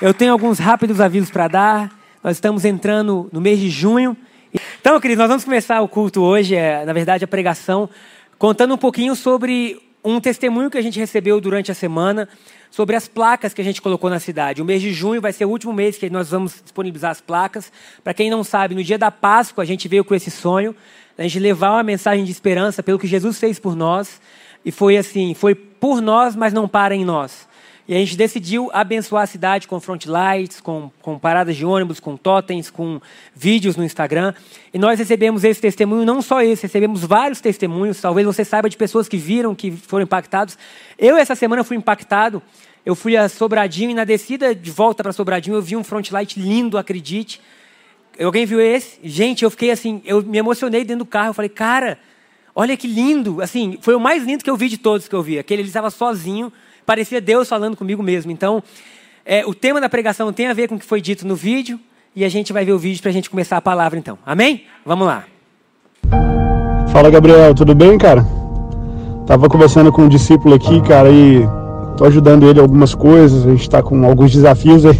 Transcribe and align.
Eu 0.00 0.14
tenho 0.14 0.30
alguns 0.30 0.60
rápidos 0.60 1.00
avisos 1.00 1.28
para 1.28 1.48
dar. 1.48 1.98
Nós 2.22 2.36
estamos 2.36 2.64
entrando 2.64 3.28
no 3.32 3.40
mês 3.40 3.58
de 3.58 3.68
junho. 3.68 4.16
Então, 4.80 5.00
queridos, 5.00 5.18
nós 5.18 5.28
vamos 5.28 5.44
começar 5.44 5.80
o 5.80 5.88
culto 5.88 6.22
hoje, 6.22 6.54
é, 6.54 6.84
na 6.84 6.92
verdade, 6.92 7.24
a 7.24 7.28
pregação, 7.28 7.90
contando 8.38 8.72
um 8.72 8.78
pouquinho 8.78 9.16
sobre 9.16 9.82
um 10.04 10.20
testemunho 10.20 10.70
que 10.70 10.78
a 10.78 10.82
gente 10.82 11.00
recebeu 11.00 11.40
durante 11.40 11.72
a 11.72 11.74
semana, 11.74 12.28
sobre 12.70 12.94
as 12.94 13.08
placas 13.08 13.52
que 13.52 13.60
a 13.60 13.64
gente 13.64 13.82
colocou 13.82 14.08
na 14.08 14.20
cidade. 14.20 14.62
O 14.62 14.64
mês 14.64 14.80
de 14.80 14.92
junho 14.92 15.20
vai 15.20 15.32
ser 15.32 15.46
o 15.46 15.50
último 15.50 15.72
mês 15.72 15.98
que 15.98 16.08
nós 16.08 16.30
vamos 16.30 16.60
disponibilizar 16.62 17.10
as 17.10 17.20
placas. 17.20 17.72
Para 18.04 18.14
quem 18.14 18.30
não 18.30 18.44
sabe, 18.44 18.76
no 18.76 18.84
dia 18.84 18.98
da 18.98 19.10
Páscoa 19.10 19.64
a 19.64 19.66
gente 19.66 19.88
veio 19.88 20.04
com 20.04 20.14
esse 20.14 20.30
sonho, 20.30 20.76
a 21.18 21.22
gente 21.22 21.40
levar 21.40 21.72
uma 21.72 21.82
mensagem 21.82 22.24
de 22.24 22.30
esperança 22.30 22.84
pelo 22.84 23.00
que 23.00 23.08
Jesus 23.08 23.36
fez 23.40 23.58
por 23.58 23.74
nós. 23.74 24.20
E 24.64 24.70
foi 24.70 24.96
assim, 24.96 25.34
foi 25.34 25.56
por 25.56 26.00
nós, 26.00 26.36
mas 26.36 26.52
não 26.52 26.68
para 26.68 26.94
em 26.94 27.04
nós. 27.04 27.47
E 27.88 27.94
a 27.94 27.98
gente 27.98 28.18
decidiu 28.18 28.68
abençoar 28.70 29.22
a 29.22 29.26
cidade 29.26 29.66
com 29.66 29.80
front 29.80 30.04
lights, 30.04 30.60
com, 30.60 30.90
com 31.00 31.18
paradas 31.18 31.56
de 31.56 31.64
ônibus, 31.64 31.98
com 31.98 32.18
totens, 32.18 32.68
com 32.68 33.00
vídeos 33.34 33.76
no 33.76 33.82
Instagram. 33.82 34.34
E 34.74 34.78
nós 34.78 34.98
recebemos 34.98 35.42
esse 35.42 35.58
testemunho, 35.58 36.04
não 36.04 36.20
só 36.20 36.42
esse, 36.42 36.64
recebemos 36.64 37.02
vários 37.02 37.40
testemunhos. 37.40 37.98
Talvez 37.98 38.26
você 38.26 38.44
saiba 38.44 38.68
de 38.68 38.76
pessoas 38.76 39.08
que 39.08 39.16
viram, 39.16 39.54
que 39.54 39.70
foram 39.70 40.04
impactados. 40.04 40.58
Eu, 40.98 41.16
essa 41.16 41.34
semana, 41.34 41.64
fui 41.64 41.78
impactado. 41.78 42.42
Eu 42.84 42.94
fui 42.94 43.16
a 43.16 43.26
Sobradinho 43.26 43.90
e 43.90 43.94
na 43.94 44.04
descida 44.04 44.54
de 44.54 44.70
volta 44.70 45.02
para 45.02 45.10
Sobradinho 45.10 45.56
eu 45.56 45.62
vi 45.62 45.74
um 45.74 45.82
front 45.82 46.10
light 46.10 46.38
lindo, 46.38 46.76
acredite. 46.76 47.40
Alguém 48.20 48.44
viu 48.44 48.60
esse? 48.60 49.00
Gente, 49.02 49.44
eu 49.44 49.50
fiquei 49.50 49.70
assim, 49.70 50.02
eu 50.04 50.22
me 50.22 50.36
emocionei 50.36 50.84
dentro 50.84 51.06
do 51.06 51.08
carro. 51.08 51.30
Eu 51.30 51.34
falei, 51.34 51.48
cara, 51.48 51.98
olha 52.54 52.76
que 52.76 52.86
lindo. 52.86 53.40
Assim, 53.40 53.78
foi 53.80 53.94
o 53.94 54.00
mais 54.00 54.24
lindo 54.24 54.44
que 54.44 54.50
eu 54.50 54.58
vi 54.58 54.68
de 54.68 54.76
todos 54.76 55.08
que 55.08 55.14
eu 55.14 55.22
vi. 55.22 55.38
Aquele 55.38 55.62
ele 55.62 55.68
estava 55.68 55.88
sozinho 55.88 56.52
parecia 56.88 57.20
Deus 57.20 57.46
falando 57.46 57.76
comigo 57.76 58.02
mesmo. 58.02 58.32
Então, 58.32 58.62
é, 59.26 59.44
o 59.44 59.52
tema 59.52 59.78
da 59.78 59.90
pregação 59.90 60.32
tem 60.32 60.46
a 60.46 60.54
ver 60.54 60.68
com 60.68 60.76
o 60.76 60.78
que 60.78 60.86
foi 60.86 61.02
dito 61.02 61.28
no 61.28 61.36
vídeo 61.36 61.78
e 62.16 62.24
a 62.24 62.30
gente 62.30 62.50
vai 62.50 62.64
ver 62.64 62.72
o 62.72 62.78
vídeo 62.78 63.02
para 63.02 63.10
a 63.10 63.12
gente 63.12 63.28
começar 63.28 63.58
a 63.58 63.60
palavra 63.60 63.98
então. 63.98 64.16
Amém? 64.24 64.62
Vamos 64.86 65.06
lá. 65.06 65.24
Fala 66.88 67.10
Gabriel, 67.10 67.54
tudo 67.54 67.74
bem, 67.74 67.98
cara? 67.98 68.24
Tava 69.26 69.50
conversando 69.50 69.92
com 69.92 70.04
um 70.04 70.08
discípulo 70.08 70.54
aqui, 70.54 70.80
cara, 70.80 71.10
e 71.10 71.46
tô 71.98 72.06
ajudando 72.06 72.48
ele 72.48 72.58
algumas 72.58 72.94
coisas. 72.94 73.44
A 73.44 73.50
gente 73.50 73.60
está 73.60 73.82
com 73.82 74.02
alguns 74.06 74.32
desafios 74.32 74.86
aí. 74.86 74.96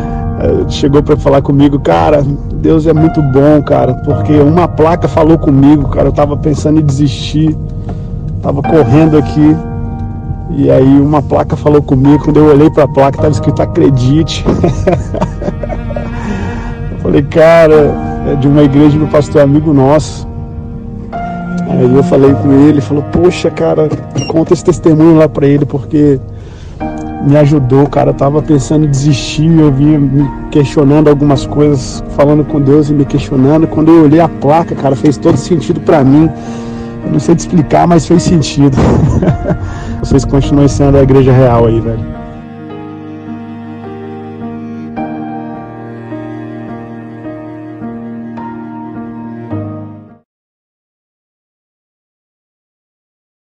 Chegou 0.68 1.02
para 1.02 1.16
falar 1.16 1.40
comigo, 1.40 1.80
cara, 1.80 2.20
Deus 2.56 2.86
é 2.86 2.92
muito 2.92 3.22
bom, 3.22 3.62
cara, 3.62 3.94
porque 3.94 4.34
uma 4.34 4.68
placa 4.68 5.08
falou 5.08 5.38
comigo, 5.38 5.88
cara. 5.88 6.08
Eu 6.08 6.12
tava 6.12 6.36
pensando 6.36 6.80
em 6.80 6.84
desistir, 6.84 7.56
tava 8.42 8.60
correndo 8.60 9.16
aqui 9.16 9.56
e 10.50 10.70
aí 10.70 11.00
uma 11.00 11.22
placa 11.22 11.56
falou 11.56 11.82
comigo, 11.82 12.24
quando 12.24 12.38
eu 12.38 12.46
olhei 12.46 12.70
para 12.70 12.84
a 12.84 12.88
placa 12.88 13.16
estava 13.16 13.32
escrito 13.32 13.62
acredite. 13.62 14.44
eu 16.92 16.98
falei, 16.98 17.22
cara, 17.22 17.94
é 18.30 18.34
de 18.36 18.46
uma 18.46 18.62
igreja 18.62 18.98
do 18.98 19.06
pastor 19.06 19.42
amigo 19.42 19.72
nosso. 19.72 20.28
Aí 21.68 21.94
eu 21.94 22.02
falei 22.04 22.32
com 22.34 22.52
ele, 22.52 22.68
ele 22.68 22.80
falou, 22.80 23.02
poxa, 23.04 23.50
cara, 23.50 23.88
conta 24.28 24.52
esse 24.52 24.64
testemunho 24.64 25.16
lá 25.16 25.28
para 25.28 25.46
ele, 25.46 25.64
porque 25.64 26.20
me 27.26 27.36
ajudou, 27.36 27.86
cara. 27.86 28.10
Eu 28.10 28.14
tava 28.14 28.42
pensando 28.42 28.84
em 28.84 28.90
desistir, 28.90 29.50
eu 29.58 29.72
vinha 29.72 29.98
me 29.98 30.30
questionando 30.50 31.08
algumas 31.08 31.46
coisas, 31.46 32.04
falando 32.10 32.44
com 32.44 32.60
Deus 32.60 32.90
e 32.90 32.92
me 32.92 33.04
questionando. 33.04 33.66
Quando 33.66 33.90
eu 33.90 34.04
olhei 34.04 34.20
a 34.20 34.28
placa, 34.28 34.74
cara, 34.74 34.94
fez 34.94 35.16
todo 35.16 35.36
sentido 35.36 35.80
para 35.80 36.04
mim. 36.04 36.30
Eu 37.04 37.12
não 37.12 37.20
sei 37.20 37.34
te 37.34 37.40
explicar, 37.40 37.86
mas 37.86 38.06
fez 38.06 38.22
sentido. 38.22 38.76
Vocês 40.04 40.22
continuem 40.22 40.68
sendo 40.68 40.98
a 40.98 41.02
igreja 41.02 41.32
real 41.32 41.66
aí, 41.66 41.80
velho. 41.80 42.04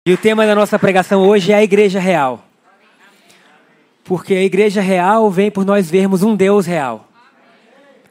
E 0.07 0.13
o 0.13 0.19
tema 0.19 0.45
da 0.45 0.55
nossa 0.55 0.79
pregação 0.79 1.27
hoje 1.27 1.53
é 1.53 1.55
a 1.55 1.63
igreja 1.63 1.99
real. 1.99 2.45
Porque 4.05 4.35
a 4.35 4.43
igreja 4.43 4.83
real 4.83 5.31
vem 5.31 5.51
por 5.51 5.65
nós 5.65 5.91
vermos 5.91 6.23
um 6.23 6.37
Deus 6.37 6.67
real. 6.67 7.09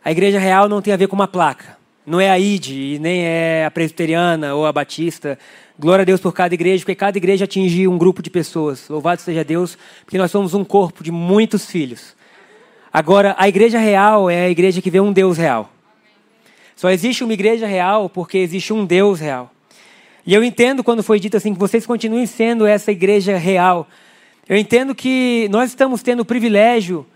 A 0.03 0.11
igreja 0.11 0.39
real 0.39 0.67
não 0.67 0.81
tem 0.81 0.91
a 0.91 0.97
ver 0.97 1.05
com 1.05 1.15
uma 1.15 1.27
placa. 1.27 1.77
Não 2.03 2.19
é 2.19 2.31
a 2.31 2.39
ID, 2.39 2.99
nem 2.99 3.23
é 3.23 3.65
a 3.65 3.69
presbiteriana 3.69 4.55
ou 4.55 4.65
a 4.65 4.73
batista. 4.73 5.37
Glória 5.81 6.03
a 6.03 6.05
Deus 6.05 6.21
por 6.21 6.31
cada 6.31 6.53
igreja, 6.53 6.83
porque 6.83 6.93
cada 6.93 7.17
igreja 7.17 7.45
atinge 7.45 7.87
um 7.87 7.97
grupo 7.97 8.21
de 8.21 8.29
pessoas. 8.29 8.87
Louvado 8.87 9.19
seja 9.19 9.43
Deus, 9.43 9.75
porque 10.05 10.15
nós 10.15 10.29
somos 10.29 10.53
um 10.53 10.63
corpo 10.63 11.03
de 11.03 11.11
muitos 11.11 11.65
filhos. 11.65 12.15
Agora, 12.93 13.33
a 13.35 13.49
igreja 13.49 13.79
real 13.79 14.29
é 14.29 14.43
a 14.43 14.49
igreja 14.51 14.79
que 14.79 14.91
vê 14.91 14.99
um 14.99 15.11
Deus 15.11 15.39
real. 15.39 15.73
Só 16.75 16.91
existe 16.91 17.23
uma 17.23 17.33
igreja 17.33 17.65
real 17.65 18.07
porque 18.07 18.37
existe 18.37 18.71
um 18.71 18.85
Deus 18.85 19.19
real. 19.19 19.51
E 20.23 20.35
eu 20.35 20.43
entendo 20.43 20.83
quando 20.83 21.01
foi 21.01 21.19
dito 21.19 21.35
assim 21.35 21.51
que 21.51 21.59
vocês 21.59 21.83
continuem 21.83 22.27
sendo 22.27 22.67
essa 22.67 22.91
igreja 22.91 23.35
real. 23.35 23.87
Eu 24.47 24.57
entendo 24.57 24.93
que 24.93 25.47
nós 25.49 25.71
estamos 25.71 26.03
tendo 26.03 26.19
o 26.19 26.25
privilégio 26.25 27.07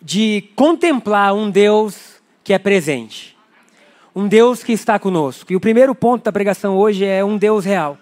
de 0.00 0.44
contemplar 0.54 1.34
um 1.34 1.50
Deus 1.50 2.22
que 2.44 2.52
é 2.52 2.58
presente 2.60 3.32
um 4.14 4.28
Deus 4.28 4.62
que 4.62 4.72
está 4.72 4.98
conosco. 4.98 5.50
E 5.52 5.56
o 5.56 5.60
primeiro 5.60 5.94
ponto 5.94 6.22
da 6.22 6.30
pregação 6.30 6.76
hoje 6.76 7.02
é 7.04 7.24
um 7.24 7.38
Deus 7.38 7.64
real. 7.64 7.98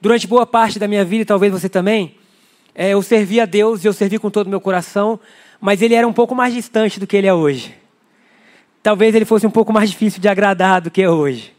Durante 0.00 0.26
boa 0.26 0.46
parte 0.46 0.78
da 0.78 0.88
minha 0.88 1.04
vida, 1.04 1.22
e 1.22 1.24
talvez 1.24 1.52
você 1.52 1.68
também, 1.68 2.14
é, 2.74 2.90
eu 2.90 3.02
servi 3.02 3.40
a 3.40 3.44
Deus 3.44 3.84
e 3.84 3.88
eu 3.88 3.92
servi 3.92 4.18
com 4.18 4.30
todo 4.30 4.46
o 4.46 4.50
meu 4.50 4.60
coração, 4.60 5.20
mas 5.60 5.82
ele 5.82 5.94
era 5.94 6.06
um 6.06 6.12
pouco 6.12 6.34
mais 6.34 6.54
distante 6.54 6.98
do 6.98 7.06
que 7.06 7.16
ele 7.16 7.26
é 7.26 7.34
hoje. 7.34 7.74
Talvez 8.82 9.14
ele 9.14 9.24
fosse 9.24 9.46
um 9.46 9.50
pouco 9.50 9.72
mais 9.72 9.90
difícil 9.90 10.20
de 10.20 10.28
agradar 10.28 10.80
do 10.80 10.90
que 10.90 11.02
é 11.02 11.10
hoje. 11.10 11.54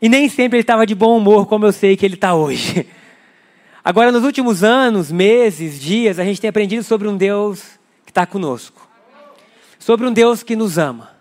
E 0.00 0.08
nem 0.08 0.28
sempre 0.28 0.56
ele 0.56 0.62
estava 0.62 0.86
de 0.86 0.94
bom 0.94 1.16
humor, 1.18 1.46
como 1.46 1.66
eu 1.66 1.72
sei 1.72 1.96
que 1.96 2.06
ele 2.06 2.14
está 2.14 2.34
hoje. 2.34 2.86
Agora, 3.84 4.10
nos 4.10 4.24
últimos 4.24 4.64
anos, 4.64 5.12
meses, 5.12 5.80
dias, 5.80 6.18
a 6.18 6.24
gente 6.24 6.40
tem 6.40 6.48
aprendido 6.48 6.82
sobre 6.82 7.08
um 7.08 7.16
Deus 7.16 7.78
que 8.04 8.10
está 8.10 8.24
conosco. 8.24 8.88
Sobre 9.78 10.06
um 10.06 10.12
Deus 10.12 10.42
que 10.42 10.56
nos 10.56 10.78
ama 10.78 11.18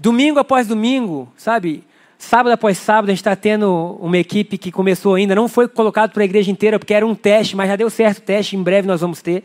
domingo 0.00 0.38
após 0.38 0.66
domingo, 0.66 1.30
sabe? 1.36 1.84
Sábado 2.18 2.52
após 2.52 2.76
sábado, 2.76 3.10
a 3.10 3.12
gente 3.12 3.20
está 3.20 3.36
tendo 3.36 3.96
uma 4.00 4.18
equipe 4.18 4.58
que 4.58 4.72
começou 4.72 5.14
ainda, 5.14 5.36
não 5.36 5.46
foi 5.46 5.68
colocado 5.68 6.10
para 6.10 6.22
a 6.22 6.24
igreja 6.24 6.50
inteira, 6.50 6.76
porque 6.76 6.92
era 6.92 7.06
um 7.06 7.14
teste, 7.14 7.54
mas 7.54 7.68
já 7.68 7.76
deu 7.76 7.88
certo 7.88 8.18
o 8.18 8.22
teste, 8.22 8.56
em 8.56 8.62
breve 8.62 8.88
nós 8.88 9.00
vamos 9.00 9.22
ter, 9.22 9.44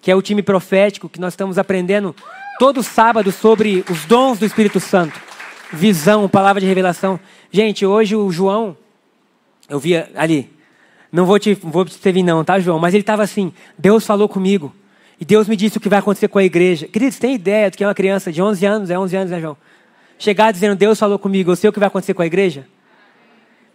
que 0.00 0.10
é 0.10 0.16
o 0.16 0.20
time 0.20 0.42
profético, 0.42 1.08
que 1.08 1.20
nós 1.20 1.32
estamos 1.32 1.58
aprendendo 1.58 2.14
todo 2.58 2.82
sábado 2.82 3.30
sobre 3.30 3.84
os 3.88 4.04
dons 4.04 4.40
do 4.40 4.44
Espírito 4.44 4.80
Santo. 4.80 5.18
Visão, 5.72 6.28
palavra 6.28 6.60
de 6.60 6.66
revelação. 6.66 7.20
Gente, 7.52 7.86
hoje 7.86 8.16
o 8.16 8.30
João, 8.32 8.76
eu 9.68 9.78
via 9.78 10.10
ali, 10.16 10.52
não 11.10 11.24
vou 11.24 11.38
te, 11.38 11.54
vou 11.54 11.84
te 11.84 11.94
servir 11.94 12.24
não, 12.24 12.44
tá, 12.44 12.58
João? 12.58 12.80
Mas 12.80 12.94
ele 12.94 13.02
estava 13.02 13.22
assim, 13.22 13.52
Deus 13.78 14.04
falou 14.04 14.28
comigo, 14.28 14.74
e 15.20 15.24
Deus 15.24 15.46
me 15.46 15.54
disse 15.54 15.78
o 15.78 15.80
que 15.80 15.88
vai 15.88 16.00
acontecer 16.00 16.26
com 16.26 16.40
a 16.40 16.44
igreja. 16.44 16.88
Queridos, 16.88 17.16
tem 17.16 17.36
ideia 17.36 17.70
do 17.70 17.76
que 17.76 17.84
é 17.84 17.86
uma 17.86 17.94
criança 17.94 18.32
de 18.32 18.42
11 18.42 18.66
anos, 18.66 18.90
é 18.90 18.98
11 18.98 19.16
anos, 19.16 19.30
né, 19.30 19.40
João? 19.40 19.56
Chegar 20.22 20.52
dizendo, 20.52 20.76
Deus 20.76 20.98
falou 20.98 21.18
comigo, 21.18 21.50
eu 21.50 21.56
sei 21.56 21.68
o 21.68 21.72
que 21.72 21.80
vai 21.80 21.88
acontecer 21.88 22.14
com 22.14 22.22
a 22.22 22.26
igreja? 22.26 22.66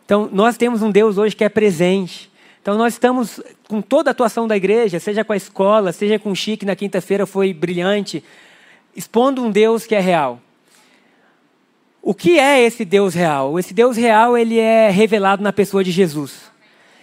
Então, 0.05 0.29
nós 0.31 0.55
temos 0.55 0.81
um 0.81 0.89
Deus 0.89 1.17
hoje 1.17 1.35
que 1.35 1.43
é 1.43 1.49
presente. 1.49 2.31
Então, 2.61 2.77
nós 2.77 2.93
estamos 2.93 3.41
com 3.67 3.81
toda 3.81 4.09
a 4.09 4.11
atuação 4.11 4.47
da 4.47 4.55
igreja, 4.55 4.97
seja 4.97 5.25
com 5.25 5.33
a 5.33 5.37
escola, 5.37 5.91
seja 5.91 6.17
com 6.17 6.31
o 6.31 6.35
Chique, 6.35 6.65
na 6.65 6.75
quinta-feira 6.75 7.25
foi 7.25 7.53
brilhante, 7.53 8.23
expondo 8.95 9.43
um 9.43 9.51
Deus 9.51 9.85
que 9.85 9.93
é 9.93 9.99
real. 9.99 10.41
O 12.01 12.13
que 12.13 12.39
é 12.39 12.61
esse 12.61 12.85
Deus 12.85 13.13
real? 13.13 13.59
Esse 13.59 13.73
Deus 13.73 13.97
real, 13.97 14.37
ele 14.37 14.57
é 14.57 14.89
revelado 14.89 15.43
na 15.43 15.51
pessoa 15.51 15.83
de 15.83 15.91
Jesus. 15.91 16.49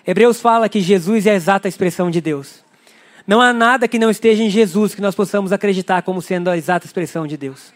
Hebreus 0.07 0.41
fala 0.41 0.71
que 0.71 0.81
Jesus 0.81 1.27
é 1.27 1.33
a 1.33 1.35
exata 1.35 1.69
expressão 1.69 2.11
de 2.11 2.23
Deus. 2.23 2.65
Não 3.27 3.43
há 3.43 3.53
nada 3.53 3.87
que 3.87 3.99
não 3.99 4.11
esteja 4.11 4.43
em 4.43 4.49
Jesus 4.49 4.95
que 4.95 5.03
nós 5.03 5.15
possamos 5.15 5.53
acreditar 5.53 6.01
como 6.01 6.23
sendo 6.23 6.49
a 6.49 6.57
exata 6.57 6.87
expressão 6.87 7.27
de 7.27 7.37
Deus. 7.37 7.75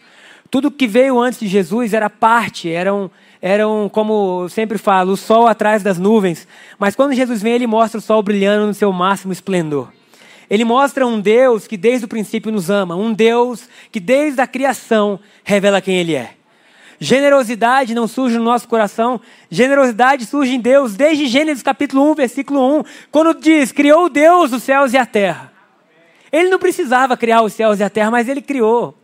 Tudo 0.51 0.71
que 0.71 0.87
veio 0.87 1.19
antes 1.19 1.39
de 1.39 1.47
Jesus 1.47 1.93
era 1.93 2.09
parte, 2.09 2.69
eram, 2.71 3.11
eram, 3.41 3.89
como 3.91 4.43
eu 4.43 4.49
sempre 4.49 4.77
falo, 4.77 5.11
o 5.11 5.17
sol 5.17 5.47
atrás 5.47 5.83
das 5.83 5.99
nuvens. 5.99 6.47
Mas 6.79 6.95
quando 6.95 7.13
Jesus 7.13 7.41
vem, 7.41 7.53
ele 7.53 7.67
mostra 7.67 7.99
o 7.99 8.01
sol 8.01 8.23
brilhando 8.23 8.65
no 8.65 8.73
seu 8.73 8.91
máximo 8.91 9.31
esplendor. 9.31 9.89
Ele 10.49 10.65
mostra 10.65 11.05
um 11.05 11.19
Deus 11.19 11.67
que 11.67 11.77
desde 11.77 12.05
o 12.05 12.07
princípio 12.07 12.51
nos 12.51 12.69
ama, 12.69 12.95
um 12.95 13.13
Deus 13.13 13.69
que 13.91 13.99
desde 13.99 14.41
a 14.41 14.47
criação 14.47 15.19
revela 15.43 15.81
quem 15.81 15.97
Ele 15.97 16.15
é. 16.15 16.31
Generosidade 16.99 17.93
não 17.93 18.07
surge 18.07 18.37
no 18.37 18.43
nosso 18.43 18.67
coração, 18.67 19.21
generosidade 19.49 20.25
surge 20.25 20.55
em 20.55 20.59
Deus, 20.59 20.95
desde 20.95 21.27
Gênesis 21.27 21.63
capítulo 21.63 22.11
1, 22.11 22.15
versículo 22.15 22.79
1, 22.79 22.83
quando 23.09 23.39
diz: 23.39 23.71
Criou 23.71 24.09
Deus 24.09 24.51
os 24.51 24.63
céus 24.63 24.91
e 24.91 24.97
a 24.97 25.05
terra. 25.05 25.53
Ele 26.31 26.49
não 26.49 26.59
precisava 26.59 27.15
criar 27.15 27.41
os 27.41 27.53
céus 27.53 27.79
e 27.79 27.83
a 27.83 27.89
terra, 27.89 28.11
mas 28.11 28.27
ele 28.27 28.41
criou. 28.41 28.95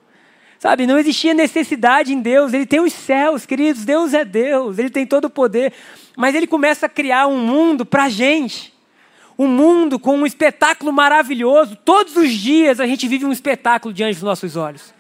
Sabe, 0.66 0.88
não 0.88 0.98
existia 0.98 1.32
necessidade 1.32 2.12
em 2.12 2.20
Deus, 2.20 2.52
ele 2.52 2.66
tem 2.66 2.80
os 2.80 2.92
céus, 2.92 3.46
queridos, 3.46 3.86
Deus 3.86 4.16
é 4.16 4.26
Deus, 4.26 4.80
ele 4.80 4.90
tem 4.90 5.06
todo 5.06 5.26
o 5.26 5.30
poder, 5.30 5.72
mas 6.18 6.34
ele 6.34 6.48
começa 6.48 6.88
a 6.88 6.90
criar 6.90 7.28
um 7.28 7.38
mundo 7.38 7.86
para 7.86 8.06
a 8.06 8.10
gente. 8.10 8.74
Um 9.38 9.48
mundo 9.48 10.00
com 10.00 10.18
um 10.18 10.26
espetáculo 10.26 10.92
maravilhoso. 10.92 11.78
Todos 11.86 12.16
os 12.16 12.32
dias 12.32 12.80
a 12.80 12.88
gente 12.88 13.08
vive 13.08 13.26
um 13.26 13.32
espetáculo 13.32 13.94
diante 13.94 14.16
dos 14.16 14.24
nossos 14.24 14.56
olhos. 14.56 14.92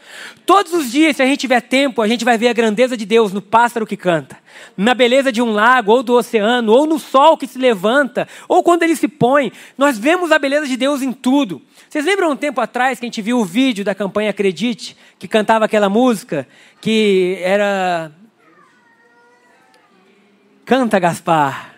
Todos 0.45 0.73
os 0.73 0.91
dias, 0.91 1.15
se 1.15 1.23
a 1.23 1.25
gente 1.25 1.39
tiver 1.39 1.61
tempo, 1.61 2.01
a 2.01 2.07
gente 2.07 2.23
vai 2.23 2.37
ver 2.37 2.49
a 2.49 2.53
grandeza 2.53 2.95
de 2.95 3.05
Deus 3.05 3.33
no 3.33 3.41
pássaro 3.41 3.85
que 3.85 3.97
canta, 3.97 4.37
na 4.77 4.93
beleza 4.93 5.31
de 5.31 5.41
um 5.41 5.51
lago, 5.51 5.91
ou 5.91 6.03
do 6.03 6.13
oceano, 6.13 6.71
ou 6.71 6.85
no 6.85 6.99
sol 6.99 7.35
que 7.37 7.47
se 7.47 7.57
levanta, 7.57 8.27
ou 8.47 8.61
quando 8.61 8.83
ele 8.83 8.95
se 8.95 9.07
põe. 9.07 9.51
Nós 9.77 9.97
vemos 9.97 10.31
a 10.31 10.37
beleza 10.37 10.67
de 10.67 10.77
Deus 10.77 11.01
em 11.01 11.11
tudo. 11.11 11.61
Vocês 11.89 12.05
lembram 12.05 12.31
um 12.31 12.35
tempo 12.35 12.61
atrás 12.61 12.99
que 12.99 13.05
a 13.05 13.07
gente 13.07 13.21
viu 13.21 13.39
o 13.39 13.45
vídeo 13.45 13.83
da 13.83 13.95
campanha 13.95 14.29
Acredite, 14.29 14.95
que 15.17 15.27
cantava 15.27 15.65
aquela 15.65 15.89
música 15.89 16.47
que 16.79 17.39
era. 17.41 18.11
Canta, 20.65 20.99
Gaspar. 20.99 21.75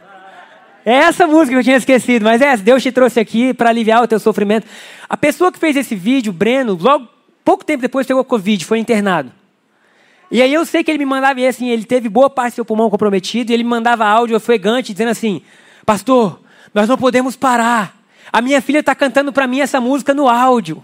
É 0.86 0.94
essa 0.94 1.28
música 1.28 1.52
que 1.52 1.60
eu 1.60 1.64
tinha 1.64 1.76
esquecido, 1.76 2.24
mas 2.24 2.42
é, 2.42 2.56
Deus 2.56 2.82
te 2.82 2.94
trouxe 2.94 3.20
aqui 3.20 3.54
para 3.54 3.70
aliviar 3.70 4.02
o 4.02 4.08
teu 4.08 4.20
sofrimento. 4.20 4.66
A 5.10 5.18
pessoa 5.18 5.52
que 5.52 5.60
fez 5.60 5.76
esse 5.76 5.94
vídeo, 5.94 6.32
Breno, 6.32 6.78
logo 6.80 7.17
pouco 7.48 7.64
tempo 7.64 7.82
depois 7.82 8.06
pegou 8.06 8.26
Covid, 8.26 8.66
foi 8.66 8.78
internado. 8.78 9.32
E 10.30 10.42
aí 10.42 10.54
eu 10.54 10.66
sei 10.66 10.84
que 10.84 10.92
ele 10.92 10.98
me 10.98 11.06
mandava, 11.06 11.40
e 11.40 11.48
assim, 11.48 11.70
ele 11.70 11.86
teve 11.86 12.10
boa 12.10 12.30
parte 12.30 12.52
do 12.52 12.56
seu 12.56 12.66
pulmão 12.66 12.90
comprometido, 12.90 13.50
e 13.50 13.54
ele 13.54 13.64
me 13.64 13.70
mandava 13.70 14.06
áudio 14.06 14.36
ofegante, 14.36 14.92
dizendo 14.92 15.12
assim, 15.12 15.42
pastor, 15.86 16.42
nós 16.74 16.90
não 16.90 16.98
podemos 16.98 17.38
parar. 17.38 17.96
A 18.34 18.42
minha 18.42 18.62
filha 18.62 18.80
está 18.80 18.94
cantando 18.94 19.32
para 19.32 19.48
mim 19.48 19.62
essa 19.62 19.80
música 19.80 20.14
no 20.14 20.28
áudio. 20.28 20.84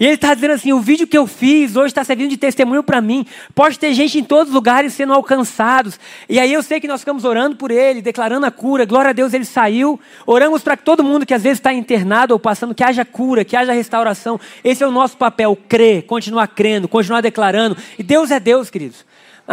E 0.00 0.06
ele 0.06 0.14
está 0.14 0.32
dizendo 0.32 0.54
assim: 0.54 0.72
o 0.72 0.80
vídeo 0.80 1.06
que 1.06 1.16
eu 1.16 1.26
fiz 1.26 1.76
hoje 1.76 1.88
está 1.88 2.02
servindo 2.02 2.30
de 2.30 2.38
testemunho 2.38 2.82
para 2.82 3.02
mim. 3.02 3.26
Pode 3.54 3.78
ter 3.78 3.92
gente 3.92 4.18
em 4.18 4.24
todos 4.24 4.48
os 4.48 4.54
lugares 4.54 4.94
sendo 4.94 5.12
alcançados. 5.12 6.00
E 6.26 6.40
aí 6.40 6.50
eu 6.50 6.62
sei 6.62 6.80
que 6.80 6.88
nós 6.88 7.02
ficamos 7.02 7.22
orando 7.24 7.56
por 7.56 7.70
ele, 7.70 8.00
declarando 8.00 8.46
a 8.46 8.50
cura. 8.50 8.86
Glória 8.86 9.10
a 9.10 9.12
Deus, 9.12 9.34
ele 9.34 9.44
saiu. 9.44 10.00
Oramos 10.26 10.62
para 10.62 10.74
que 10.74 10.84
todo 10.84 11.04
mundo 11.04 11.26
que 11.26 11.34
às 11.34 11.42
vezes 11.42 11.58
está 11.58 11.70
internado 11.70 12.32
ou 12.32 12.40
passando, 12.40 12.74
que 12.74 12.82
haja 12.82 13.04
cura, 13.04 13.44
que 13.44 13.54
haja 13.54 13.72
restauração. 13.72 14.40
Esse 14.64 14.82
é 14.82 14.86
o 14.86 14.90
nosso 14.90 15.18
papel: 15.18 15.56
crer, 15.68 16.04
continuar 16.04 16.48
crendo, 16.48 16.88
continuar 16.88 17.20
declarando. 17.20 17.76
E 17.98 18.02
Deus 18.02 18.30
é 18.30 18.40
Deus, 18.40 18.70
queridos. 18.70 19.04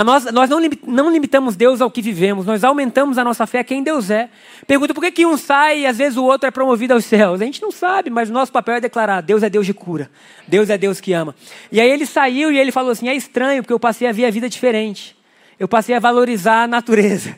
Nós, 0.04 0.26
nós 0.32 0.50
não, 0.50 0.60
não 0.86 1.12
limitamos 1.12 1.56
Deus 1.56 1.82
ao 1.82 1.90
que 1.90 2.04
vivemos, 2.04 2.46
nós 2.46 2.64
aumentamos 2.64 3.18
a 3.18 3.24
nossa 3.24 3.48
fé 3.48 3.60
a 3.60 3.64
quem 3.64 3.82
Deus 3.82 4.12
é. 4.12 4.30
Pergunta 4.68 4.94
por 4.94 5.02
que, 5.02 5.12
que 5.12 5.26
um 5.26 5.36
sai 5.36 5.80
e 5.80 5.86
às 5.88 5.98
vezes 5.98 6.18
o 6.18 6.24
outro 6.24 6.48
é 6.48 6.52
promovido 6.52 6.94
aos 6.94 7.04
céus. 7.06 7.42
A 7.42 7.46
gente 7.46 7.62
não 7.62 7.72
sabe, 7.72 8.12
mas 8.12 8.30
o 8.30 8.34
nosso 8.34 8.52
papel 8.52 8.76
é 8.76 8.80
declarar: 8.80 9.22
Deus 9.22 9.42
é 9.42 9.50
Deus 9.50 9.66
de 9.66 9.74
cura, 9.74 10.10
Deus 10.48 10.70
é 10.70 10.78
Deus 10.78 11.02
que 11.02 11.14
ama. 11.14 11.36
E 11.72 11.82
aí 11.82 11.90
ele 11.90 12.06
saiu 12.06 12.52
e 12.52 12.60
ele 12.60 12.72
falou 12.72 12.92
assim: 12.92 13.10
é 13.10 13.16
estranho, 13.16 13.64
porque 13.64 13.74
eu 13.74 13.80
passei 13.80 14.08
a 14.08 14.12
ver 14.12 14.26
a 14.26 14.32
vida 14.32 14.48
diferente. 14.48 15.18
Eu 15.60 15.68
passei 15.68 15.96
a 15.96 16.00
valorizar 16.00 16.64
a 16.64 16.68
natureza. 16.68 17.36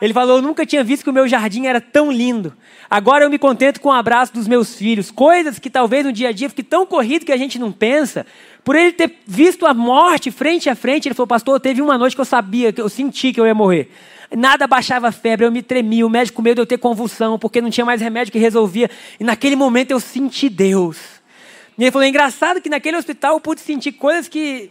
Ele 0.00 0.14
falou: 0.14 0.36
Eu 0.36 0.42
nunca 0.42 0.64
tinha 0.64 0.82
visto 0.82 1.04
que 1.04 1.10
o 1.10 1.12
meu 1.12 1.28
jardim 1.28 1.66
era 1.66 1.80
tão 1.80 2.10
lindo. 2.10 2.54
Agora 2.88 3.24
eu 3.24 3.30
me 3.30 3.38
contento 3.38 3.80
com 3.80 3.90
o 3.90 3.92
abraço 3.92 4.32
dos 4.32 4.48
meus 4.48 4.74
filhos. 4.74 5.10
Coisas 5.10 5.58
que 5.58 5.68
talvez 5.68 6.04
no 6.04 6.12
dia 6.12 6.30
a 6.30 6.32
dia 6.32 6.48
fique 6.48 6.62
tão 6.62 6.86
corrido 6.86 7.26
que 7.26 7.32
a 7.32 7.36
gente 7.36 7.58
não 7.58 7.70
pensa. 7.70 8.24
Por 8.64 8.74
ele 8.76 8.92
ter 8.92 9.14
visto 9.26 9.66
a 9.66 9.74
morte 9.74 10.30
frente 10.30 10.70
a 10.70 10.74
frente, 10.74 11.08
ele 11.08 11.14
falou: 11.14 11.26
Pastor, 11.26 11.60
teve 11.60 11.82
uma 11.82 11.98
noite 11.98 12.14
que 12.14 12.20
eu 12.20 12.24
sabia, 12.24 12.72
que 12.72 12.80
eu 12.80 12.88
senti 12.88 13.32
que 13.32 13.40
eu 13.40 13.46
ia 13.46 13.54
morrer. 13.54 13.90
Nada 14.36 14.66
baixava 14.66 15.08
a 15.08 15.12
febre, 15.12 15.44
eu 15.44 15.52
me 15.52 15.62
tremia. 15.62 16.06
O 16.06 16.10
médico 16.10 16.36
com 16.36 16.42
medo 16.42 16.56
de 16.56 16.62
eu 16.62 16.66
ter 16.66 16.78
convulsão, 16.78 17.38
porque 17.38 17.60
não 17.60 17.68
tinha 17.68 17.84
mais 17.84 18.00
remédio 18.00 18.32
que 18.32 18.38
resolvia. 18.38 18.88
E 19.18 19.24
naquele 19.24 19.56
momento 19.56 19.90
eu 19.90 20.00
senti 20.00 20.48
Deus. 20.48 20.98
E 21.76 21.84
ele 21.84 21.90
falou: 21.90 22.04
é 22.04 22.08
engraçado 22.08 22.60
que 22.60 22.68
naquele 22.68 22.96
hospital 22.96 23.34
eu 23.34 23.40
pude 23.40 23.60
sentir 23.60 23.92
coisas 23.92 24.28
que 24.28 24.70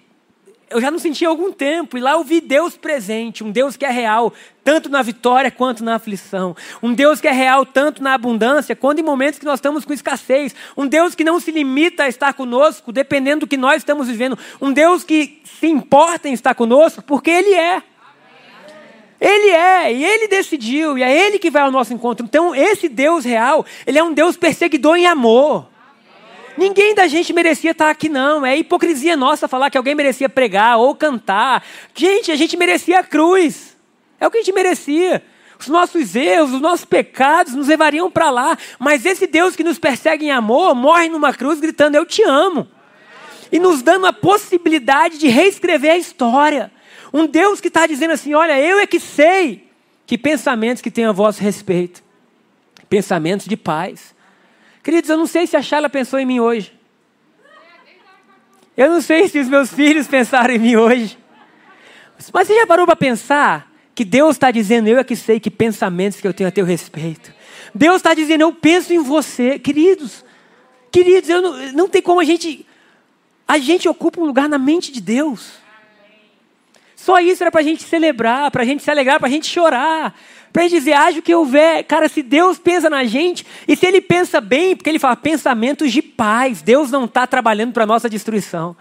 eu 0.69 0.79
já 0.79 0.91
não 0.91 0.99
sentia 0.99 1.27
há 1.27 1.31
algum 1.31 1.51
tempo, 1.51 1.97
e 1.97 2.01
lá 2.01 2.11
eu 2.11 2.23
vi 2.23 2.39
Deus 2.39 2.77
presente, 2.77 3.43
um 3.43 3.51
Deus 3.51 3.75
que 3.75 3.85
é 3.85 3.89
real, 3.89 4.33
tanto 4.63 4.87
na 4.87 5.01
vitória 5.01 5.49
quanto 5.49 5.83
na 5.83 5.95
aflição. 5.95 6.55
Um 6.81 6.93
Deus 6.93 7.19
que 7.19 7.27
é 7.27 7.31
real 7.31 7.65
tanto 7.65 8.03
na 8.03 8.13
abundância 8.13 8.75
quanto 8.75 8.99
em 8.99 9.03
momentos 9.03 9.39
que 9.39 9.45
nós 9.45 9.55
estamos 9.55 9.83
com 9.83 9.93
escassez. 9.93 10.55
Um 10.77 10.85
Deus 10.85 11.15
que 11.15 11.23
não 11.23 11.39
se 11.39 11.51
limita 11.51 12.03
a 12.03 12.07
estar 12.07 12.33
conosco, 12.33 12.91
dependendo 12.91 13.41
do 13.41 13.47
que 13.47 13.57
nós 13.57 13.77
estamos 13.77 14.07
vivendo. 14.07 14.37
Um 14.61 14.71
Deus 14.71 15.03
que 15.03 15.41
se 15.59 15.67
importa 15.67 16.29
em 16.29 16.33
estar 16.33 16.53
conosco, 16.53 17.01
porque 17.01 17.31
Ele 17.31 17.53
é. 17.53 17.81
Ele 19.19 19.49
é, 19.49 19.93
e 19.93 20.05
Ele 20.05 20.27
decidiu, 20.27 20.97
e 20.97 21.03
é 21.03 21.27
Ele 21.27 21.39
que 21.39 21.49
vai 21.49 21.63
ao 21.63 21.71
nosso 21.71 21.93
encontro. 21.93 22.25
Então, 22.25 22.55
esse 22.55 22.87
Deus 22.87 23.25
real, 23.25 23.65
Ele 23.85 23.99
é 23.99 24.03
um 24.03 24.13
Deus 24.13 24.37
perseguidor 24.37 24.97
em 24.97 25.07
amor. 25.07 25.68
Ninguém 26.59 26.93
da 26.93 27.07
gente 27.07 27.31
merecia 27.31 27.71
estar 27.71 27.89
aqui, 27.89 28.09
não. 28.09 28.45
É 28.45 28.57
hipocrisia 28.57 29.15
nossa 29.15 29.47
falar 29.47 29.69
que 29.69 29.77
alguém 29.77 29.95
merecia 29.95 30.27
pregar 30.27 30.77
ou 30.77 30.93
cantar. 30.93 31.63
Gente, 31.95 32.33
a 32.33 32.35
gente 32.35 32.57
merecia 32.57 32.99
a 32.99 33.03
cruz. 33.03 33.77
É 34.19 34.27
o 34.27 34.31
que 34.31 34.39
a 34.39 34.41
gente 34.41 34.53
merecia. 34.53 35.23
Os 35.57 35.67
nossos 35.69 36.17
erros, 36.17 36.51
os 36.51 36.59
nossos 36.59 36.83
pecados 36.83 37.55
nos 37.55 37.69
levariam 37.69 38.11
para 38.11 38.29
lá. 38.29 38.57
Mas 38.77 39.05
esse 39.05 39.25
Deus 39.25 39.55
que 39.55 39.63
nos 39.63 39.79
persegue 39.79 40.25
em 40.25 40.31
amor 40.31 40.75
morre 40.75 41.07
numa 41.07 41.33
cruz 41.33 41.61
gritando: 41.61 41.95
Eu 41.95 42.05
te 42.05 42.23
amo. 42.23 42.67
E 43.49 43.57
nos 43.57 43.81
dando 43.81 44.05
a 44.05 44.11
possibilidade 44.11 45.17
de 45.17 45.29
reescrever 45.29 45.91
a 45.91 45.97
história. 45.97 46.69
Um 47.13 47.25
Deus 47.25 47.61
que 47.61 47.69
está 47.69 47.87
dizendo 47.87 48.11
assim: 48.11 48.33
Olha, 48.33 48.59
eu 48.59 48.79
é 48.79 48.85
que 48.85 48.99
sei 48.99 49.65
que 50.05 50.17
pensamentos 50.17 50.81
que 50.81 50.91
têm 50.91 51.05
a 51.05 51.13
vosso 51.13 51.41
respeito 51.41 52.03
pensamentos 52.89 53.45
de 53.45 53.55
paz 53.55 54.13
Queridos, 54.83 55.09
eu 55.09 55.17
não 55.17 55.27
sei 55.27 55.45
se 55.45 55.57
a 55.57 55.61
Shala 55.61 55.89
pensou 55.89 56.19
em 56.19 56.25
mim 56.25 56.39
hoje. 56.39 56.73
Eu 58.75 58.89
não 58.89 59.01
sei 59.01 59.27
se 59.27 59.39
os 59.39 59.47
meus 59.49 59.73
filhos 59.73 60.07
pensaram 60.07 60.53
em 60.53 60.59
mim 60.59 60.75
hoje. 60.77 61.17
Mas 62.31 62.47
você 62.47 62.55
já 62.55 62.65
parou 62.65 62.85
para 62.85 62.95
pensar 62.95 63.69
que 63.93 64.05
Deus 64.05 64.35
está 64.35 64.51
dizendo, 64.51 64.87
eu 64.87 64.97
é 64.97 65.03
que 65.03 65.15
sei 65.15 65.39
que 65.39 65.51
pensamentos 65.51 66.21
que 66.21 66.27
eu 66.27 66.33
tenho 66.33 66.47
a 66.47 66.51
teu 66.51 66.65
respeito. 66.65 67.33
Deus 67.75 67.97
está 67.97 68.13
dizendo, 68.13 68.41
eu 68.41 68.53
penso 68.53 68.93
em 68.93 68.99
você. 68.99 69.59
Queridos, 69.59 70.23
queridos, 70.91 71.29
eu 71.29 71.41
não, 71.41 71.71
não 71.73 71.89
tem 71.89 72.01
como 72.01 72.21
a 72.21 72.23
gente. 72.23 72.65
A 73.45 73.57
gente 73.57 73.89
ocupa 73.89 74.21
um 74.21 74.25
lugar 74.25 74.47
na 74.47 74.57
mente 74.57 74.91
de 74.91 75.01
Deus. 75.01 75.51
Só 76.95 77.19
isso 77.19 77.43
era 77.43 77.51
para 77.51 77.61
a 77.61 77.63
gente 77.63 77.83
celebrar, 77.83 78.51
para 78.51 78.63
a 78.63 78.65
gente 78.65 78.83
se 78.83 78.91
alegrar, 78.91 79.19
para 79.19 79.27
a 79.27 79.31
gente 79.31 79.47
chorar. 79.47 80.17
Para 80.51 80.63
ele 80.63 80.71
dizer, 80.71 80.93
haja 80.93 81.19
o 81.19 81.21
que 81.21 81.33
houver. 81.33 81.83
Cara, 81.83 82.09
se 82.09 82.21
Deus 82.23 82.57
pensa 82.57 82.89
na 82.89 83.03
gente, 83.03 83.45
e 83.67 83.75
se 83.75 83.85
Ele 83.85 84.01
pensa 84.01 84.41
bem, 84.41 84.75
porque 84.75 84.89
Ele 84.89 84.99
fala 84.99 85.15
pensamentos 85.15 85.91
de 85.91 86.01
paz. 86.01 86.61
Deus 86.61 86.89
não 86.91 87.05
está 87.05 87.27
trabalhando 87.27 87.73
para 87.73 87.85
nossa 87.85 88.09
destruição. 88.09 88.75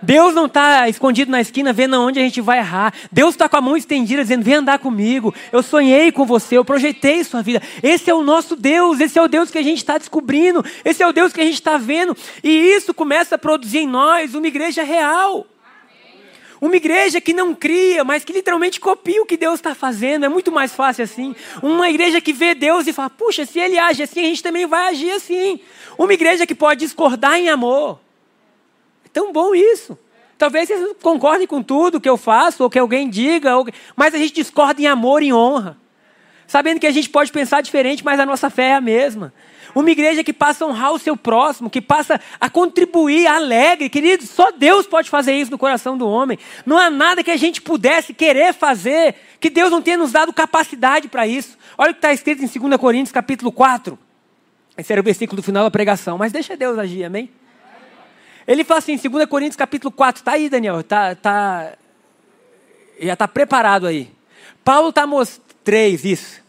Deus 0.00 0.34
não 0.34 0.46
está 0.46 0.88
escondido 0.88 1.30
na 1.30 1.40
esquina 1.40 1.72
vendo 1.72 1.96
aonde 1.96 2.20
a 2.20 2.22
gente 2.22 2.40
vai 2.40 2.58
errar. 2.58 2.94
Deus 3.10 3.34
está 3.34 3.48
com 3.48 3.56
a 3.56 3.60
mão 3.60 3.76
estendida 3.76 4.22
dizendo: 4.22 4.44
Vem 4.44 4.54
andar 4.54 4.78
comigo. 4.78 5.34
Eu 5.52 5.62
sonhei 5.62 6.12
com 6.12 6.24
você, 6.24 6.56
eu 6.56 6.64
projetei 6.64 7.24
sua 7.24 7.42
vida. 7.42 7.60
Esse 7.82 8.10
é 8.10 8.14
o 8.14 8.22
nosso 8.22 8.54
Deus, 8.54 9.00
esse 9.00 9.18
é 9.18 9.22
o 9.22 9.28
Deus 9.28 9.50
que 9.50 9.58
a 9.58 9.62
gente 9.62 9.78
está 9.78 9.98
descobrindo, 9.98 10.64
esse 10.84 11.02
é 11.02 11.06
o 11.06 11.12
Deus 11.12 11.32
que 11.32 11.40
a 11.40 11.44
gente 11.44 11.54
está 11.54 11.76
vendo. 11.76 12.16
E 12.42 12.48
isso 12.48 12.94
começa 12.94 13.34
a 13.34 13.38
produzir 13.38 13.78
em 13.78 13.88
nós 13.88 14.34
uma 14.34 14.46
igreja 14.46 14.82
real. 14.82 15.46
Uma 16.60 16.76
igreja 16.76 17.20
que 17.20 17.32
não 17.32 17.54
cria, 17.54 18.02
mas 18.02 18.24
que 18.24 18.32
literalmente 18.32 18.80
copia 18.80 19.22
o 19.22 19.26
que 19.26 19.36
Deus 19.36 19.54
está 19.54 19.74
fazendo. 19.74 20.24
É 20.24 20.28
muito 20.28 20.50
mais 20.50 20.72
fácil 20.72 21.04
assim. 21.04 21.34
Uma 21.62 21.88
igreja 21.88 22.20
que 22.20 22.32
vê 22.32 22.54
Deus 22.54 22.86
e 22.86 22.92
fala: 22.92 23.10
puxa, 23.10 23.46
se 23.46 23.58
ele 23.60 23.78
age 23.78 24.02
assim, 24.02 24.20
a 24.20 24.24
gente 24.24 24.42
também 24.42 24.66
vai 24.66 24.88
agir 24.88 25.12
assim. 25.12 25.60
Uma 25.96 26.12
igreja 26.12 26.46
que 26.46 26.54
pode 26.54 26.80
discordar 26.80 27.36
em 27.36 27.48
amor. 27.48 28.00
É 29.04 29.08
tão 29.08 29.32
bom 29.32 29.54
isso. 29.54 29.96
Talvez 30.36 30.68
vocês 30.68 30.94
concordem 31.02 31.46
com 31.46 31.62
tudo 31.62 32.00
que 32.00 32.08
eu 32.08 32.16
faço, 32.16 32.62
ou 32.62 32.70
que 32.70 32.78
alguém 32.78 33.10
diga, 33.10 33.56
ou... 33.56 33.66
mas 33.96 34.14
a 34.14 34.18
gente 34.18 34.34
discorda 34.34 34.80
em 34.80 34.86
amor 34.86 35.22
e 35.22 35.32
honra. 35.32 35.76
Sabendo 36.46 36.80
que 36.80 36.86
a 36.86 36.90
gente 36.90 37.10
pode 37.10 37.30
pensar 37.30 37.60
diferente, 37.60 38.04
mas 38.04 38.18
a 38.18 38.24
nossa 38.24 38.48
fé 38.48 38.68
é 38.68 38.74
a 38.74 38.80
mesma. 38.80 39.32
Uma 39.74 39.90
igreja 39.90 40.24
que 40.24 40.32
passa 40.32 40.64
a 40.64 40.68
honrar 40.68 40.92
o 40.92 40.98
seu 40.98 41.16
próximo, 41.16 41.70
que 41.70 41.80
passa 41.80 42.20
a 42.40 42.48
contribuir 42.48 43.26
alegre. 43.26 43.88
Queridos, 43.88 44.30
só 44.30 44.50
Deus 44.50 44.86
pode 44.86 45.10
fazer 45.10 45.34
isso 45.34 45.50
no 45.50 45.58
coração 45.58 45.96
do 45.96 46.08
homem. 46.08 46.38
Não 46.64 46.78
há 46.78 46.90
nada 46.90 47.22
que 47.22 47.30
a 47.30 47.36
gente 47.36 47.60
pudesse 47.60 48.14
querer 48.14 48.54
fazer 48.54 49.14
que 49.38 49.50
Deus 49.50 49.70
não 49.70 49.82
tenha 49.82 49.96
nos 49.96 50.12
dado 50.12 50.32
capacidade 50.32 51.08
para 51.08 51.26
isso. 51.26 51.56
Olha 51.76 51.90
o 51.90 51.94
que 51.94 51.98
está 51.98 52.12
escrito 52.12 52.42
em 52.42 52.68
2 52.68 52.80
Coríntios, 52.80 53.12
capítulo 53.12 53.52
4. 53.52 53.98
Esse 54.76 54.92
era 54.92 55.00
o 55.00 55.04
versículo 55.04 55.36
do 55.36 55.42
final 55.42 55.64
da 55.64 55.70
pregação. 55.70 56.18
Mas 56.18 56.32
deixa 56.32 56.56
Deus 56.56 56.78
agir, 56.78 57.04
amém? 57.04 57.30
Ele 58.46 58.64
fala 58.64 58.78
assim, 58.78 58.96
2 58.96 59.26
Coríntios, 59.26 59.56
capítulo 59.56 59.92
4. 59.92 60.20
Está 60.20 60.32
aí, 60.32 60.48
Daniel. 60.48 60.82
Tá, 60.82 61.14
tá, 61.14 61.72
já 63.00 63.12
está 63.12 63.28
preparado 63.28 63.86
aí. 63.86 64.10
Paulo 64.64 64.88
está 64.88 65.06
mostrando. 65.06 65.48
Três, 65.68 66.02
isso. 66.02 66.42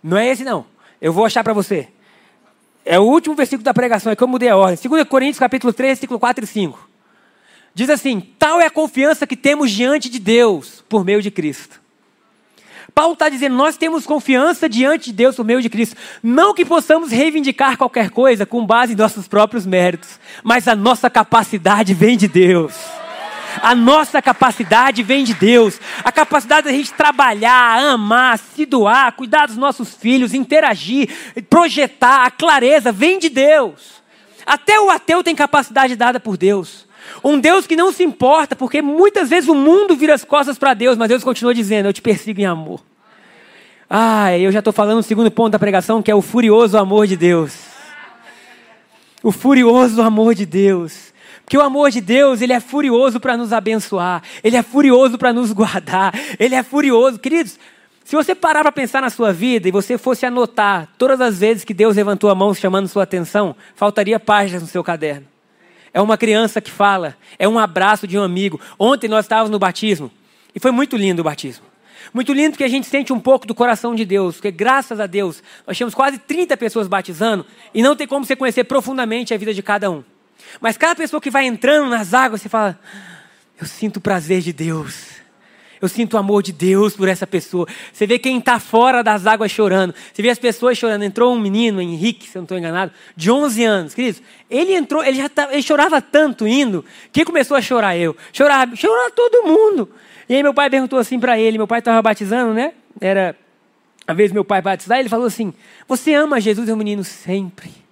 Não 0.00 0.16
é 0.16 0.28
esse, 0.28 0.44
não. 0.44 0.64
Eu 1.00 1.12
vou 1.12 1.24
achar 1.24 1.42
para 1.42 1.52
você. 1.52 1.88
É 2.84 2.98
o 2.98 3.02
último 3.02 3.34
versículo 3.34 3.64
da 3.64 3.72
pregação, 3.72 4.12
é 4.12 4.16
que 4.16 4.22
eu 4.22 4.28
mudei 4.28 4.48
a 4.48 4.56
ordem. 4.56 4.78
2 4.82 5.04
Coríntios 5.08 5.38
capítulo 5.38 5.72
3, 5.72 5.90
versículo 5.90 6.20
4 6.20 6.44
e 6.44 6.46
5. 6.46 6.90
Diz 7.74 7.90
assim: 7.90 8.20
tal 8.38 8.60
é 8.60 8.66
a 8.66 8.70
confiança 8.70 9.26
que 9.26 9.36
temos 9.36 9.70
diante 9.70 10.08
de 10.08 10.18
Deus 10.18 10.84
por 10.88 11.04
meio 11.04 11.22
de 11.22 11.30
Cristo. 11.30 11.80
Paulo 12.94 13.14
está 13.14 13.28
dizendo: 13.28 13.56
nós 13.56 13.76
temos 13.76 14.06
confiança 14.06 14.68
diante 14.68 15.06
de 15.06 15.12
Deus 15.12 15.34
por 15.34 15.44
meio 15.44 15.60
de 15.60 15.68
Cristo. 15.68 15.96
Não 16.22 16.54
que 16.54 16.64
possamos 16.64 17.10
reivindicar 17.10 17.76
qualquer 17.76 18.10
coisa 18.10 18.46
com 18.46 18.64
base 18.64 18.92
em 18.92 18.96
nossos 18.96 19.26
próprios 19.26 19.66
méritos, 19.66 20.20
mas 20.42 20.68
a 20.68 20.76
nossa 20.76 21.10
capacidade 21.10 21.94
vem 21.94 22.16
de 22.16 22.28
Deus. 22.28 22.74
A 23.62 23.74
nossa 23.74 24.20
capacidade 24.20 25.02
vem 25.02 25.24
de 25.24 25.34
Deus. 25.34 25.80
A 26.02 26.10
capacidade 26.10 26.66
da 26.66 26.72
gente 26.72 26.92
trabalhar, 26.92 27.92
amar, 27.92 28.38
se 28.38 28.66
doar, 28.66 29.12
cuidar 29.12 29.46
dos 29.46 29.56
nossos 29.56 29.94
filhos, 29.94 30.34
interagir, 30.34 31.08
projetar, 31.48 32.24
a 32.24 32.30
clareza 32.30 32.92
vem 32.92 33.18
de 33.18 33.28
Deus. 33.28 34.02
Até 34.46 34.78
o 34.78 34.90
ateu 34.90 35.22
tem 35.22 35.34
capacidade 35.34 35.96
dada 35.96 36.20
por 36.20 36.36
Deus. 36.36 36.86
Um 37.22 37.38
Deus 37.38 37.66
que 37.66 37.76
não 37.76 37.92
se 37.92 38.02
importa, 38.02 38.56
porque 38.56 38.82
muitas 38.82 39.28
vezes 39.28 39.48
o 39.48 39.54
mundo 39.54 39.96
vira 39.96 40.14
as 40.14 40.24
costas 40.24 40.58
para 40.58 40.74
Deus, 40.74 40.96
mas 40.96 41.08
Deus 41.08 41.24
continua 41.24 41.54
dizendo: 41.54 41.86
Eu 41.86 41.92
te 41.92 42.02
persigo 42.02 42.40
em 42.40 42.46
amor. 42.46 42.82
Ah, 43.88 44.36
eu 44.36 44.50
já 44.50 44.58
estou 44.58 44.72
falando 44.72 44.98
o 44.98 45.02
segundo 45.02 45.30
ponto 45.30 45.52
da 45.52 45.58
pregação, 45.58 46.02
que 46.02 46.10
é 46.10 46.14
o 46.14 46.22
furioso 46.22 46.76
amor 46.76 47.06
de 47.06 47.16
Deus. 47.16 47.54
O 49.22 49.30
furioso 49.30 50.02
amor 50.02 50.34
de 50.34 50.44
Deus. 50.44 51.13
Porque 51.44 51.58
o 51.58 51.62
amor 51.62 51.90
de 51.90 52.00
Deus, 52.00 52.40
ele 52.40 52.52
é 52.52 52.60
furioso 52.60 53.20
para 53.20 53.36
nos 53.36 53.52
abençoar, 53.52 54.22
ele 54.42 54.56
é 54.56 54.62
furioso 54.62 55.18
para 55.18 55.32
nos 55.32 55.52
guardar, 55.52 56.12
ele 56.38 56.54
é 56.54 56.62
furioso. 56.62 57.18
Queridos, 57.18 57.58
se 58.02 58.16
você 58.16 58.34
parar 58.34 58.62
para 58.62 58.72
pensar 58.72 59.02
na 59.02 59.10
sua 59.10 59.32
vida 59.32 59.68
e 59.68 59.72
você 59.72 59.98
fosse 59.98 60.24
anotar 60.24 60.88
todas 60.98 61.20
as 61.20 61.38
vezes 61.38 61.64
que 61.64 61.74
Deus 61.74 61.96
levantou 61.96 62.30
a 62.30 62.34
mão 62.34 62.54
chamando 62.54 62.88
sua 62.88 63.02
atenção, 63.02 63.54
faltaria 63.74 64.18
páginas 64.18 64.62
no 64.62 64.68
seu 64.68 64.82
caderno. 64.82 65.26
É 65.92 66.00
uma 66.00 66.16
criança 66.16 66.60
que 66.60 66.70
fala, 66.70 67.16
é 67.38 67.46
um 67.46 67.58
abraço 67.58 68.06
de 68.06 68.18
um 68.18 68.22
amigo. 68.22 68.60
Ontem 68.78 69.08
nós 69.08 69.24
estávamos 69.24 69.50
no 69.50 69.58
batismo 69.58 70.10
e 70.54 70.60
foi 70.60 70.70
muito 70.70 70.96
lindo 70.96 71.20
o 71.20 71.24
batismo. 71.24 71.64
Muito 72.12 72.32
lindo 72.32 72.50
porque 72.50 72.64
a 72.64 72.68
gente 72.68 72.86
sente 72.86 73.12
um 73.12 73.20
pouco 73.20 73.46
do 73.46 73.54
coração 73.54 73.94
de 73.94 74.04
Deus, 74.04 74.36
porque 74.36 74.50
graças 74.50 74.98
a 74.98 75.06
Deus 75.06 75.42
nós 75.66 75.76
tínhamos 75.76 75.94
quase 75.94 76.18
30 76.18 76.56
pessoas 76.56 76.88
batizando 76.88 77.46
e 77.72 77.82
não 77.82 77.96
tem 77.96 78.06
como 78.06 78.24
você 78.24 78.36
conhecer 78.36 78.64
profundamente 78.64 79.32
a 79.32 79.36
vida 79.36 79.54
de 79.54 79.62
cada 79.62 79.90
um. 79.90 80.04
Mas 80.60 80.76
cada 80.76 80.94
pessoa 80.94 81.20
que 81.20 81.30
vai 81.30 81.46
entrando 81.46 81.88
nas 81.88 82.14
águas, 82.14 82.42
você 82.42 82.48
fala: 82.48 82.78
Eu 83.60 83.66
sinto 83.66 83.98
o 83.98 84.00
prazer 84.00 84.40
de 84.40 84.52
Deus. 84.52 85.14
Eu 85.84 85.88
sinto 85.88 86.14
o 86.14 86.16
amor 86.16 86.42
de 86.42 86.50
Deus 86.50 86.96
por 86.96 87.08
essa 87.08 87.26
pessoa. 87.26 87.66
Você 87.92 88.06
vê 88.06 88.18
quem 88.18 88.38
está 88.38 88.58
fora 88.58 89.02
das 89.02 89.26
águas 89.26 89.50
chorando. 89.50 89.94
Você 90.12 90.22
vê 90.22 90.30
as 90.30 90.38
pessoas 90.38 90.78
chorando. 90.78 91.02
Entrou 91.02 91.34
um 91.34 91.38
menino, 91.38 91.78
Henrique, 91.78 92.26
se 92.26 92.38
eu 92.38 92.40
não 92.40 92.44
estou 92.44 92.56
enganado, 92.56 92.90
de 93.14 93.30
11 93.30 93.64
anos. 93.64 93.94
Queridos, 93.94 94.22
ele 94.48 94.72
entrou, 94.72 95.04
ele 95.04 95.18
já 95.18 95.28
tá, 95.28 95.48
ele 95.52 95.60
chorava 95.60 96.00
tanto 96.00 96.48
indo. 96.48 96.82
Quem 97.12 97.22
começou 97.22 97.54
a 97.54 97.60
chorar? 97.60 97.98
Eu. 97.98 98.16
Chorava, 98.32 98.74
chorava 98.74 99.10
todo 99.10 99.46
mundo. 99.46 99.90
E 100.26 100.34
aí 100.34 100.42
meu 100.42 100.54
pai 100.54 100.70
perguntou 100.70 100.98
assim 100.98 101.20
para 101.20 101.38
ele. 101.38 101.58
Meu 101.58 101.66
pai 101.66 101.80
estava 101.80 102.00
batizando, 102.00 102.54
né? 102.54 102.72
Era 102.98 103.36
a 104.06 104.14
vez 104.14 104.32
meu 104.32 104.42
pai 104.42 104.62
batizar. 104.62 104.98
Ele 104.98 105.10
falou 105.10 105.26
assim: 105.26 105.52
Você 105.86 106.14
ama 106.14 106.40
Jesus? 106.40 106.66
E 106.66 106.72
o 106.72 106.76
menino 106.78 107.04
sempre. 107.04 107.83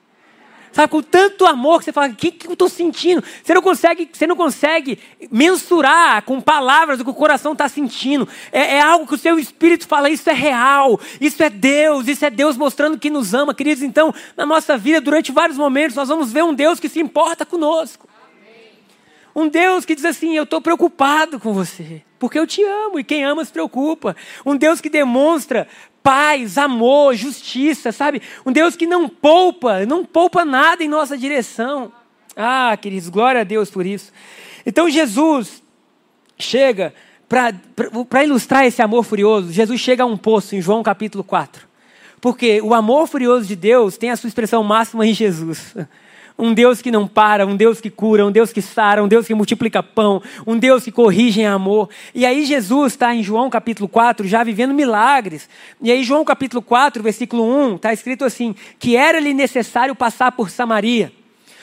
Sabe, 0.73 0.91
com 0.91 1.03
tanto 1.03 1.45
amor 1.45 1.79
que 1.79 1.85
você 1.85 1.93
fala, 1.93 2.09
o 2.09 2.17
que, 2.17 2.31
que 2.31 2.47
eu 2.49 2.55
estou 2.55 2.69
sentindo? 2.69 3.23
Você 3.43 3.53
não, 3.53 3.61
consegue, 3.61 4.09
você 4.11 4.27
não 4.27 4.35
consegue 4.35 4.99
mensurar 5.31 6.23
com 6.23 6.41
palavras 6.41 6.99
o 6.99 7.05
que 7.05 7.11
o 7.11 7.15
coração 7.15 7.53
está 7.53 7.69
sentindo. 7.69 8.27
É, 8.51 8.77
é, 8.77 8.81
algo 8.81 9.07
que 9.07 9.15
o 9.15 9.19
seu 9.19 9.39
espírito 9.39 9.87
fala, 9.87 10.09
isso 10.09 10.29
é 10.31 10.33
real, 10.33 10.99
isso 11.21 11.43
é 11.43 11.51
Deus, 11.51 12.09
isso 12.09 12.25
é 12.25 12.31
Deus 12.31 12.57
mostrando 12.57 12.99
que 12.99 13.11
nos 13.11 13.35
ama. 13.35 13.55
Queridos, 13.55 13.83
então, 13.83 14.15
na 14.35 14.47
nossa 14.47 14.79
vida, 14.79 14.99
durante 14.99 15.31
vários 15.31 15.59
momentos, 15.59 15.95
nós 15.95 16.09
vamos 16.09 16.33
ver 16.33 16.43
um 16.43 16.55
Deus 16.55 16.81
que 16.81 16.89
se 16.89 17.01
importa 17.01 17.45
conosco. 17.45 18.09
Um 19.35 19.49
Deus 19.49 19.85
que 19.85 19.95
diz 19.95 20.05
assim: 20.05 20.37
Eu 20.37 20.45
estou 20.45 20.61
preocupado 20.61 21.41
com 21.41 21.53
você, 21.53 22.03
porque 22.19 22.39
eu 22.39 22.47
te 22.47 22.63
amo 22.63 22.99
e 22.99 23.05
quem 23.05 23.25
ama 23.25 23.45
se 23.45 23.53
preocupa. 23.53 24.15
Um 24.45 24.57
Deus 24.57 24.81
que 24.81 24.91
demonstra 24.91 25.67
paz, 26.03 26.59
amor, 26.59 27.15
justiça, 27.15 27.93
sabe? 27.93 28.21
Um 28.45 28.53
Deus 28.53 28.77
que 28.77 28.87
não 28.87 29.09
poupa, 29.09 29.87
não 29.87 30.05
poupa 30.05 30.45
nada 30.45 30.83
em 30.83 30.89
nossa 30.89 31.17
direção. 31.17 31.93
Ah, 32.37 32.77
queridos, 32.81 33.09
glória 33.09 33.43
a 33.43 33.45
Deus 33.45 33.71
por 33.71 33.87
isso. 33.87 34.13
Então 34.67 34.91
Jesus 34.91 35.63
chega, 36.39 36.95
para 37.29 38.25
ilustrar 38.25 38.65
esse 38.65 38.83
amor 38.83 39.05
furioso, 39.05 39.53
Jesus 39.53 39.81
chega 39.81 40.03
a 40.03 40.07
um 40.07 40.17
poço 40.17 40.57
em 40.57 40.61
João 40.61 40.83
capítulo 40.83 41.23
4. 41.23 41.67
Porque 42.21 42.61
o 42.63 42.73
amor 42.73 43.09
furioso 43.09 43.47
de 43.47 43.57
Deus 43.57 43.97
tem 43.97 44.11
a 44.11 44.17
sua 44.17 44.29
expressão 44.29 44.63
máxima 44.63 45.07
em 45.07 45.13
Jesus. 45.13 45.75
Um 46.39 46.55
Deus 46.55 46.81
que 46.81 46.91
não 46.91 47.07
para, 47.07 47.47
um 47.47 47.57
Deus 47.57 47.81
que 47.81 47.91
cura, 47.91 48.27
um 48.27 48.33
Deus 48.33 48.53
que 48.53 48.63
sara, 48.63 49.03
um 49.03 49.09
Deus 49.09 49.27
que 49.27 49.35
multiplica 49.35 49.83
pão, 49.83 50.23
um 50.47 50.59
Deus 50.59 50.85
que 50.85 50.91
corrige 50.91 51.43
em 51.43 51.47
amor. 51.47 51.89
E 52.15 52.25
aí 52.25 52.45
Jesus 52.45 52.93
está 52.93 53.15
em 53.15 53.23
João 53.23 53.51
capítulo 53.51 53.89
4 53.89 54.27
já 54.27 54.43
vivendo 54.43 54.75
milagres. 54.75 55.49
E 55.81 55.93
aí 55.93 56.03
João 56.03 56.25
capítulo 56.25 56.63
4, 56.63 57.03
versículo 57.03 57.45
1, 57.45 57.77
está 57.77 57.93
escrito 57.93 58.25
assim, 58.25 58.55
que 58.79 58.97
era-lhe 58.97 59.35
necessário 59.35 59.95
passar 59.95 60.33
por 60.33 60.51
Samaria. 60.51 61.13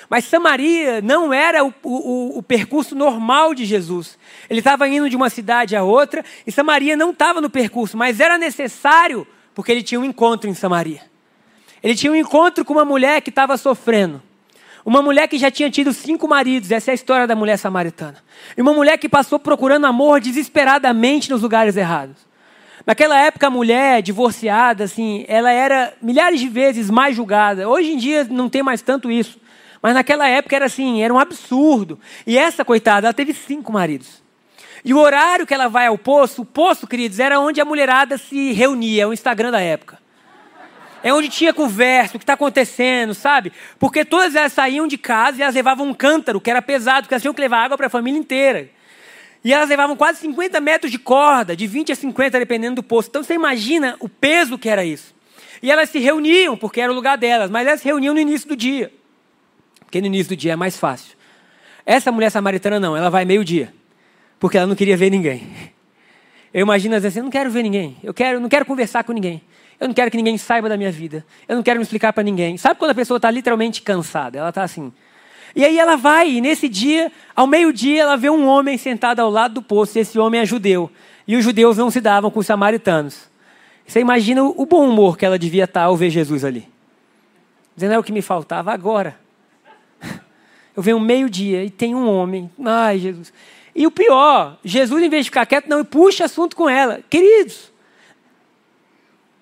Mas 0.09 0.25
Samaria 0.25 1.01
não 1.01 1.31
era 1.31 1.63
o, 1.63 1.71
o, 1.83 2.39
o 2.39 2.43
percurso 2.43 2.95
normal 2.95 3.53
de 3.53 3.63
Jesus. 3.63 4.17
Ele 4.49 4.59
estava 4.59 4.87
indo 4.87 5.07
de 5.07 5.15
uma 5.15 5.29
cidade 5.29 5.75
a 5.75 5.83
outra 5.83 6.25
e 6.47 6.51
Samaria 6.51 6.97
não 6.97 7.11
estava 7.11 7.39
no 7.39 7.49
percurso, 7.49 7.95
mas 7.95 8.19
era 8.19 8.37
necessário 8.37 9.27
porque 9.53 9.71
ele 9.71 9.83
tinha 9.83 9.99
um 9.99 10.05
encontro 10.05 10.49
em 10.49 10.53
Samaria. 10.53 11.01
Ele 11.83 11.95
tinha 11.95 12.11
um 12.11 12.15
encontro 12.15 12.65
com 12.65 12.73
uma 12.73 12.85
mulher 12.85 13.21
que 13.21 13.29
estava 13.29 13.55
sofrendo. 13.55 14.21
Uma 14.85 15.01
mulher 15.01 15.27
que 15.27 15.37
já 15.37 15.51
tinha 15.51 15.69
tido 15.69 15.93
cinco 15.93 16.27
maridos, 16.27 16.71
essa 16.71 16.91
é 16.91 16.93
a 16.93 16.95
história 16.95 17.27
da 17.27 17.35
mulher 17.35 17.57
samaritana. 17.57 18.17
E 18.57 18.61
uma 18.61 18.73
mulher 18.73 18.97
que 18.97 19.09
passou 19.09 19.37
procurando 19.37 19.85
amor 19.85 20.21
desesperadamente 20.21 21.29
nos 21.29 21.41
lugares 21.41 21.75
errados. 21.75 22.15
Naquela 22.85 23.19
época, 23.19 23.47
a 23.47 23.49
mulher 23.51 24.01
divorciada, 24.01 24.85
assim, 24.85 25.25
ela 25.27 25.51
era 25.51 25.93
milhares 26.01 26.39
de 26.39 26.47
vezes 26.47 26.89
mais 26.89 27.15
julgada. 27.15 27.69
Hoje 27.69 27.91
em 27.91 27.97
dia 27.97 28.23
não 28.23 28.49
tem 28.49 28.63
mais 28.63 28.81
tanto 28.81 29.11
isso. 29.11 29.39
Mas 29.81 29.93
naquela 29.93 30.27
época 30.27 30.55
era 30.55 30.65
assim, 30.65 31.03
era 31.03 31.13
um 31.13 31.19
absurdo. 31.19 31.99
E 32.25 32.37
essa, 32.37 32.65
coitada, 32.65 33.07
ela 33.07 33.13
teve 33.13 33.33
cinco 33.33 33.71
maridos. 33.71 34.23
E 34.83 34.93
o 34.93 34.97
horário 34.97 35.45
que 35.45 35.53
ela 35.53 35.67
vai 35.67 35.87
ao 35.87 35.97
poço, 35.97 36.41
o 36.41 36.45
poço, 36.45 36.87
queridos, 36.87 37.19
era 37.19 37.39
onde 37.39 37.59
a 37.59 37.65
mulherada 37.65 38.17
se 38.17 38.53
reunia, 38.53 39.07
o 39.07 39.13
Instagram 39.13 39.51
da 39.51 39.59
época. 39.59 39.98
É 41.03 41.13
onde 41.13 41.29
tinha 41.29 41.53
conversa, 41.53 42.15
o 42.15 42.19
que 42.19 42.23
está 42.23 42.33
acontecendo, 42.33 43.13
sabe? 43.13 43.51
Porque 43.77 44.03
todas 44.03 44.35
elas 44.35 44.51
saíam 44.51 44.87
de 44.87 44.97
casa 44.97 45.39
e 45.39 45.41
elas 45.41 45.55
levavam 45.55 45.87
um 45.87 45.93
cântaro, 45.93 46.41
que 46.41 46.49
era 46.49 46.61
pesado, 46.61 47.03
porque 47.03 47.13
elas 47.13 47.21
tinham 47.21 47.33
que 47.33 47.41
levar 47.41 47.63
água 47.63 47.77
para 47.77 47.87
a 47.87 47.89
família 47.89 48.19
inteira. 48.19 48.69
E 49.43 49.53
elas 49.53 49.69
levavam 49.69 49.95
quase 49.95 50.19
50 50.19 50.59
metros 50.59 50.91
de 50.91 50.99
corda, 50.99 51.55
de 51.55 51.65
20 51.65 51.93
a 51.93 51.95
50, 51.95 52.39
dependendo 52.39 52.75
do 52.75 52.83
poço. 52.83 53.07
Então 53.09 53.23
você 53.23 53.33
imagina 53.33 53.95
o 53.99 54.09
peso 54.09 54.57
que 54.57 54.67
era 54.67 54.83
isso. 54.83 55.15
E 55.63 55.71
elas 55.71 55.89
se 55.89 55.99
reuniam, 55.99 56.57
porque 56.57 56.81
era 56.81 56.91
o 56.91 56.95
lugar 56.95 57.17
delas, 57.17 57.49
mas 57.49 57.67
elas 57.67 57.81
se 57.81 57.85
reuniam 57.85 58.13
no 58.13 58.19
início 58.19 58.47
do 58.47 58.55
dia. 58.55 58.91
Porque 59.79 60.01
no 60.01 60.07
início 60.07 60.29
do 60.29 60.35
dia 60.35 60.53
é 60.53 60.55
mais 60.55 60.77
fácil. 60.77 61.17
Essa 61.85 62.11
mulher 62.11 62.29
samaritana 62.29 62.79
não, 62.79 62.95
ela 62.95 63.09
vai 63.09 63.25
meio-dia. 63.25 63.73
Porque 64.39 64.57
ela 64.57 64.67
não 64.67 64.75
queria 64.75 64.95
ver 64.95 65.09
ninguém. 65.09 65.47
Eu 66.53 66.61
imagino 66.61 66.95
às 66.95 67.03
vezes, 67.03 67.17
eu 67.17 67.23
não 67.23 67.31
quero 67.31 67.49
ver 67.49 67.63
ninguém. 67.63 67.97
Eu 68.03 68.13
quero, 68.13 68.39
não 68.39 68.49
quero 68.49 68.65
conversar 68.65 69.03
com 69.03 69.13
ninguém. 69.13 69.41
Eu 69.79 69.87
não 69.87 69.93
quero 69.93 70.11
que 70.11 70.17
ninguém 70.17 70.37
saiba 70.37 70.67
da 70.67 70.75
minha 70.75 70.91
vida. 70.91 71.25
Eu 71.47 71.55
não 71.55 71.63
quero 71.63 71.79
me 71.79 71.83
explicar 71.83 72.11
para 72.11 72.23
ninguém. 72.23 72.57
Sabe 72.57 72.77
quando 72.77 72.91
a 72.91 72.95
pessoa 72.95 73.17
está 73.17 73.31
literalmente 73.31 73.81
cansada? 73.81 74.37
Ela 74.37 74.49
está 74.49 74.63
assim. 74.63 74.91
E 75.55 75.63
aí 75.65 75.79
ela 75.79 75.95
vai, 75.95 76.29
e 76.29 76.41
nesse 76.41 76.67
dia, 76.67 77.11
ao 77.35 77.47
meio-dia, 77.47 78.03
ela 78.03 78.15
vê 78.15 78.29
um 78.29 78.45
homem 78.45 78.77
sentado 78.77 79.19
ao 79.19 79.29
lado 79.29 79.55
do 79.55 79.61
poço, 79.61 79.97
e 79.97 80.01
esse 80.01 80.19
homem 80.19 80.41
é 80.41 80.45
judeu. 80.45 80.91
E 81.27 81.35
os 81.35 81.43
judeus 81.43 81.77
não 81.77 81.89
se 81.89 82.01
davam 82.01 82.29
com 82.29 82.39
os 82.39 82.45
samaritanos. 82.45 83.29
Você 83.87 83.99
imagina 83.99 84.43
o 84.43 84.65
bom 84.65 84.87
humor 84.87 85.17
que 85.17 85.25
ela 85.25 85.39
devia 85.39 85.63
estar 85.63 85.83
ao 85.83 85.97
ver 85.97 86.11
Jesus 86.11 86.45
ali. 86.45 86.67
Dizendo, 87.75 87.93
é 87.93 87.99
o 87.99 88.03
que 88.03 88.11
me 88.11 88.21
faltava 88.21 88.71
agora. 88.71 89.19
Eu 90.75 90.83
venho 90.83 90.99
meio-dia 90.99 91.63
e 91.63 91.69
tem 91.69 91.95
um 91.95 92.07
homem. 92.07 92.51
Ai, 92.63 92.99
Jesus. 92.99 93.33
E 93.73 93.87
o 93.87 93.91
pior, 93.91 94.59
Jesus, 94.63 95.01
em 95.01 95.09
vez 95.09 95.25
de 95.25 95.31
ficar 95.31 95.45
quieto, 95.45 95.67
não, 95.67 95.83
puxa 95.83 96.25
assunto 96.25 96.55
com 96.55 96.69
ela. 96.69 96.99
Queridos, 97.09 97.71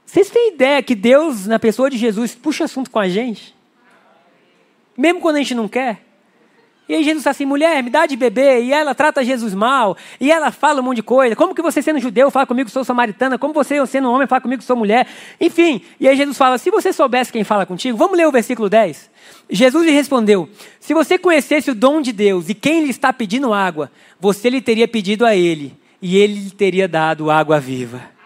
vocês 0.07 0.29
têm 0.29 0.53
ideia 0.53 0.81
que 0.81 0.95
Deus, 0.95 1.45
na 1.45 1.59
pessoa 1.59 1.89
de 1.89 1.97
Jesus, 1.97 2.33
puxa 2.33 2.63
assunto 2.63 2.89
com 2.89 2.97
a 2.97 3.09
gente? 3.09 3.53
Mesmo 4.97 5.19
quando 5.19 5.35
a 5.35 5.39
gente 5.39 5.53
não 5.53 5.67
quer? 5.67 6.01
E 6.87 6.95
aí 6.95 7.03
Jesus 7.03 7.19
está 7.19 7.31
assim, 7.31 7.45
mulher, 7.45 7.83
me 7.83 7.89
dá 7.89 8.05
de 8.05 8.15
beber, 8.15 8.63
e 8.63 8.71
ela 8.71 8.95
trata 8.95 9.21
Jesus 9.21 9.53
mal, 9.53 9.97
e 10.21 10.31
ela 10.31 10.49
fala 10.49 10.79
um 10.79 10.83
monte 10.83 10.95
de 10.95 11.03
coisa. 11.03 11.35
Como 11.35 11.53
que 11.53 11.61
você 11.61 11.81
sendo 11.81 11.99
judeu 11.99 12.31
fala 12.31 12.45
comigo 12.45 12.67
que 12.67 12.71
sou 12.71 12.85
samaritana? 12.85 13.37
Como 13.37 13.53
você 13.53 13.85
sendo 13.85 14.09
homem 14.09 14.25
fala 14.25 14.39
comigo 14.39 14.61
que 14.61 14.65
sou 14.65 14.77
mulher? 14.77 15.05
Enfim, 15.41 15.81
e 15.99 16.07
aí 16.07 16.15
Jesus 16.15 16.37
fala, 16.37 16.57
se 16.57 16.71
você 16.71 16.93
soubesse 16.93 17.29
quem 17.29 17.43
fala 17.43 17.65
contigo, 17.65 17.97
vamos 17.97 18.17
ler 18.17 18.25
o 18.25 18.31
versículo 18.31 18.69
10. 18.69 19.11
Jesus 19.49 19.85
lhe 19.85 19.91
respondeu, 19.91 20.47
se 20.79 20.93
você 20.93 21.17
conhecesse 21.17 21.69
o 21.69 21.75
dom 21.75 21.99
de 22.01 22.13
Deus 22.13 22.47
e 22.47 22.53
quem 22.53 22.85
lhe 22.85 22.91
está 22.91 23.11
pedindo 23.11 23.53
água, 23.53 23.91
você 24.17 24.49
lhe 24.49 24.61
teria 24.61 24.87
pedido 24.87 25.25
a 25.25 25.35
ele, 25.35 25.75
e 26.01 26.17
ele 26.17 26.35
lhe 26.35 26.51
teria 26.51 26.87
dado 26.87 27.29
água 27.29 27.59
viva. 27.59 28.16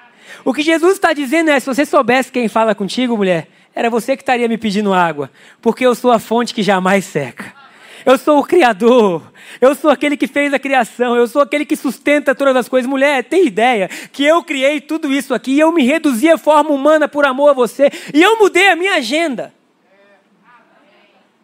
O 0.44 0.54
que 0.54 0.62
Jesus 0.62 0.94
está 0.94 1.14
dizendo 1.14 1.50
é: 1.50 1.60
se 1.60 1.66
você 1.66 1.86
soubesse 1.86 2.32
quem 2.32 2.48
fala 2.48 2.76
contigo, 2.76 3.18
mulher, 3.18 3.48
era 3.74 3.90
você 3.90 4.16
que 4.16 4.24
estaria 4.24 4.48
me 4.48 4.58
pedindo 4.58 4.94
água, 4.94 5.32
porque 5.62 5.86
eu 5.86 5.96
sou 5.96 6.12
a 6.12 6.20
fonte 6.20 6.54
que 6.54 6.64
jamais 6.64 7.06
seca. 7.06 7.62
Eu 8.06 8.18
sou 8.18 8.40
o 8.40 8.44
Criador. 8.44 9.32
Eu 9.60 9.76
sou 9.76 9.90
aquele 9.90 10.18
que 10.18 10.28
fez 10.28 10.54
a 10.54 10.60
criação. 10.60 11.16
Eu 11.16 11.28
sou 11.28 11.42
aquele 11.42 11.66
que 11.66 11.76
sustenta 11.76 12.34
todas 12.34 12.56
as 12.56 12.70
coisas. 12.70 12.90
Mulher, 12.90 13.24
tem 13.24 13.46
ideia 13.46 13.88
que 14.12 14.24
eu 14.24 14.44
criei 14.44 14.82
tudo 14.82 15.12
isso 15.12 15.34
aqui. 15.34 15.58
Eu 15.60 15.72
me 15.72 15.84
reduzi 15.84 16.30
à 16.30 16.38
forma 16.38 16.72
humana 16.72 17.08
por 17.08 17.26
amor 17.26 17.50
a 17.50 17.54
você. 17.54 17.92
E 18.14 18.22
eu 18.22 18.40
mudei 18.40 18.70
a 18.70 18.76
minha 18.76 18.96
agenda. 18.96 19.54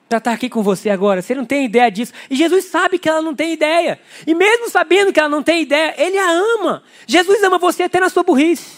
Para 0.10 0.20
estar 0.20 0.32
aqui 0.32 0.50
com 0.50 0.64
você 0.64 0.90
agora. 0.90 1.22
Você 1.22 1.36
não 1.36 1.46
tem 1.46 1.66
ideia 1.66 1.92
disso. 1.92 2.14
E 2.30 2.36
Jesus 2.36 2.66
sabe 2.66 2.98
que 2.98 3.10
ela 3.10 3.22
não 3.22 3.36
tem 3.36 3.54
ideia. 3.54 4.00
E 4.26 4.34
mesmo 4.34 4.70
sabendo 4.70 5.12
que 5.12 5.20
ela 5.20 5.30
não 5.30 5.44
tem 5.44 5.62
ideia, 5.62 5.94
Ele 5.98 6.18
a 6.18 6.32
ama. 6.32 6.82
Jesus 7.06 7.44
ama 7.44 7.58
você 7.58 7.84
até 7.84 8.00
na 8.00 8.10
sua 8.10 8.24
burrice. 8.24 8.77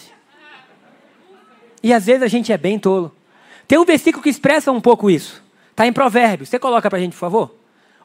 E 1.82 1.92
às 1.92 2.06
vezes 2.06 2.22
a 2.22 2.28
gente 2.28 2.52
é 2.52 2.58
bem 2.58 2.78
tolo. 2.78 3.14
Tem 3.66 3.78
um 3.78 3.84
versículo 3.84 4.22
que 4.22 4.28
expressa 4.28 4.70
um 4.72 4.80
pouco 4.80 5.10
isso. 5.10 5.42
Está 5.70 5.86
em 5.86 5.92
Provérbios. 5.92 6.48
Você 6.48 6.58
coloca 6.58 6.88
para 6.90 6.98
a 6.98 7.00
gente, 7.00 7.12
por 7.12 7.20
favor? 7.20 7.54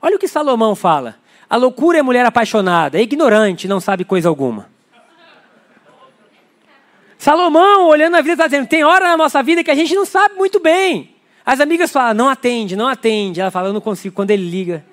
Olha 0.01 0.15
o 0.15 0.19
que 0.19 0.27
Salomão 0.27 0.75
fala. 0.75 1.15
A 1.49 1.55
loucura 1.55 1.99
é 1.99 2.01
mulher 2.01 2.25
apaixonada, 2.25 2.97
é 2.97 3.01
ignorante, 3.01 3.67
não 3.67 3.79
sabe 3.79 4.03
coisa 4.03 4.29
alguma. 4.29 4.69
Salomão, 7.17 7.87
olhando 7.87 8.15
a 8.15 8.21
vida, 8.21 8.33
está 8.33 8.47
dizendo: 8.47 8.67
tem 8.67 8.83
hora 8.83 9.07
na 9.07 9.17
nossa 9.17 9.41
vida 9.41 9.63
que 9.63 9.71
a 9.71 9.75
gente 9.75 9.95
não 9.95 10.05
sabe 10.05 10.35
muito 10.35 10.59
bem. 10.59 11.15
As 11.45 11.59
amigas 11.59 11.91
falam: 11.91 12.13
não 12.13 12.29
atende, 12.29 12.75
não 12.75 12.87
atende. 12.87 13.41
Ela 13.41 13.51
fala: 13.51 13.69
eu 13.69 13.73
não 13.73 13.81
consigo. 13.81 14.15
Quando 14.15 14.31
ele 14.31 14.47
liga. 14.47 14.85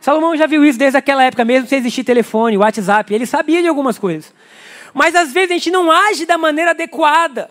Salomão 0.00 0.36
já 0.36 0.46
viu 0.46 0.64
isso 0.64 0.78
desde 0.78 0.98
aquela 0.98 1.22
época, 1.22 1.44
mesmo 1.44 1.68
sem 1.68 1.78
existir 1.78 2.02
telefone, 2.02 2.56
WhatsApp. 2.56 3.14
Ele 3.14 3.26
sabia 3.26 3.62
de 3.62 3.68
algumas 3.68 3.98
coisas. 3.98 4.32
Mas 4.92 5.14
às 5.14 5.32
vezes 5.32 5.50
a 5.50 5.54
gente 5.54 5.70
não 5.70 5.90
age 5.90 6.26
da 6.26 6.36
maneira 6.36 6.72
adequada. 6.72 7.50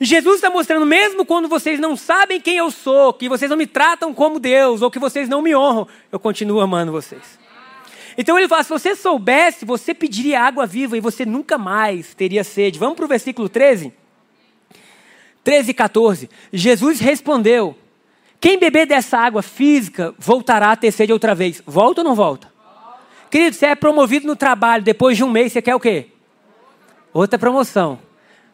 Jesus 0.00 0.36
está 0.36 0.48
mostrando, 0.48 0.86
mesmo 0.86 1.26
quando 1.26 1.46
vocês 1.46 1.78
não 1.78 1.94
sabem 1.94 2.40
quem 2.40 2.56
eu 2.56 2.70
sou, 2.70 3.12
que 3.12 3.28
vocês 3.28 3.50
não 3.50 3.56
me 3.56 3.66
tratam 3.66 4.14
como 4.14 4.40
Deus, 4.40 4.80
ou 4.80 4.90
que 4.90 4.98
vocês 4.98 5.28
não 5.28 5.42
me 5.42 5.54
honram, 5.54 5.86
eu 6.10 6.18
continuo 6.18 6.60
amando 6.60 6.90
vocês. 6.90 7.38
Então 8.16 8.38
ele 8.38 8.48
fala: 8.48 8.62
se 8.62 8.70
você 8.70 8.96
soubesse, 8.96 9.66
você 9.66 9.92
pediria 9.92 10.40
água 10.40 10.66
viva 10.66 10.96
e 10.96 11.00
você 11.00 11.26
nunca 11.26 11.58
mais 11.58 12.14
teria 12.14 12.42
sede. 12.42 12.78
Vamos 12.78 12.96
para 12.96 13.04
o 13.04 13.08
versículo 13.08 13.46
13? 13.46 13.92
13 15.44 15.70
e 15.70 15.74
14. 15.74 16.30
Jesus 16.50 16.98
respondeu: 16.98 17.76
Quem 18.40 18.58
beber 18.58 18.86
dessa 18.86 19.18
água 19.18 19.42
física 19.42 20.14
voltará 20.18 20.72
a 20.72 20.76
ter 20.76 20.92
sede 20.92 21.12
outra 21.12 21.34
vez. 21.34 21.62
Volta 21.66 22.00
ou 22.00 22.04
não 22.04 22.14
volta? 22.14 22.50
Querido, 23.30 23.54
você 23.54 23.66
é 23.66 23.74
promovido 23.74 24.26
no 24.26 24.34
trabalho, 24.34 24.82
depois 24.82 25.16
de 25.16 25.22
um 25.22 25.30
mês, 25.30 25.52
você 25.52 25.62
quer 25.62 25.74
o 25.74 25.80
quê? 25.80 26.08
Outra 27.12 27.38
promoção. 27.38 28.09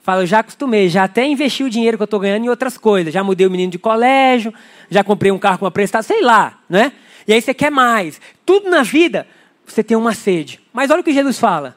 Fala, 0.07 0.23
eu 0.23 0.27
já 0.27 0.39
acostumei, 0.39 0.89
já 0.89 1.03
até 1.03 1.27
investi 1.27 1.65
o 1.65 1.69
dinheiro 1.69 1.97
que 1.99 2.03
eu 2.05 2.05
estou 2.05 2.21
ganhando 2.21 2.45
em 2.45 2.49
outras 2.49 2.79
coisas. 2.79 3.13
Já 3.13 3.25
mudei 3.25 3.45
o 3.45 3.51
menino 3.51 3.73
de 3.73 3.79
colégio, 3.79 4.55
já 4.89 5.03
comprei 5.03 5.33
um 5.33 5.39
carro 5.39 5.59
com 5.59 5.65
uma 5.65 5.71
prestação, 5.73 6.17
sei 6.17 6.25
lá, 6.25 6.61
né? 6.71 6.93
E 7.27 7.33
aí 7.33 7.43
você 7.43 7.53
quer 7.53 7.73
mais. 7.73 8.21
Tudo 8.45 8.71
na 8.71 8.85
vida, 8.85 9.27
você 9.67 9.83
tem 9.83 9.97
uma 9.97 10.15
sede. 10.15 10.61
Mas 10.73 10.93
olha 10.93 11.01
o 11.01 11.03
que 11.03 11.13
Jesus 11.13 11.41
fala. 11.41 11.77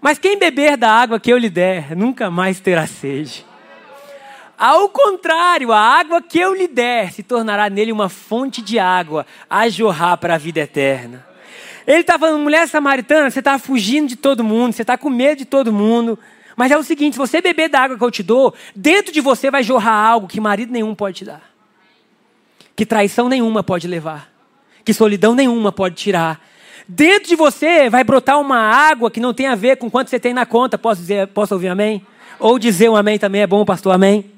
Mas 0.00 0.18
quem 0.18 0.36
beber 0.36 0.76
da 0.76 0.90
água 0.90 1.20
que 1.20 1.32
eu 1.32 1.38
lhe 1.38 1.48
der, 1.48 1.94
nunca 1.94 2.32
mais 2.32 2.58
terá 2.58 2.84
sede. 2.84 3.46
Ao 4.58 4.88
contrário, 4.88 5.70
a 5.70 5.78
água 5.78 6.20
que 6.20 6.40
eu 6.40 6.52
lhe 6.52 6.66
der 6.66 7.12
se 7.12 7.22
tornará 7.22 7.70
nele 7.70 7.92
uma 7.92 8.08
fonte 8.08 8.60
de 8.60 8.80
água 8.80 9.24
a 9.48 9.68
jorrar 9.68 10.16
para 10.16 10.34
a 10.34 10.38
vida 10.38 10.58
eterna. 10.58 11.24
Ele 11.86 12.00
está 12.00 12.18
falando, 12.18 12.42
mulher 12.42 12.66
samaritana, 12.66 13.30
você 13.30 13.38
está 13.38 13.56
fugindo 13.56 14.08
de 14.08 14.16
todo 14.16 14.42
mundo, 14.42 14.72
você 14.72 14.82
está 14.82 14.98
com 14.98 15.08
medo 15.08 15.38
de 15.38 15.44
todo 15.44 15.72
mundo. 15.72 16.18
Mas 16.56 16.70
é 16.70 16.76
o 16.76 16.82
seguinte: 16.82 17.14
se 17.14 17.18
você 17.18 17.40
beber 17.40 17.68
da 17.68 17.80
água 17.80 17.98
que 17.98 18.04
eu 18.04 18.10
te 18.10 18.22
dou, 18.22 18.54
dentro 18.74 19.12
de 19.12 19.20
você 19.20 19.50
vai 19.50 19.62
jorrar 19.62 19.94
algo 19.94 20.28
que 20.28 20.40
marido 20.40 20.72
nenhum 20.72 20.94
pode 20.94 21.18
te 21.18 21.24
dar, 21.24 21.42
que 22.74 22.86
traição 22.86 23.28
nenhuma 23.28 23.62
pode 23.62 23.86
levar, 23.86 24.32
que 24.84 24.92
solidão 24.92 25.34
nenhuma 25.34 25.72
pode 25.72 25.94
tirar. 25.96 26.40
Dentro 26.86 27.28
de 27.28 27.36
você 27.36 27.88
vai 27.88 28.02
brotar 28.02 28.40
uma 28.40 28.58
água 28.58 29.10
que 29.10 29.20
não 29.20 29.32
tem 29.32 29.46
a 29.46 29.54
ver 29.54 29.76
com 29.76 29.90
quanto 29.90 30.10
você 30.10 30.18
tem 30.18 30.34
na 30.34 30.44
conta. 30.44 30.76
Posso, 30.76 31.00
dizer, 31.00 31.28
posso 31.28 31.54
ouvir 31.54 31.68
amém? 31.68 32.04
Ou 32.38 32.58
dizer 32.58 32.90
um 32.90 32.96
amém 32.96 33.18
também 33.18 33.42
é 33.42 33.46
bom, 33.46 33.64
pastor, 33.64 33.94
amém? 33.94 34.30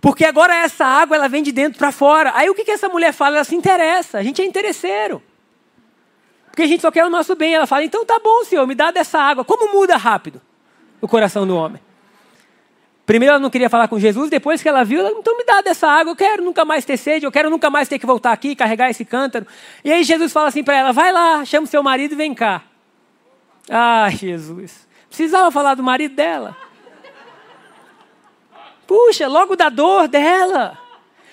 Porque 0.00 0.24
agora 0.24 0.54
essa 0.54 0.84
água 0.84 1.16
ela 1.16 1.28
vem 1.28 1.42
de 1.42 1.52
dentro 1.52 1.78
para 1.78 1.92
fora. 1.92 2.32
Aí 2.34 2.48
o 2.48 2.54
que, 2.54 2.64
que 2.64 2.70
essa 2.70 2.88
mulher 2.88 3.12
fala? 3.12 3.36
Ela 3.36 3.44
se 3.44 3.54
interessa. 3.54 4.18
A 4.18 4.22
gente 4.22 4.40
é 4.40 4.44
interesseiro. 4.44 5.22
Porque 6.46 6.62
a 6.62 6.66
gente 6.66 6.80
só 6.80 6.90
quer 6.90 7.04
o 7.04 7.10
nosso 7.10 7.34
bem. 7.34 7.54
Ela 7.54 7.66
fala: 7.66 7.84
então 7.84 8.04
tá 8.04 8.18
bom, 8.22 8.44
senhor, 8.44 8.66
me 8.66 8.74
dá 8.74 8.90
dessa 8.90 9.18
água. 9.18 9.44
Como 9.44 9.72
muda 9.72 9.96
rápido? 9.96 10.40
O 11.00 11.08
coração 11.08 11.46
do 11.46 11.56
homem. 11.56 11.80
Primeiro 13.06 13.34
ela 13.34 13.40
não 13.40 13.50
queria 13.50 13.70
falar 13.70 13.86
com 13.86 14.00
Jesus, 14.00 14.28
depois 14.28 14.60
que 14.60 14.68
ela 14.68 14.84
viu, 14.84 14.98
ela, 14.98 15.10
então 15.12 15.38
me 15.38 15.44
dá 15.44 15.60
dessa 15.60 15.86
água, 15.86 16.10
eu 16.10 16.16
quero 16.16 16.42
nunca 16.42 16.64
mais 16.64 16.84
ter 16.84 16.96
sede, 16.96 17.24
eu 17.24 17.30
quero 17.30 17.48
nunca 17.48 17.70
mais 17.70 17.88
ter 17.88 18.00
que 18.00 18.06
voltar 18.06 18.32
aqui 18.32 18.48
e 18.48 18.56
carregar 18.56 18.90
esse 18.90 19.04
cântaro. 19.04 19.46
E 19.84 19.92
aí 19.92 20.02
Jesus 20.02 20.32
fala 20.32 20.48
assim 20.48 20.64
para 20.64 20.76
ela: 20.76 20.92
vai 20.92 21.12
lá, 21.12 21.44
chama 21.44 21.64
o 21.64 21.70
seu 21.70 21.82
marido 21.84 22.12
e 22.12 22.16
vem 22.16 22.34
cá. 22.34 22.62
Ah, 23.70 24.10
Jesus. 24.10 24.88
Precisava 25.08 25.50
falar 25.52 25.74
do 25.74 25.84
marido 25.84 26.16
dela. 26.16 26.56
Puxa, 28.86 29.28
logo 29.28 29.54
da 29.54 29.68
dor 29.68 30.08
dela. 30.08 30.78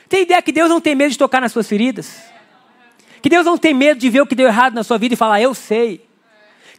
Tem 0.07 0.21
ideia 0.21 0.41
que 0.41 0.51
Deus 0.51 0.69
não 0.69 0.79
tem 0.79 0.93
medo 0.93 1.11
de 1.11 1.17
tocar 1.17 1.41
nas 1.41 1.51
suas 1.51 1.67
feridas? 1.67 2.23
Que 3.21 3.29
Deus 3.29 3.45
não 3.45 3.57
tem 3.57 3.73
medo 3.73 3.99
de 3.99 4.09
ver 4.09 4.21
o 4.21 4.27
que 4.27 4.35
deu 4.35 4.47
errado 4.47 4.73
na 4.73 4.83
sua 4.83 4.97
vida 4.97 5.13
e 5.13 5.17
falar, 5.17 5.41
eu 5.41 5.53
sei. 5.53 6.07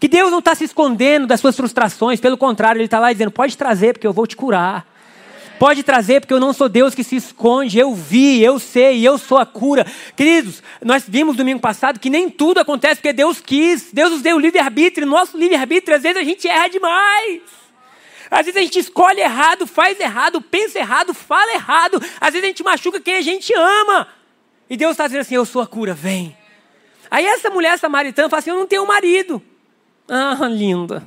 Que 0.01 0.09
Deus 0.09 0.31
não 0.31 0.41
está 0.41 0.55
se 0.55 0.65
escondendo 0.65 1.27
das 1.27 1.41
suas 1.41 1.57
frustrações, 1.57 2.21
pelo 2.21 2.37
contrário, 2.37 2.79
Ele 2.79 2.87
está 2.87 2.99
lá 2.99 3.13
dizendo: 3.13 3.31
pode 3.31 3.57
trazer, 3.57 3.95
porque 3.95 4.07
eu 4.07 4.13
vou 4.13 4.27
te 4.27 4.37
curar. 4.37 4.87
Pode 5.59 5.83
trazer, 5.85 6.21
porque 6.21 6.35
eu 6.35 6.41
não 6.41 6.53
sou 6.53 6.69
Deus 6.69 6.95
que 6.95 7.05
se 7.05 7.17
esconde. 7.17 7.79
Eu 7.79 7.95
vi, 7.95 8.43
eu 8.43 8.59
sei, 8.59 9.07
eu 9.07 9.17
sou 9.17 9.39
a 9.39 9.47
cura. 9.47 9.87
Queridos, 10.17 10.63
nós 10.83 11.05
vimos 11.07 11.37
domingo 11.37 11.61
passado 11.61 12.01
que 12.01 12.11
nem 12.11 12.29
tudo 12.29 12.59
acontece 12.59 12.97
porque 12.97 13.13
Deus 13.13 13.41
quis. 13.41 13.89
Deus 13.93 14.11
nos 14.11 14.23
deu 14.23 14.37
o 14.37 14.41
livre-arbítrio. 14.41 15.07
Nosso 15.07 15.39
livre-arbítrio, 15.39 15.97
às 15.97 16.03
vezes, 16.03 16.19
a 16.19 16.25
gente 16.25 16.49
erra 16.49 16.69
demais. 16.69 17.41
Às 18.31 18.47
vezes 18.47 18.57
a 18.57 18.63
gente 18.63 18.79
escolhe 18.81 19.21
errado, 19.21 19.65
faz 19.65 20.01
errado, 20.01 20.41
pensa 20.41 20.79
errado, 20.79 21.15
fala 21.15 21.53
errado. 21.53 22.03
Às 22.21 22.33
vezes 22.33 22.45
a 22.45 22.49
gente 22.49 22.65
machuca 22.65 23.01
quem 23.01 23.15
a 23.15 23.23
gente 23.23 23.53
ama. 23.55 24.09
E 24.69 24.77
Deus 24.77 24.93
está 24.93 25.07
dizendo 25.07 25.21
assim: 25.21 25.37
Eu 25.37 25.47
sou 25.47 25.63
a 25.63 25.67
cura, 25.67 25.95
vem. 25.95 26.37
Aí 27.11 27.25
essa 27.25 27.49
mulher 27.49 27.79
samaritana 27.79 28.29
fala 28.29 28.41
assim: 28.41 28.51
Eu 28.51 28.57
não 28.57 28.67
tenho 28.67 28.87
marido. 28.87 29.41
Ah, 30.09 30.47
linda. 30.49 31.03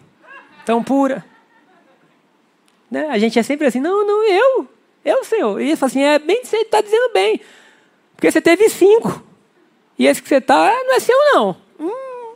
Tão 0.66 0.84
pura. 0.84 1.26
Né? 2.90 3.08
A 3.10 3.18
gente 3.18 3.38
é 3.38 3.44
sempre 3.44 3.68
assim, 3.68 3.80
não, 3.80 4.06
não, 4.06 4.24
eu. 4.24 4.68
Eu, 5.04 5.24
Senhor. 5.24 5.60
E 5.62 5.68
ele 5.68 5.76
fala 5.76 5.90
assim, 5.90 6.02
é 6.02 6.20
bem, 6.20 6.44
você 6.44 6.58
está 6.58 6.82
dizendo 6.82 7.14
bem. 7.14 7.40
Porque 8.16 8.32
você 8.32 8.42
teve 8.42 8.70
cinco. 8.70 9.24
E 9.98 10.06
esse 10.06 10.22
que 10.22 10.28
você 10.28 10.36
está, 10.36 10.72
não 10.84 10.96
é 10.96 11.00
seu, 11.00 11.18
não. 11.34 11.58
Hum. 11.80 12.36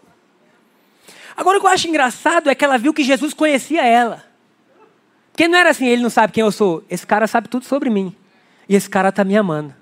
Agora, 1.36 1.58
o 1.58 1.62
que 1.62 1.68
eu 1.68 1.72
acho 1.72 1.88
engraçado 1.88 2.50
é 2.50 2.56
que 2.56 2.64
ela 2.64 2.78
viu 2.78 2.94
que 2.94 3.04
Jesus 3.04 3.34
conhecia 3.34 3.86
ela. 3.86 4.24
Porque 5.32 5.48
não 5.48 5.58
era 5.58 5.70
assim, 5.70 5.88
ele 5.88 6.02
não 6.02 6.10
sabe 6.10 6.34
quem 6.34 6.42
eu 6.42 6.52
sou. 6.52 6.84
Esse 6.90 7.06
cara 7.06 7.28
sabe 7.28 7.48
tudo 7.48 7.66
sobre 7.66 7.90
mim. 7.90 8.16
E 8.68 8.76
esse 8.76 8.90
cara 8.90 9.10
está 9.10 9.24
me 9.24 9.36
amando. 9.36 9.81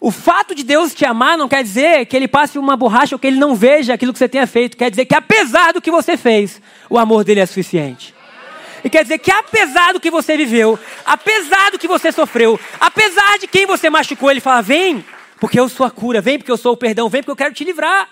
O 0.00 0.12
fato 0.12 0.54
de 0.54 0.62
Deus 0.62 0.94
te 0.94 1.04
amar 1.04 1.36
não 1.36 1.48
quer 1.48 1.62
dizer 1.62 2.06
que 2.06 2.16
ele 2.16 2.28
passe 2.28 2.58
uma 2.58 2.76
borracha 2.76 3.16
ou 3.16 3.18
que 3.18 3.26
ele 3.26 3.38
não 3.38 3.54
veja 3.54 3.94
aquilo 3.94 4.12
que 4.12 4.18
você 4.18 4.28
tenha 4.28 4.46
feito. 4.46 4.76
Quer 4.76 4.90
dizer 4.90 5.06
que 5.06 5.14
apesar 5.14 5.72
do 5.72 5.80
que 5.80 5.90
você 5.90 6.16
fez, 6.16 6.62
o 6.88 6.96
amor 6.96 7.24
dele 7.24 7.40
é 7.40 7.46
suficiente. 7.46 8.14
E 8.84 8.88
quer 8.88 9.02
dizer 9.02 9.18
que 9.18 9.30
apesar 9.30 9.92
do 9.92 9.98
que 9.98 10.10
você 10.10 10.36
viveu, 10.36 10.78
apesar 11.04 11.72
do 11.72 11.78
que 11.78 11.88
você 11.88 12.12
sofreu, 12.12 12.58
apesar 12.78 13.38
de 13.38 13.48
quem 13.48 13.66
você 13.66 13.90
machucou, 13.90 14.30
ele 14.30 14.40
fala: 14.40 14.62
vem, 14.62 15.04
porque 15.40 15.58
eu 15.58 15.68
sou 15.68 15.84
a 15.84 15.90
cura, 15.90 16.20
vem 16.20 16.38
porque 16.38 16.52
eu 16.52 16.56
sou 16.56 16.74
o 16.74 16.76
perdão, 16.76 17.08
vem 17.08 17.20
porque 17.20 17.32
eu 17.32 17.36
quero 17.36 17.54
te 17.54 17.64
livrar. 17.64 18.08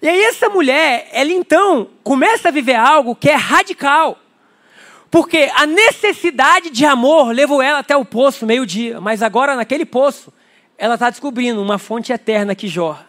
E 0.00 0.08
aí 0.08 0.20
essa 0.24 0.48
mulher, 0.48 1.08
ela 1.12 1.30
então 1.30 1.90
começa 2.02 2.48
a 2.48 2.50
viver 2.50 2.74
algo 2.74 3.14
que 3.14 3.30
é 3.30 3.36
radical. 3.36 4.18
Porque 5.12 5.48
a 5.54 5.64
necessidade 5.64 6.70
de 6.70 6.84
amor 6.84 7.32
levou 7.32 7.62
ela 7.62 7.78
até 7.78 7.96
o 7.96 8.04
poço 8.04 8.46
meio-dia, 8.46 9.00
mas 9.00 9.22
agora 9.22 9.54
naquele 9.54 9.84
poço, 9.84 10.32
ela 10.82 10.94
está 10.94 11.08
descobrindo 11.08 11.62
uma 11.62 11.78
fonte 11.78 12.12
eterna 12.12 12.56
que 12.56 12.66
jorra. 12.66 13.06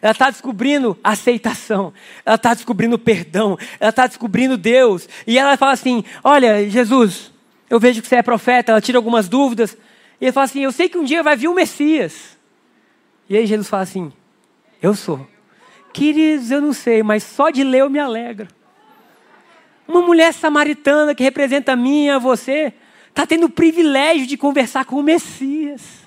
Ela 0.00 0.12
está 0.12 0.30
descobrindo 0.30 0.98
aceitação. 1.04 1.92
Ela 2.24 2.36
está 2.36 2.54
descobrindo 2.54 2.98
perdão. 2.98 3.58
Ela 3.78 3.90
está 3.90 4.06
descobrindo 4.06 4.56
Deus. 4.56 5.06
E 5.26 5.38
ela 5.38 5.54
fala 5.58 5.72
assim: 5.72 6.02
Olha, 6.24 6.70
Jesus, 6.70 7.30
eu 7.68 7.78
vejo 7.78 8.00
que 8.00 8.08
você 8.08 8.16
é 8.16 8.22
profeta. 8.22 8.72
Ela 8.72 8.80
tira 8.80 8.96
algumas 8.96 9.28
dúvidas. 9.28 9.76
E 10.18 10.24
ele 10.24 10.32
fala 10.32 10.46
assim: 10.46 10.60
Eu 10.60 10.72
sei 10.72 10.88
que 10.88 10.96
um 10.96 11.04
dia 11.04 11.22
vai 11.22 11.36
vir 11.36 11.48
o 11.48 11.54
Messias. 11.54 12.38
E 13.28 13.36
aí 13.36 13.46
Jesus 13.46 13.68
fala 13.68 13.82
assim: 13.82 14.10
Eu 14.80 14.94
sou. 14.94 15.28
Queridos, 15.92 16.50
eu 16.50 16.62
não 16.62 16.72
sei, 16.72 17.02
mas 17.02 17.24
só 17.24 17.50
de 17.50 17.62
ler 17.62 17.80
eu 17.80 17.90
me 17.90 17.98
alegro. 17.98 18.48
Uma 19.86 20.00
mulher 20.00 20.32
samaritana 20.32 21.14
que 21.14 21.22
representa 21.22 21.72
a 21.72 21.76
mim 21.76 22.06
e 22.06 22.10
a 22.10 22.18
você, 22.18 22.72
está 23.10 23.26
tendo 23.26 23.44
o 23.44 23.50
privilégio 23.50 24.26
de 24.26 24.38
conversar 24.38 24.86
com 24.86 24.96
o 24.96 25.02
Messias. 25.02 26.01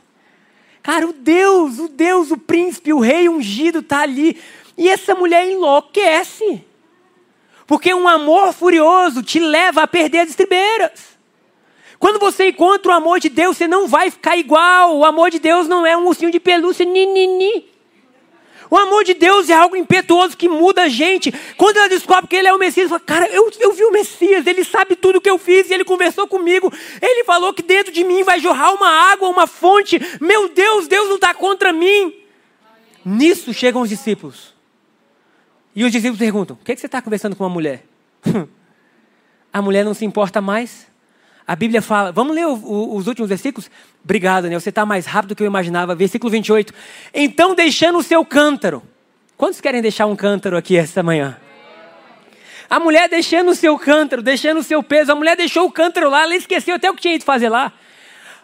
Cara, 0.85 1.07
o 1.07 1.13
Deus, 1.13 1.79
o 1.79 1.87
Deus, 1.87 2.29
o 2.29 2.37
príncipe, 2.37 2.93
o 2.93 2.99
rei 2.99 3.27
ungido 3.27 3.79
está 3.79 4.01
ali. 4.01 4.39
E 4.77 4.87
essa 4.87 5.15
mulher 5.15 5.49
enlouquece. 5.49 6.63
Porque 7.65 7.91
um 7.91 8.07
amor 8.07 8.53
furioso 8.53 9.23
te 9.23 9.39
leva 9.39 9.81
a 9.81 9.87
perder 9.87 10.19
as 10.19 10.29
estribeiras. 10.29 11.17
Quando 11.97 12.19
você 12.19 12.49
encontra 12.49 12.91
o 12.91 12.93
amor 12.93 13.19
de 13.19 13.29
Deus, 13.29 13.57
você 13.57 13.67
não 13.67 13.87
vai 13.87 14.11
ficar 14.11 14.37
igual. 14.37 14.95
O 14.95 15.03
amor 15.03 15.31
de 15.31 15.39
Deus 15.39 15.67
não 15.67 15.87
é 15.87 15.97
um 15.97 16.05
ursinho 16.05 16.29
de 16.29 16.39
pelúcia, 16.39 16.85
ni, 16.85 17.07
ni, 17.07 17.25
ni. 17.25 17.65
O 18.69 18.77
amor 18.77 19.03
de 19.03 19.13
Deus 19.13 19.49
é 19.49 19.53
algo 19.53 19.75
impetuoso 19.75 20.35
que 20.35 20.49
muda 20.49 20.83
a 20.83 20.89
gente. 20.89 21.31
Quando 21.57 21.77
ela 21.77 21.89
descobre 21.89 22.27
que 22.27 22.35
ele 22.35 22.47
é 22.47 22.53
o 22.53 22.57
Messias, 22.57 22.89
ela 22.89 22.99
fala, 22.99 23.21
cara, 23.21 23.33
eu, 23.33 23.51
eu 23.59 23.73
vi 23.73 23.83
o 23.83 23.91
Messias, 23.91 24.47
ele 24.47 24.63
sabe 24.63 24.95
tudo 24.95 25.17
o 25.17 25.21
que 25.21 25.29
eu 25.29 25.37
fiz, 25.37 25.69
e 25.69 25.73
ele 25.73 25.83
conversou 25.83 26.27
comigo. 26.27 26.71
Ele 27.01 27.23
falou 27.23 27.53
que 27.53 27.61
dentro 27.61 27.91
de 27.91 28.03
mim 28.03 28.23
vai 28.23 28.39
jorrar 28.39 28.73
uma 28.73 28.89
água, 28.89 29.29
uma 29.29 29.47
fonte. 29.47 29.99
Meu 30.19 30.49
Deus, 30.49 30.87
Deus 30.87 31.07
não 31.07 31.15
está 31.15 31.33
contra 31.33 31.71
mim. 31.71 32.13
Nisso 33.03 33.53
chegam 33.53 33.81
os 33.81 33.89
discípulos. 33.89 34.55
E 35.75 35.83
os 35.83 35.91
discípulos 35.91 36.17
perguntam: 36.17 36.57
o 36.59 36.65
que, 36.65 36.71
é 36.71 36.75
que 36.75 36.81
você 36.81 36.87
está 36.87 37.01
conversando 37.01 37.35
com 37.35 37.43
uma 37.43 37.49
mulher? 37.49 37.85
a 39.53 39.61
mulher 39.61 39.85
não 39.85 39.93
se 39.93 40.05
importa 40.05 40.41
mais. 40.41 40.87
A 41.47 41.55
Bíblia 41.55 41.81
fala, 41.81 42.11
vamos 42.11 42.35
ler 42.35 42.47
o, 42.47 42.53
o, 42.53 42.95
os 42.95 43.07
últimos 43.07 43.29
versículos? 43.29 43.69
Obrigado, 44.03 44.43
Daniel, 44.43 44.59
você 44.59 44.69
está 44.69 44.85
mais 44.85 45.05
rápido 45.05 45.29
do 45.29 45.35
que 45.35 45.43
eu 45.43 45.47
imaginava. 45.47 45.93
Versículo 45.93 46.31
28. 46.31 46.73
Então, 47.13 47.53
deixando 47.53 47.99
o 47.99 48.03
seu 48.03 48.25
cântaro. 48.25 48.81
Quantos 49.37 49.61
querem 49.61 49.81
deixar 49.81 50.07
um 50.07 50.15
cântaro 50.15 50.57
aqui 50.57 50.75
esta 50.75 51.03
manhã? 51.03 51.37
A 52.67 52.79
mulher 52.79 53.07
deixando 53.07 53.51
o 53.51 53.55
seu 53.55 53.77
cântaro, 53.77 54.23
deixando 54.23 54.59
o 54.59 54.63
seu 54.63 54.81
peso. 54.81 55.11
A 55.11 55.15
mulher 55.15 55.37
deixou 55.37 55.67
o 55.67 55.71
cântaro 55.71 56.09
lá, 56.09 56.23
ela 56.23 56.35
esqueceu 56.35 56.75
até 56.75 56.89
o 56.89 56.95
que 56.95 57.01
tinha 57.01 57.15
ido 57.15 57.23
fazer 57.23 57.49
lá. 57.49 57.71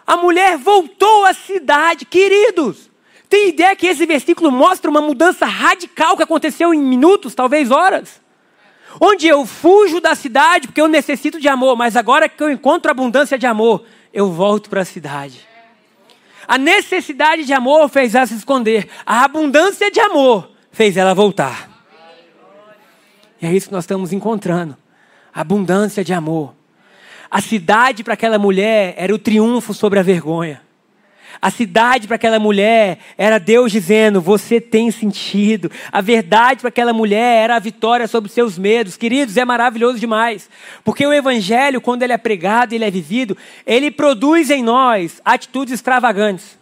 A 0.05 0.17
mulher 0.17 0.57
voltou 0.57 1.25
à 1.25 1.33
cidade, 1.33 2.05
queridos. 2.05 2.91
Tem 3.27 3.49
ideia 3.49 3.75
que 3.75 3.87
esse 3.87 4.05
versículo 4.05 4.51
mostra 4.51 4.91
uma 4.91 5.01
mudança 5.01 5.45
radical 5.45 6.17
que 6.17 6.23
aconteceu 6.23 6.73
em 6.73 6.79
minutos, 6.79 7.33
talvez 7.33 7.71
horas? 7.71 8.20
Onde 8.99 9.27
eu 9.27 9.45
fujo 9.45 10.01
da 10.01 10.15
cidade 10.15 10.67
porque 10.67 10.81
eu 10.81 10.87
necessito 10.87 11.39
de 11.39 11.47
amor, 11.47 11.75
mas 11.75 11.95
agora 11.95 12.27
que 12.27 12.41
eu 12.41 12.51
encontro 12.51 12.91
abundância 12.91 13.37
de 13.37 13.45
amor, 13.45 13.85
eu 14.13 14.31
volto 14.31 14.69
para 14.69 14.81
a 14.81 14.85
cidade. 14.85 15.47
A 16.47 16.57
necessidade 16.57 17.45
de 17.45 17.53
amor 17.53 17.87
fez 17.89 18.15
ela 18.15 18.25
se 18.25 18.35
esconder, 18.35 18.89
a 19.05 19.23
abundância 19.23 19.89
de 19.89 19.99
amor 19.99 20.51
fez 20.71 20.97
ela 20.97 21.13
voltar. 21.13 21.69
E 23.41 23.45
é 23.45 23.53
isso 23.53 23.67
que 23.67 23.73
nós 23.73 23.83
estamos 23.83 24.11
encontrando: 24.11 24.77
abundância 25.33 26.03
de 26.03 26.13
amor. 26.13 26.53
A 27.29 27.39
cidade 27.39 28.03
para 28.03 28.15
aquela 28.15 28.37
mulher 28.37 28.93
era 28.97 29.15
o 29.15 29.17
triunfo 29.17 29.73
sobre 29.73 29.99
a 29.99 30.03
vergonha. 30.03 30.61
A 31.39 31.51
cidade 31.51 32.07
para 32.07 32.15
aquela 32.15 32.39
mulher 32.39 32.97
era 33.17 33.37
Deus 33.37 33.71
dizendo: 33.71 34.19
Você 34.19 34.59
tem 34.59 34.89
sentido. 34.89 35.71
A 35.91 36.01
verdade 36.01 36.61
para 36.61 36.69
aquela 36.69 36.93
mulher 36.93 37.43
era 37.43 37.55
a 37.55 37.59
vitória 37.59 38.07
sobre 38.07 38.27
os 38.27 38.33
seus 38.33 38.57
medos. 38.57 38.97
Queridos, 38.97 39.37
é 39.37 39.45
maravilhoso 39.45 39.99
demais. 39.99 40.49
Porque 40.83 41.05
o 41.05 41.13
Evangelho, 41.13 41.79
quando 41.79 42.03
ele 42.03 42.13
é 42.13 42.17
pregado, 42.17 42.73
ele 42.73 42.85
é 42.85 42.91
vivido, 42.91 43.37
ele 43.65 43.91
produz 43.91 44.49
em 44.49 44.63
nós 44.63 45.21
atitudes 45.23 45.75
extravagantes. 45.75 46.59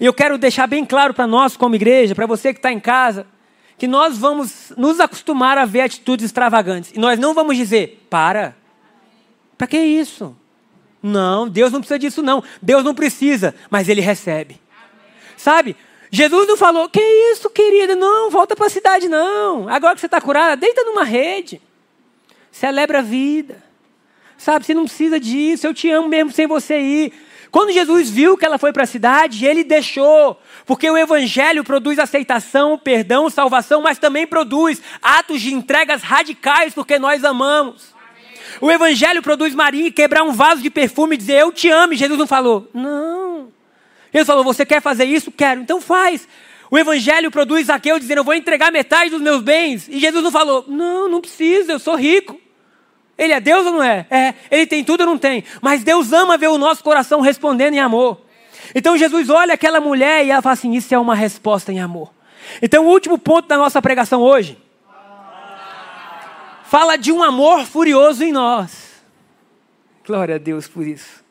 E 0.00 0.04
eu 0.04 0.14
quero 0.14 0.38
deixar 0.38 0.66
bem 0.66 0.84
claro 0.84 1.12
para 1.12 1.26
nós, 1.26 1.56
como 1.56 1.74
igreja, 1.74 2.14
para 2.14 2.26
você 2.26 2.52
que 2.52 2.60
está 2.60 2.72
em 2.72 2.80
casa, 2.80 3.26
que 3.76 3.88
nós 3.88 4.16
vamos 4.16 4.72
nos 4.76 5.00
acostumar 5.00 5.58
a 5.58 5.64
ver 5.64 5.82
atitudes 5.82 6.26
extravagantes. 6.26 6.92
E 6.94 6.98
nós 6.98 7.18
não 7.18 7.34
vamos 7.34 7.56
dizer: 7.56 8.06
Para. 8.08 8.56
Para 9.56 9.66
que 9.66 9.78
isso? 9.78 10.36
Não, 11.02 11.48
Deus 11.48 11.72
não 11.72 11.80
precisa 11.80 11.98
disso, 11.98 12.22
não. 12.22 12.42
Deus 12.60 12.82
não 12.84 12.94
precisa, 12.94 13.54
mas 13.70 13.88
Ele 13.88 14.00
recebe. 14.00 14.60
Sabe? 15.36 15.76
Jesus 16.10 16.48
não 16.48 16.56
falou, 16.56 16.88
que 16.88 17.00
isso, 17.00 17.50
querida? 17.50 17.94
Não, 17.94 18.30
volta 18.30 18.56
para 18.56 18.66
a 18.66 18.70
cidade, 18.70 19.08
não. 19.08 19.68
Agora 19.68 19.94
que 19.94 20.00
você 20.00 20.06
está 20.06 20.20
curada, 20.20 20.56
deita 20.56 20.82
numa 20.84 21.04
rede. 21.04 21.60
Celebra 22.50 23.00
a 23.00 23.02
vida. 23.02 23.62
Sabe, 24.36 24.64
você 24.64 24.72
não 24.72 24.84
precisa 24.84 25.18
disso, 25.18 25.66
eu 25.66 25.74
te 25.74 25.90
amo 25.90 26.08
mesmo 26.08 26.30
sem 26.30 26.46
você 26.46 26.80
ir. 26.80 27.12
Quando 27.50 27.72
Jesus 27.72 28.10
viu 28.10 28.36
que 28.36 28.44
ela 28.44 28.58
foi 28.58 28.72
para 28.72 28.84
a 28.84 28.86
cidade, 28.86 29.44
ele 29.44 29.64
deixou. 29.64 30.40
Porque 30.66 30.88
o 30.88 30.96
Evangelho 30.96 31.64
produz 31.64 31.98
aceitação, 31.98 32.78
perdão, 32.78 33.30
salvação, 33.30 33.80
mas 33.80 33.98
também 33.98 34.26
produz 34.26 34.80
atos 35.02 35.40
de 35.40 35.52
entregas 35.52 36.02
radicais, 36.02 36.74
porque 36.74 36.98
nós 36.98 37.24
amamos. 37.24 37.94
O 38.60 38.70
evangelho 38.70 39.22
produz 39.22 39.54
Maria 39.54 39.90
quebrar 39.90 40.22
um 40.22 40.32
vaso 40.32 40.62
de 40.62 40.70
perfume 40.70 41.14
e 41.14 41.18
dizer 41.18 41.40
eu 41.40 41.52
te 41.52 41.68
amo. 41.68 41.92
E 41.92 41.96
Jesus 41.96 42.18
não 42.18 42.26
falou, 42.26 42.68
não. 42.72 43.48
Jesus 44.12 44.26
falou, 44.26 44.44
você 44.44 44.64
quer 44.64 44.80
fazer 44.80 45.04
isso? 45.04 45.30
Quero, 45.30 45.60
então 45.60 45.80
faz. 45.80 46.28
O 46.70 46.78
evangelho 46.78 47.30
produz 47.30 47.66
Zaqueu 47.66 47.98
dizendo, 47.98 48.18
eu 48.18 48.24
vou 48.24 48.34
entregar 48.34 48.70
metade 48.70 49.10
dos 49.10 49.20
meus 49.20 49.42
bens. 49.42 49.88
E 49.88 49.98
Jesus 49.98 50.22
não 50.22 50.30
falou, 50.30 50.64
não, 50.68 51.08
não 51.08 51.20
precisa, 51.20 51.72
eu 51.72 51.78
sou 51.78 51.94
rico. 51.94 52.38
Ele 53.16 53.32
é 53.32 53.40
Deus 53.40 53.66
ou 53.66 53.72
não 53.72 53.82
é? 53.82 54.06
É. 54.10 54.34
Ele 54.50 54.66
tem 54.66 54.84
tudo 54.84 55.00
ou 55.00 55.06
não 55.06 55.18
tem? 55.18 55.42
Mas 55.60 55.82
Deus 55.82 56.12
ama 56.12 56.38
ver 56.38 56.48
o 56.48 56.58
nosso 56.58 56.84
coração 56.84 57.20
respondendo 57.20 57.74
em 57.74 57.80
amor. 57.80 58.20
Então 58.74 58.96
Jesus 58.96 59.28
olha 59.28 59.54
aquela 59.54 59.80
mulher 59.80 60.24
e 60.24 60.30
ela 60.30 60.42
fala 60.42 60.52
assim: 60.52 60.72
Isso 60.74 60.94
é 60.94 60.98
uma 60.98 61.14
resposta 61.14 61.72
em 61.72 61.80
amor. 61.80 62.12
Então, 62.62 62.86
o 62.86 62.88
último 62.88 63.18
ponto 63.18 63.48
da 63.48 63.56
nossa 63.56 63.80
pregação 63.82 64.22
hoje 64.22 64.56
fala 66.68 66.96
de 66.96 67.10
um 67.10 67.22
amor 67.22 67.64
furioso 67.64 68.22
em 68.22 68.30
nós. 68.30 69.02
Glória 70.06 70.34
a 70.34 70.38
Deus 70.38 70.68
por 70.68 70.86
isso. 70.86 71.24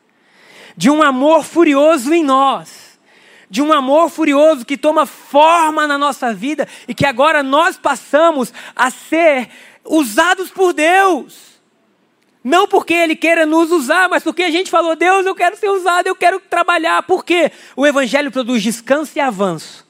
De 0.76 0.90
um 0.90 1.04
amor 1.04 1.44
furioso 1.44 2.14
em 2.14 2.24
nós. 2.24 3.00
De 3.50 3.62
um 3.62 3.72
amor 3.72 4.10
furioso 4.10 4.66
que 4.66 4.78
toma 4.78 5.06
forma 5.06 5.88
na 5.88 5.98
nossa 5.98 6.34
vida 6.34 6.68
e 6.88 6.94
que 6.94 7.06
agora 7.06 7.44
nós 7.44 7.78
passamos 7.78 8.52
a 8.76 8.90
ser 8.90 9.50
usados 9.86 10.50
por 10.50 10.74
Deus. 10.74 11.58
Não 12.44 12.68
porque 12.68 12.94
Ele 12.94 13.16
queira 13.16 13.46
nos 13.46 13.72
usar, 13.72 14.10
mas 14.10 14.24
porque 14.24 14.44
a 14.44 14.52
gente 14.52 14.72
falou: 14.72 14.96
Deus, 14.96 15.26
eu 15.26 15.36
quero 15.36 15.56
ser 15.56 15.70
usado, 15.70 16.08
eu 16.08 16.16
quero 16.16 16.40
trabalhar. 16.40 17.04
Por 17.04 17.24
quê? 17.24 17.52
O 17.76 17.86
Evangelho 17.86 18.32
produz 18.32 18.64
descanso 18.64 19.18
e 19.18 19.22
avanço. 19.22 19.86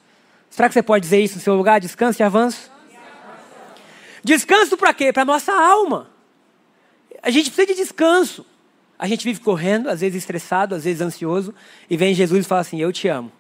Será 0.49 0.67
que 0.67 0.73
você 0.73 0.83
pode 0.83 1.03
dizer 1.03 1.21
isso 1.21 1.35
no 1.35 1.41
seu 1.41 1.55
lugar? 1.55 1.79
Descanso 1.79 2.21
e 2.21 2.23
avanço? 2.23 2.76
Descanso 4.27 4.75
para 4.75 4.93
quê? 4.93 5.13
Para 5.13 5.23
nossa 5.23 5.53
alma. 5.53 6.09
A 7.23 7.29
gente 7.29 7.49
precisa 7.49 7.65
de 7.65 7.81
descanso. 7.81 8.45
A 8.99 9.07
gente 9.07 9.23
vive 9.23 9.39
correndo, 9.39 9.87
às 9.87 10.01
vezes 10.01 10.17
estressado, 10.17 10.75
às 10.75 10.83
vezes 10.83 11.01
ansioso, 11.01 11.55
e 11.89 11.95
vem 11.95 12.13
Jesus 12.13 12.45
e 12.45 12.47
fala 12.47 12.59
assim: 12.59 12.81
Eu 12.81 12.91
te 12.91 13.07
amo. 13.07 13.31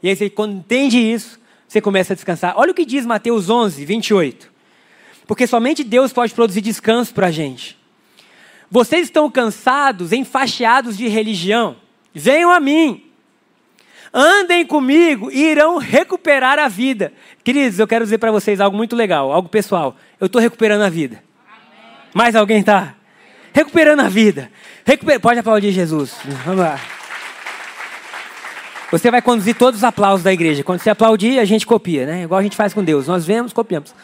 E 0.00 0.08
aí, 0.08 0.14
você, 0.14 0.30
quando 0.30 0.54
entende 0.54 0.96
isso, 0.96 1.40
você 1.66 1.80
começa 1.80 2.12
a 2.12 2.14
descansar. 2.14 2.54
Olha 2.56 2.70
o 2.70 2.74
que 2.74 2.84
diz 2.84 3.04
Mateus 3.04 3.50
11, 3.50 3.84
28. 3.84 4.52
Porque 5.26 5.44
somente 5.44 5.82
Deus 5.82 6.12
pode 6.12 6.32
produzir 6.32 6.60
descanso 6.60 7.12
para 7.12 7.26
a 7.26 7.30
gente. 7.32 7.76
Vocês 8.70 9.08
estão 9.08 9.28
cansados, 9.28 10.12
enfaixados 10.12 10.96
de 10.96 11.08
religião? 11.08 11.76
Venham 12.14 12.52
a 12.52 12.60
mim. 12.60 13.10
Andem 14.12 14.66
comigo 14.66 15.30
e 15.30 15.42
irão 15.42 15.78
recuperar 15.78 16.58
a 16.58 16.68
vida. 16.68 17.12
Queridos, 17.42 17.78
eu 17.78 17.86
quero 17.86 18.04
dizer 18.04 18.18
para 18.18 18.30
vocês 18.30 18.60
algo 18.60 18.76
muito 18.76 18.94
legal, 18.94 19.32
algo 19.32 19.48
pessoal. 19.48 19.96
Eu 20.20 20.26
estou 20.26 20.40
recuperando 20.40 20.82
a 20.82 20.90
vida. 20.90 21.22
Mais 22.12 22.36
alguém 22.36 22.60
está? 22.60 22.94
Recuperando 23.54 24.00
a 24.00 24.08
vida. 24.08 24.50
Recuper... 24.84 25.18
Pode 25.18 25.38
aplaudir 25.38 25.72
Jesus. 25.72 26.14
Vamos 26.44 26.60
lá. 26.60 26.78
Você 28.90 29.10
vai 29.10 29.22
conduzir 29.22 29.54
todos 29.54 29.80
os 29.80 29.84
aplausos 29.84 30.22
da 30.22 30.30
igreja. 30.30 30.62
Quando 30.62 30.80
você 30.80 30.90
aplaudir, 30.90 31.38
a 31.38 31.46
gente 31.46 31.66
copia, 31.66 32.04
né? 32.04 32.24
Igual 32.24 32.38
a 32.38 32.42
gente 32.42 32.56
faz 32.56 32.74
com 32.74 32.84
Deus. 32.84 33.06
Nós 33.06 33.24
vemos, 33.24 33.50
copiamos. 33.50 33.94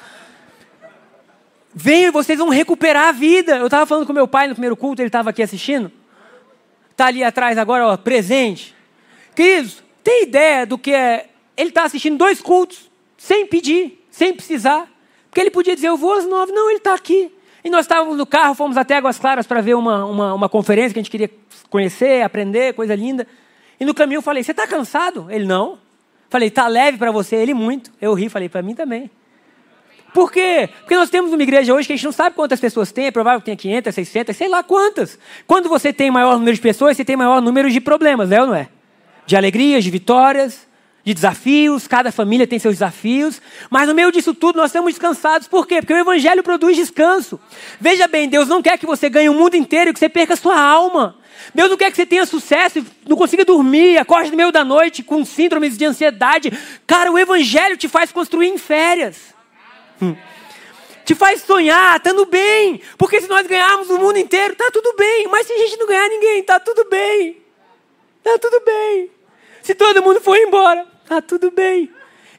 Venham, 1.74 2.10
vocês 2.10 2.38
vão 2.38 2.48
recuperar 2.48 3.08
a 3.08 3.12
vida. 3.12 3.58
Eu 3.58 3.66
estava 3.66 3.84
falando 3.84 4.06
com 4.06 4.14
meu 4.14 4.26
pai 4.26 4.48
no 4.48 4.54
primeiro 4.54 4.74
culto, 4.74 5.02
ele 5.02 5.08
estava 5.08 5.28
aqui 5.28 5.42
assistindo. 5.42 5.92
Está 6.90 7.06
ali 7.06 7.22
atrás 7.22 7.58
agora, 7.58 7.86
ó, 7.86 7.96
presente. 7.98 8.74
Queridos, 9.34 9.82
tem 10.08 10.22
ideia 10.22 10.64
do 10.64 10.78
que 10.78 10.94
é? 10.94 11.28
Ele 11.54 11.68
está 11.68 11.82
assistindo 11.82 12.16
dois 12.16 12.40
cultos, 12.40 12.90
sem 13.18 13.46
pedir, 13.46 14.02
sem 14.10 14.32
precisar. 14.32 14.90
Porque 15.28 15.38
ele 15.38 15.50
podia 15.50 15.74
dizer, 15.74 15.88
eu 15.88 15.98
vou 15.98 16.14
às 16.14 16.24
nove. 16.24 16.50
Não, 16.50 16.70
ele 16.70 16.78
está 16.78 16.94
aqui. 16.94 17.30
E 17.62 17.68
nós 17.68 17.80
estávamos 17.80 18.16
no 18.16 18.24
carro, 18.24 18.54
fomos 18.54 18.78
até 18.78 18.96
Águas 18.96 19.18
Claras 19.18 19.46
para 19.46 19.60
ver 19.60 19.74
uma, 19.74 20.06
uma, 20.06 20.32
uma, 20.32 20.48
conferência 20.48 20.94
que 20.94 20.98
a 20.98 21.02
gente 21.02 21.10
queria 21.10 21.30
conhecer, 21.68 22.22
aprender, 22.22 22.72
coisa 22.72 22.94
linda. 22.94 23.26
E 23.78 23.84
no 23.84 23.92
caminho 23.92 24.18
eu 24.18 24.22
falei, 24.22 24.42
você 24.42 24.52
está 24.52 24.66
cansado? 24.66 25.26
Ele, 25.28 25.44
não. 25.44 25.78
Falei, 26.30 26.48
está 26.48 26.66
leve 26.68 26.96
para 26.96 27.10
você? 27.10 27.36
Ele, 27.36 27.52
muito. 27.52 27.92
Eu 28.00 28.14
ri, 28.14 28.30
falei, 28.30 28.48
para 28.48 28.62
mim 28.62 28.74
também. 28.74 29.10
Por 30.14 30.32
quê? 30.32 30.70
Porque 30.78 30.96
nós 30.96 31.10
temos 31.10 31.34
uma 31.34 31.42
igreja 31.42 31.74
hoje 31.74 31.86
que 31.86 31.92
a 31.92 31.96
gente 31.96 32.06
não 32.06 32.12
sabe 32.12 32.34
quantas 32.34 32.58
pessoas 32.58 32.90
tem, 32.90 33.08
é 33.08 33.10
provável 33.10 33.40
que 33.40 33.44
tenha 33.44 33.58
500, 33.58 33.94
600, 33.94 34.36
sei 34.36 34.48
lá 34.48 34.62
quantas. 34.62 35.18
Quando 35.46 35.68
você 35.68 35.92
tem 35.92 36.10
maior 36.10 36.38
número 36.38 36.54
de 36.54 36.62
pessoas, 36.62 36.96
você 36.96 37.04
tem 37.04 37.14
maior 37.14 37.42
número 37.42 37.70
de 37.70 37.78
problemas, 37.78 38.32
é 38.32 38.40
ou 38.40 38.46
não 38.46 38.54
é? 38.54 38.70
De 39.28 39.36
alegrias, 39.36 39.84
de 39.84 39.90
vitórias, 39.90 40.66
de 41.04 41.12
desafios, 41.12 41.86
cada 41.86 42.10
família 42.10 42.46
tem 42.46 42.58
seus 42.58 42.76
desafios, 42.76 43.42
mas 43.68 43.86
no 43.86 43.94
meio 43.94 44.10
disso 44.10 44.32
tudo 44.32 44.56
nós 44.56 44.70
estamos 44.70 44.94
descansados. 44.94 45.46
Por 45.46 45.66
quê? 45.66 45.82
Porque 45.82 45.92
o 45.92 45.98
Evangelho 45.98 46.42
produz 46.42 46.78
descanso. 46.78 47.38
Veja 47.78 48.08
bem, 48.08 48.26
Deus 48.26 48.48
não 48.48 48.62
quer 48.62 48.78
que 48.78 48.86
você 48.86 49.10
ganhe 49.10 49.28
o 49.28 49.34
mundo 49.34 49.54
inteiro 49.54 49.90
e 49.90 49.92
que 49.92 49.98
você 49.98 50.08
perca 50.08 50.32
a 50.32 50.36
sua 50.36 50.58
alma. 50.58 51.14
Deus 51.54 51.68
não 51.68 51.76
quer 51.76 51.90
que 51.90 51.96
você 51.96 52.06
tenha 52.06 52.24
sucesso 52.24 52.78
e 52.78 52.86
não 53.06 53.18
consiga 53.18 53.44
dormir, 53.44 53.98
acorde 53.98 54.30
no 54.30 54.36
meio 54.36 54.50
da 54.50 54.64
noite 54.64 55.02
com 55.02 55.22
síndromes 55.26 55.76
de 55.76 55.84
ansiedade. 55.84 56.50
Cara, 56.86 57.12
o 57.12 57.18
Evangelho 57.18 57.76
te 57.76 57.86
faz 57.86 58.10
construir 58.10 58.48
em 58.48 58.56
férias. 58.56 59.34
Hum. 60.00 60.16
te 61.04 61.14
faz 61.14 61.42
sonhar, 61.42 61.98
estando 61.98 62.24
bem. 62.24 62.80
Porque 62.96 63.20
se 63.20 63.28
nós 63.28 63.46
ganharmos 63.46 63.90
o 63.90 63.98
mundo 63.98 64.16
inteiro, 64.16 64.56
tá 64.56 64.70
tudo 64.72 64.94
bem. 64.96 65.28
Mas 65.28 65.46
se 65.46 65.52
a 65.52 65.58
gente 65.58 65.76
não 65.76 65.86
ganhar 65.86 66.08
ninguém, 66.08 66.42
tá 66.42 66.58
tudo 66.58 66.88
bem. 66.88 67.36
Tá 68.24 68.38
tudo 68.38 68.62
bem. 68.64 69.17
Se 69.68 69.74
todo 69.74 70.02
mundo 70.02 70.18
for 70.18 70.34
embora, 70.34 70.86
tá 71.06 71.20
tudo 71.20 71.50
bem. 71.50 71.90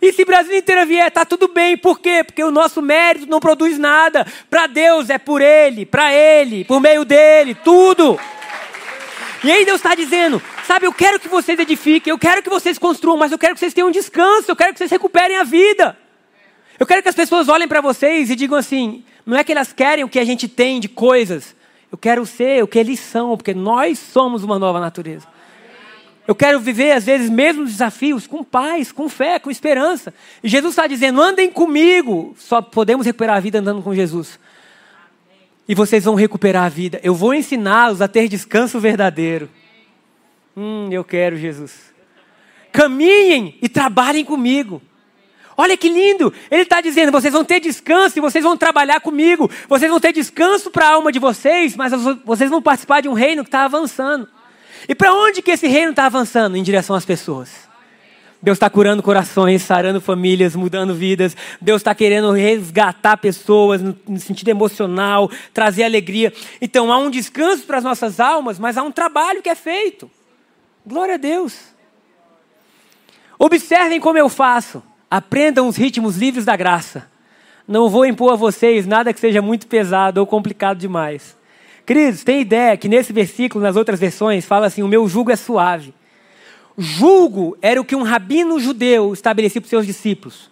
E 0.02 0.12
se 0.12 0.24
o 0.24 0.26
Brasil 0.26 0.58
inteiro 0.58 0.84
vier, 0.88 1.12
tá 1.12 1.24
tudo 1.24 1.48
bem. 1.48 1.78
Por 1.78 2.00
quê? 2.00 2.24
Porque 2.24 2.44
o 2.44 2.50
nosso 2.50 2.82
mérito 2.82 3.28
não 3.28 3.40
produz 3.40 3.78
nada. 3.78 4.26
Para 4.50 4.66
Deus 4.66 5.12
é 5.12 5.20
por 5.20 5.40
Ele, 5.40 5.86
para 5.86 6.12
Ele, 6.12 6.66
por 6.66 6.82
meio 6.82 7.06
dele, 7.06 7.54
tudo. 7.54 8.20
E 9.44 9.52
aí 9.52 9.64
Deus 9.64 9.76
está 9.76 9.94
dizendo, 9.94 10.42
sabe, 10.66 10.88
eu 10.88 10.92
quero 10.92 11.20
que 11.20 11.28
vocês 11.28 11.60
edifiquem, 11.60 12.10
eu 12.10 12.18
quero 12.18 12.42
que 12.42 12.50
vocês 12.50 12.80
construam, 12.80 13.20
mas 13.20 13.32
eu 13.32 13.38
quero 13.38 13.54
que 13.54 13.60
vocês 13.60 13.76
tenham 13.76 13.92
descanso, 13.92 14.50
eu 14.50 14.56
quero 14.56 14.74
que 14.74 14.80
vocês 14.80 14.90
recuperem 14.90 15.38
a 15.38 15.44
vida. 15.44 15.96
Eu 16.80 16.88
quero 16.88 17.04
que 17.04 17.10
as 17.10 17.16
pessoas 17.16 17.48
olhem 17.48 17.68
para 17.68 17.80
vocês 17.80 18.32
e 18.32 18.36
digam 18.36 18.58
assim, 18.58 19.06
não 19.24 19.38
é 19.38 19.44
que 19.44 19.52
elas 19.52 19.72
querem 19.72 20.04
o 20.04 20.10
que 20.10 20.18
a 20.18 20.26
gente 20.26 20.48
tem 20.48 20.80
de 20.80 20.90
coisas, 20.90 21.56
eu 21.92 21.98
quero 22.00 22.26
ser 22.26 22.64
o 22.64 22.68
que 22.68 22.80
eles 22.80 23.00
são, 23.00 23.38
porque 23.38 23.54
nós 23.54 24.00
somos 24.00 24.44
uma 24.44 24.58
nova 24.58 24.80
natureza. 24.80 25.28
Eu 26.30 26.36
quero 26.36 26.60
viver, 26.60 26.92
às 26.92 27.06
vezes, 27.06 27.28
mesmos 27.28 27.72
desafios 27.72 28.28
com 28.28 28.44
paz, 28.44 28.92
com 28.92 29.10
fé, 29.10 29.40
com 29.40 29.50
esperança. 29.50 30.14
E 30.44 30.48
Jesus 30.48 30.74
está 30.74 30.86
dizendo: 30.86 31.20
andem 31.20 31.50
comigo. 31.50 32.36
Só 32.38 32.62
podemos 32.62 33.04
recuperar 33.04 33.38
a 33.38 33.40
vida 33.40 33.58
andando 33.58 33.82
com 33.82 33.96
Jesus. 33.96 34.40
E 35.68 35.74
vocês 35.74 36.04
vão 36.04 36.14
recuperar 36.14 36.66
a 36.66 36.70
vida. 36.70 37.00
Eu 37.02 37.16
vou 37.16 37.34
ensiná-los 37.34 38.00
a 38.00 38.08
ter 38.08 38.28
descanso 38.28 38.80
verdadeiro. 38.80 39.50
Hum, 40.56 40.90
eu 40.92 41.04
quero, 41.04 41.36
Jesus. 41.36 41.92
Caminhem 42.72 43.58
e 43.60 43.68
trabalhem 43.68 44.24
comigo. 44.24 44.84
Olha 45.58 45.76
que 45.76 45.90
lindo! 45.90 46.32
Ele 46.52 46.62
está 46.62 46.80
dizendo: 46.80 47.12
vocês 47.12 47.34
vão 47.34 47.44
ter 47.44 47.60
descanso 47.60 48.20
e 48.20 48.22
vocês 48.22 48.44
vão 48.44 48.56
trabalhar 48.56 49.00
comigo. 49.00 49.50
Vocês 49.68 49.90
vão 49.90 50.00
ter 50.00 50.14
descanso 50.14 50.70
para 50.70 50.90
a 50.90 50.92
alma 50.92 51.12
de 51.12 51.18
vocês, 51.18 51.76
mas 51.76 51.92
vocês 52.24 52.52
vão 52.52 52.62
participar 52.62 53.02
de 53.02 53.10
um 53.10 53.14
reino 53.14 53.44
que 53.44 53.48
está 53.48 53.66
avançando. 53.66 54.30
E 54.88 54.96
para 54.96 55.14
onde 55.14 55.42
que 55.42 55.52
esse 55.52 55.68
reino 55.68 55.92
está 55.92 56.06
avançando? 56.06 56.56
Em 56.56 56.64
direção 56.64 56.96
às 56.96 57.06
pessoas. 57.06 57.70
Deus 58.42 58.56
está 58.56 58.70
curando 58.70 59.04
corações, 59.04 59.64
sarando 59.64 60.00
famílias, 60.00 60.56
mudando 60.56 60.96
vidas. 60.96 61.36
Deus 61.60 61.82
está 61.82 61.94
querendo 61.94 62.32
resgatar 62.32 63.18
pessoas 63.18 63.82
no 63.82 64.20
sentido 64.20 64.48
emocional, 64.48 65.30
trazer 65.54 65.84
alegria. 65.84 66.32
Então 66.62 66.92
há 66.92 66.98
um 66.98 67.10
descanso 67.10 67.64
para 67.64 67.80
as 67.80 67.84
nossas 67.84 68.20
almas, 68.20 68.58
mas 68.58 68.78
há 68.78 68.84
um 68.84 68.92
trabalho 68.92 69.42
que 69.42 69.50
é 69.50 69.56
feito. 69.56 70.10
Glória 70.86 71.16
a 71.16 71.18
Deus. 71.18 71.58
Observem 73.38 74.00
como 74.00 74.18
eu 74.18 74.30
faço. 74.30 74.82
Aprendam 75.12 75.68
os 75.68 75.76
ritmos 75.76 76.16
livres 76.16 76.46
da 76.46 76.56
graça. 76.56 77.10
Não 77.68 77.90
vou 77.90 78.06
impor 78.06 78.34
a 78.34 78.36
vocês 78.36 78.88
nada 78.88 79.14
que 79.14 79.20
seja 79.20 79.42
muito 79.42 79.68
pesado 79.68 80.20
ou 80.20 80.26
complicado 80.26 80.78
demais. 80.78 81.38
Queridos, 81.90 82.24
tem 82.24 82.42
ideia 82.42 82.78
que 82.78 82.88
nesse 82.88 83.12
versículo, 83.12 83.64
nas 83.64 83.76
outras 83.76 84.00
versões, 84.00 84.46
fala 84.46 84.68
assim: 84.68 84.84
o 84.84 84.88
meu 84.88 85.08
jugo 85.08 85.32
é 85.32 85.36
suave. 85.36 85.92
Julgo 86.78 87.58
era 87.64 87.82
o 87.82 87.84
que 87.84 87.96
um 87.96 88.04
rabino 88.04 88.60
judeu 88.60 89.12
estabelecia 89.12 89.60
para 89.60 89.66
os 89.66 89.72
seus 89.72 89.88
discípulos. 89.88 90.52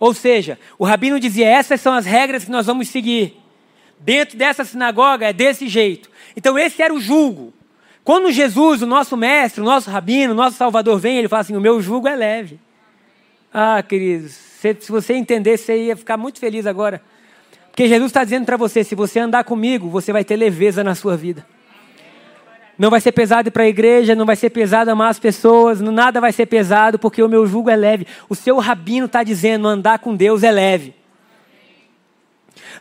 Ou 0.00 0.14
seja, 0.14 0.58
o 0.78 0.86
rabino 0.86 1.20
dizia: 1.20 1.46
essas 1.46 1.82
são 1.82 1.92
as 1.92 2.06
regras 2.06 2.46
que 2.46 2.50
nós 2.50 2.64
vamos 2.64 2.88
seguir. 2.88 3.36
Dentro 4.00 4.38
dessa 4.38 4.64
sinagoga 4.64 5.26
é 5.28 5.32
desse 5.34 5.68
jeito. 5.68 6.08
Então, 6.34 6.58
esse 6.58 6.80
era 6.80 6.94
o 6.94 6.98
julgo. 6.98 7.52
Quando 8.02 8.32
Jesus, 8.32 8.80
o 8.80 8.86
nosso 8.86 9.14
mestre, 9.14 9.60
o 9.60 9.66
nosso 9.66 9.90
rabino, 9.90 10.32
o 10.32 10.36
nosso 10.36 10.56
salvador, 10.56 10.98
vem, 10.98 11.18
ele 11.18 11.28
fala 11.28 11.42
assim: 11.42 11.54
o 11.54 11.60
meu 11.60 11.82
jugo 11.82 12.08
é 12.08 12.16
leve. 12.16 12.58
Ah, 13.52 13.82
queridos, 13.82 14.32
se, 14.32 14.74
se 14.80 14.90
você 14.90 15.12
entender, 15.12 15.58
você 15.58 15.84
ia 15.84 15.96
ficar 15.98 16.16
muito 16.16 16.38
feliz 16.38 16.66
agora. 16.66 17.02
Porque 17.78 17.86
Jesus 17.88 18.10
está 18.10 18.24
dizendo 18.24 18.44
para 18.44 18.56
você: 18.56 18.82
se 18.82 18.96
você 18.96 19.20
andar 19.20 19.44
comigo, 19.44 19.88
você 19.88 20.12
vai 20.12 20.24
ter 20.24 20.34
leveza 20.34 20.82
na 20.82 20.96
sua 20.96 21.16
vida. 21.16 21.46
Não 22.76 22.90
vai 22.90 23.00
ser 23.00 23.12
pesado 23.12 23.46
ir 23.46 23.50
para 23.52 23.62
a 23.62 23.68
igreja, 23.68 24.16
não 24.16 24.26
vai 24.26 24.34
ser 24.34 24.50
pesado 24.50 24.90
amar 24.90 25.10
as 25.10 25.20
pessoas, 25.20 25.80
nada 25.80 26.20
vai 26.20 26.32
ser 26.32 26.46
pesado, 26.46 26.98
porque 26.98 27.22
o 27.22 27.28
meu 27.28 27.46
jugo 27.46 27.70
é 27.70 27.76
leve. 27.76 28.04
O 28.28 28.34
seu 28.34 28.58
rabino 28.58 29.06
está 29.06 29.22
dizendo: 29.22 29.68
andar 29.68 30.00
com 30.00 30.16
Deus 30.16 30.42
é 30.42 30.50
leve. 30.50 30.92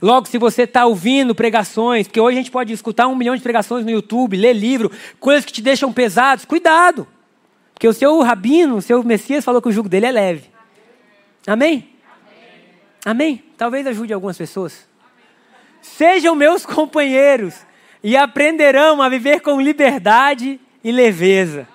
Logo, 0.01 0.25
se 0.25 0.39
você 0.39 0.63
está 0.63 0.87
ouvindo 0.87 1.35
pregações, 1.35 2.07
porque 2.07 2.19
hoje 2.19 2.39
a 2.39 2.41
gente 2.41 2.49
pode 2.49 2.73
escutar 2.73 3.05
um 3.05 3.15
milhão 3.15 3.35
de 3.35 3.43
pregações 3.43 3.85
no 3.85 3.91
YouTube, 3.91 4.35
ler 4.35 4.53
livro, 4.53 4.91
coisas 5.19 5.45
que 5.45 5.53
te 5.53 5.61
deixam 5.61 5.93
pesados, 5.93 6.43
cuidado. 6.43 7.05
Porque 7.71 7.87
o 7.87 7.93
seu 7.93 8.19
rabino, 8.23 8.77
o 8.77 8.81
seu 8.81 9.03
Messias 9.03 9.45
falou 9.45 9.61
que 9.61 9.69
o 9.69 9.71
jugo 9.71 9.87
dele 9.87 10.07
é 10.07 10.11
leve. 10.11 10.45
Amém? 11.45 11.87
Amém? 13.05 13.43
Talvez 13.55 13.85
ajude 13.85 14.11
algumas 14.11 14.35
pessoas. 14.35 14.86
Sejam 15.81 16.35
meus 16.35 16.65
companheiros 16.65 17.55
e 18.03 18.15
aprenderão 18.15 19.01
a 19.01 19.09
viver 19.09 19.41
com 19.41 19.59
liberdade 19.59 20.59
e 20.83 20.91
leveza. 20.91 21.67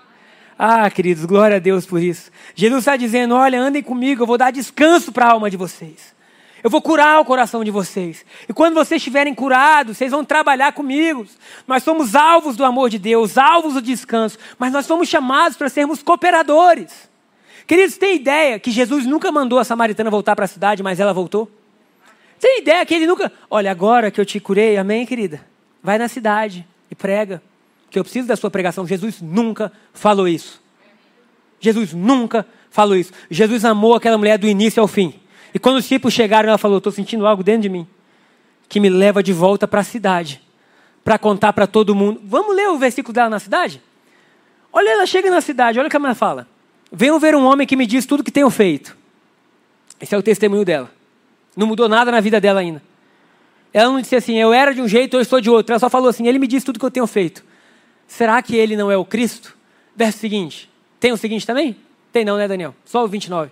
Ah, 0.59 0.89
queridos, 0.91 1.25
glória 1.25 1.57
a 1.57 1.61
Deus 1.61 1.85
por 1.87 2.01
isso. 2.01 2.31
Jesus 2.55 2.81
está 2.81 2.97
dizendo: 2.97 3.35
olha, 3.35 3.61
andem 3.61 3.83
comigo, 3.83 4.23
eu 4.23 4.27
vou 4.27 4.39
dar 4.39 4.51
descanso 4.51 5.11
para 5.11 5.27
a 5.27 5.33
alma 5.33 5.51
de 5.51 5.57
vocês. 5.57 6.15
Eu 6.63 6.71
vou 6.71 6.81
curar 6.81 7.21
o 7.21 7.25
coração 7.25 7.65
de 7.65 7.73
vocês. 7.73 8.25
E 8.49 8.53
quando 8.53 8.75
vocês 8.75 9.01
estiverem 9.01 9.35
curados, 9.35 9.97
vocês 9.97 10.13
vão 10.13 10.25
trabalhar 10.25 10.73
comigo. 10.73 11.27
Nós 11.67 11.83
somos 11.83 12.15
alvos 12.15 12.57
do 12.57 12.65
amor 12.65 12.89
de 12.89 13.01
Deus, 13.01 13.37
alvos 13.37 13.75
do 13.75 13.83
descanso, 13.83 14.39
mas 14.59 14.73
nós 14.73 14.87
somos 14.87 15.09
chamados 15.09 15.57
para 15.57 15.69
sermos 15.69 16.03
cooperadores. 16.03 17.11
Queridos, 17.67 17.97
tem 17.97 18.15
ideia 18.15 18.61
que 18.61 18.71
Jesus 18.71 19.05
nunca 19.05 19.33
mandou 19.33 19.59
a 19.59 19.65
samaritana 19.65 20.11
voltar 20.11 20.37
para 20.37 20.45
a 20.45 20.49
cidade, 20.49 20.83
mas 20.83 21.01
ela 21.01 21.13
voltou? 21.13 21.51
Tem 22.43 22.59
ideia 22.59 22.85
que 22.85 22.93
ele 22.93 23.07
nunca. 23.07 23.31
Olha, 23.49 23.71
agora 23.71 24.11
que 24.11 24.21
eu 24.21 24.27
te 24.27 24.41
curei, 24.41 24.77
amém, 24.77 25.07
querida? 25.07 25.47
Vai 25.81 25.97
na 25.97 26.09
cidade 26.09 26.67
e 26.91 26.95
prega, 26.95 27.41
que 27.89 27.97
eu 27.97 28.03
preciso 28.03 28.27
da 28.27 28.35
sua 28.35 28.51
pregação. 28.51 28.85
Jesus 28.85 29.23
nunca 29.23 29.71
falou 29.95 30.27
isso. 30.27 30.61
Jesus 31.61 31.93
nunca 31.93 32.45
falou 32.69 32.97
isso. 32.97 33.13
Jesus 33.31 33.65
amou 33.65 33.95
aquela 33.95 34.19
mulher 34.19 34.39
do 34.39 34.49
início 34.49 34.81
ao 34.81 34.89
fim. 34.89 35.15
E 35.55 35.59
quando 35.61 35.77
os 35.77 35.85
discípulos 35.85 36.15
chegaram, 36.15 36.49
ela 36.49 36.59
falou: 36.59 36.79
Estou 36.79 36.91
sentindo 36.91 37.29
algo 37.29 37.45
dentro 37.45 37.63
de 37.63 37.69
mim 37.69 37.87
que 38.69 38.81
me 38.81 38.91
leva 38.91 39.23
de 39.23 39.33
volta 39.33 39.69
para 39.69 39.83
a 39.83 39.85
cidade, 39.85 40.43
para 41.05 41.21
contar 41.21 41.53
para 41.53 41.69
todo 41.69 41.95
mundo. 41.95 42.21
Vamos 42.25 42.57
ler 42.57 42.71
o 42.71 42.77
versículo 42.77 43.15
dela 43.15 43.31
na 43.31 43.39
cidade? 43.39 43.81
Olha, 44.73 44.89
ela 44.89 45.07
chega 45.07 45.31
na 45.31 45.41
cidade, 45.41 45.79
olha 45.79 45.87
o 45.87 45.91
que 45.91 45.97
ela 45.97 46.15
fala. 46.17 46.49
Venham 46.91 47.21
ver 47.21 47.37
um 47.37 47.45
homem 47.45 47.69
que 47.69 47.77
me 47.77 47.87
diz 47.87 48.05
tudo 48.05 48.25
que 48.25 48.33
tenho 48.33 48.51
feito. 48.51 48.97
Esse 50.01 50.13
é 50.13 50.19
o 50.19 50.23
testemunho 50.23 50.65
dela. 50.65 50.91
Não 51.57 51.67
mudou 51.67 51.89
nada 51.89 52.11
na 52.11 52.21
vida 52.21 52.41
dela 52.41 52.61
ainda. 52.61 52.83
Ela 53.73 53.91
não 53.91 54.01
disse 54.01 54.17
assim, 54.17 54.39
eu 54.39 54.53
era 54.53 54.75
de 54.75 54.81
um 54.81 54.89
jeito, 54.89 55.17
eu 55.17 55.21
estou 55.21 55.41
de 55.41 55.49
outro. 55.49 55.73
Ela 55.73 55.81
só 55.81 55.89
falou 55.89 56.09
assim, 56.09 56.27
ele 56.27 56.39
me 56.39 56.47
diz 56.47 56.63
tudo 56.63 56.79
que 56.79 56.85
eu 56.85 56.91
tenho 56.91 57.07
feito. 57.07 57.45
Será 58.07 58.43
que 58.43 58.57
ele 58.57 58.77
não 58.77 58.91
é 58.91 58.97
o 58.97 59.05
Cristo? 59.05 59.57
Verso 59.97 60.19
seguinte. 60.19 60.71
Tem 61.01 61.13
o 61.13 61.17
seguinte 61.17 61.47
também? 61.47 61.77
Tem 62.13 62.25
não, 62.25 62.37
né, 62.37 62.47
Daniel? 62.47 62.75
Só 62.85 63.05
o 63.05 63.09
29. 63.09 63.51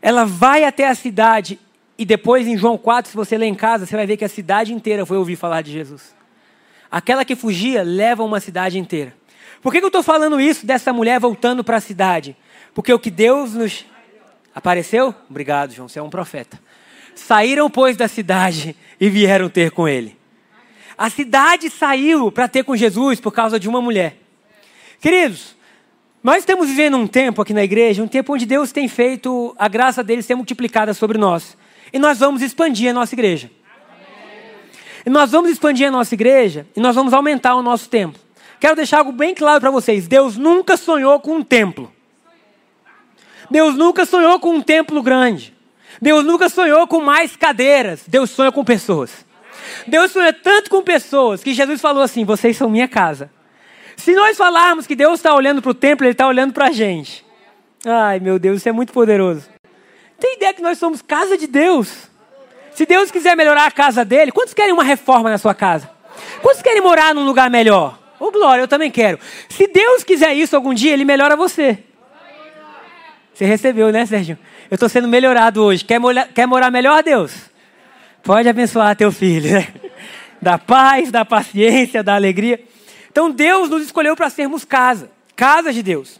Ela 0.00 0.24
vai 0.24 0.64
até 0.64 0.88
a 0.88 0.94
cidade 0.94 1.58
e 1.98 2.04
depois 2.04 2.46
em 2.46 2.56
João 2.56 2.78
4, 2.78 3.10
se 3.10 3.16
você 3.16 3.36
ler 3.36 3.46
em 3.46 3.54
casa, 3.54 3.84
você 3.84 3.94
vai 3.94 4.06
ver 4.06 4.16
que 4.16 4.24
a 4.24 4.28
cidade 4.28 4.72
inteira 4.72 5.04
foi 5.04 5.18
ouvir 5.18 5.36
falar 5.36 5.60
de 5.60 5.70
Jesus. 5.70 6.14
Aquela 6.90 7.24
que 7.24 7.36
fugia 7.36 7.82
leva 7.82 8.24
uma 8.24 8.40
cidade 8.40 8.78
inteira. 8.78 9.14
Por 9.60 9.70
que, 9.70 9.78
que 9.78 9.84
eu 9.84 9.88
estou 9.88 10.02
falando 10.02 10.40
isso 10.40 10.64
dessa 10.64 10.92
mulher 10.92 11.20
voltando 11.20 11.62
para 11.62 11.76
a 11.76 11.80
cidade? 11.80 12.34
Porque 12.72 12.92
o 12.92 12.98
que 12.98 13.10
Deus 13.10 13.52
nos. 13.52 13.84
Apareceu? 14.54 15.14
Obrigado, 15.28 15.72
João, 15.72 15.88
você 15.88 15.98
é 15.98 16.02
um 16.02 16.08
profeta. 16.08 16.58
Saíram, 17.20 17.70
pois, 17.70 17.96
da 17.96 18.08
cidade 18.08 18.74
e 19.00 19.08
vieram 19.08 19.48
ter 19.48 19.70
com 19.70 19.88
ele. 19.88 20.16
A 20.96 21.08
cidade 21.08 21.70
saiu 21.70 22.30
para 22.30 22.48
ter 22.48 22.64
com 22.64 22.76
Jesus 22.76 23.20
por 23.20 23.32
causa 23.32 23.58
de 23.58 23.68
uma 23.68 23.80
mulher. 23.80 24.16
Queridos, 25.00 25.56
nós 26.22 26.38
estamos 26.38 26.68
vivendo 26.68 26.96
um 26.96 27.06
tempo 27.06 27.40
aqui 27.40 27.54
na 27.54 27.64
igreja, 27.64 28.02
um 28.02 28.08
tempo 28.08 28.34
onde 28.34 28.44
Deus 28.44 28.72
tem 28.72 28.86
feito 28.88 29.54
a 29.58 29.68
graça 29.68 30.04
dele 30.04 30.22
ser 30.22 30.34
multiplicada 30.34 30.92
sobre 30.92 31.16
nós. 31.16 31.56
E 31.92 31.98
nós 31.98 32.18
vamos 32.18 32.42
expandir 32.42 32.90
a 32.90 32.92
nossa 32.92 33.14
igreja. 33.14 33.50
E 35.06 35.08
nós 35.08 35.30
vamos 35.30 35.50
expandir 35.50 35.88
a 35.88 35.90
nossa 35.90 36.14
igreja 36.14 36.66
e 36.76 36.80
nós 36.80 36.94
vamos 36.94 37.14
aumentar 37.14 37.54
o 37.54 37.62
nosso 37.62 37.88
templo. 37.88 38.20
Quero 38.58 38.76
deixar 38.76 38.98
algo 38.98 39.12
bem 39.12 39.34
claro 39.34 39.60
para 39.60 39.70
vocês: 39.70 40.06
Deus 40.06 40.36
nunca 40.36 40.76
sonhou 40.76 41.18
com 41.20 41.36
um 41.36 41.42
templo. 41.42 41.90
Deus 43.50 43.74
nunca 43.74 44.04
sonhou 44.04 44.38
com 44.38 44.56
um 44.56 44.60
templo 44.60 45.02
grande. 45.02 45.54
Deus 46.00 46.24
nunca 46.24 46.48
sonhou 46.48 46.86
com 46.86 47.00
mais 47.00 47.36
cadeiras. 47.36 48.02
Deus 48.06 48.30
sonha 48.30 48.50
com 48.50 48.64
pessoas. 48.64 49.24
Deus 49.86 50.10
sonha 50.10 50.32
tanto 50.32 50.70
com 50.70 50.82
pessoas 50.82 51.42
que 51.42 51.52
Jesus 51.52 51.80
falou 51.80 52.02
assim: 52.02 52.24
vocês 52.24 52.56
são 52.56 52.70
minha 52.70 52.88
casa. 52.88 53.30
Se 53.96 54.14
nós 54.14 54.36
falarmos 54.36 54.86
que 54.86 54.96
Deus 54.96 55.18
está 55.18 55.34
olhando 55.34 55.60
para 55.60 55.70
o 55.70 55.74
templo, 55.74 56.06
Ele 56.06 56.12
está 56.12 56.26
olhando 56.26 56.52
para 56.54 56.68
a 56.68 56.72
gente. 56.72 57.24
Ai, 57.84 58.18
meu 58.18 58.38
Deus, 58.38 58.58
isso 58.58 58.68
é 58.68 58.72
muito 58.72 58.92
poderoso. 58.92 59.48
Tem 60.18 60.36
ideia 60.36 60.54
que 60.54 60.62
nós 60.62 60.78
somos 60.78 61.02
casa 61.02 61.36
de 61.36 61.46
Deus? 61.46 62.08
Se 62.72 62.86
Deus 62.86 63.10
quiser 63.10 63.36
melhorar 63.36 63.66
a 63.66 63.70
casa 63.70 64.04
dele, 64.04 64.32
quantos 64.32 64.54
querem 64.54 64.72
uma 64.72 64.84
reforma 64.84 65.28
na 65.30 65.38
sua 65.38 65.54
casa? 65.54 65.90
Quantos 66.40 66.62
querem 66.62 66.80
morar 66.80 67.14
num 67.14 67.24
lugar 67.24 67.50
melhor? 67.50 67.98
Ô, 68.18 68.26
oh, 68.26 68.30
glória, 68.30 68.62
eu 68.62 68.68
também 68.68 68.90
quero. 68.90 69.18
Se 69.48 69.66
Deus 69.66 70.04
quiser 70.04 70.34
isso 70.34 70.54
algum 70.54 70.74
dia, 70.74 70.92
Ele 70.92 71.04
melhora 71.04 71.36
você. 71.36 71.78
Você 73.34 73.44
recebeu, 73.46 73.90
né, 73.90 74.04
Sérgio? 74.04 74.38
Eu 74.70 74.76
estou 74.76 74.88
sendo 74.88 75.08
melhorado 75.08 75.64
hoje. 75.64 75.84
Quer, 75.84 75.98
molha, 75.98 76.28
quer 76.32 76.46
morar 76.46 76.70
melhor, 76.70 77.02
Deus? 77.02 77.32
Pode 78.22 78.48
abençoar 78.48 78.94
teu 78.94 79.10
filho, 79.10 79.52
né? 79.52 79.68
Da 80.40 80.56
paz, 80.56 81.10
da 81.10 81.22
paciência, 81.22 82.02
da 82.02 82.14
alegria. 82.14 82.64
Então 83.10 83.30
Deus 83.30 83.68
nos 83.68 83.84
escolheu 83.84 84.16
para 84.16 84.30
sermos 84.30 84.64
casa, 84.64 85.10
casa 85.36 85.70
de 85.70 85.82
Deus. 85.82 86.18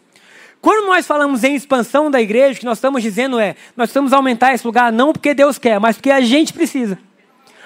Quando 0.60 0.86
nós 0.86 1.06
falamos 1.06 1.42
em 1.42 1.54
expansão 1.54 2.10
da 2.10 2.20
igreja, 2.20 2.52
o 2.52 2.60
que 2.60 2.66
nós 2.66 2.76
estamos 2.76 3.02
dizendo 3.02 3.40
é, 3.40 3.56
nós 3.74 3.86
precisamos 3.86 4.12
aumentar 4.12 4.52
esse 4.52 4.66
lugar 4.66 4.92
não 4.92 5.14
porque 5.14 5.32
Deus 5.32 5.56
quer, 5.56 5.80
mas 5.80 5.96
porque 5.96 6.10
a 6.10 6.20
gente 6.20 6.52
precisa. 6.52 6.98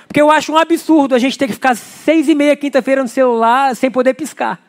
Porque 0.07 0.20
eu 0.20 0.31
acho 0.31 0.53
um 0.53 0.57
absurdo 0.57 1.16
a 1.16 1.18
gente 1.18 1.37
ter 1.37 1.49
que 1.49 1.55
ficar 1.55 1.75
seis 1.75 2.29
e 2.29 2.37
meia 2.37 2.55
quinta-feira 2.55 3.03
no 3.03 3.09
celular 3.09 3.75
sem 3.75 3.90
poder 3.90 4.14
piscar. 4.14 4.61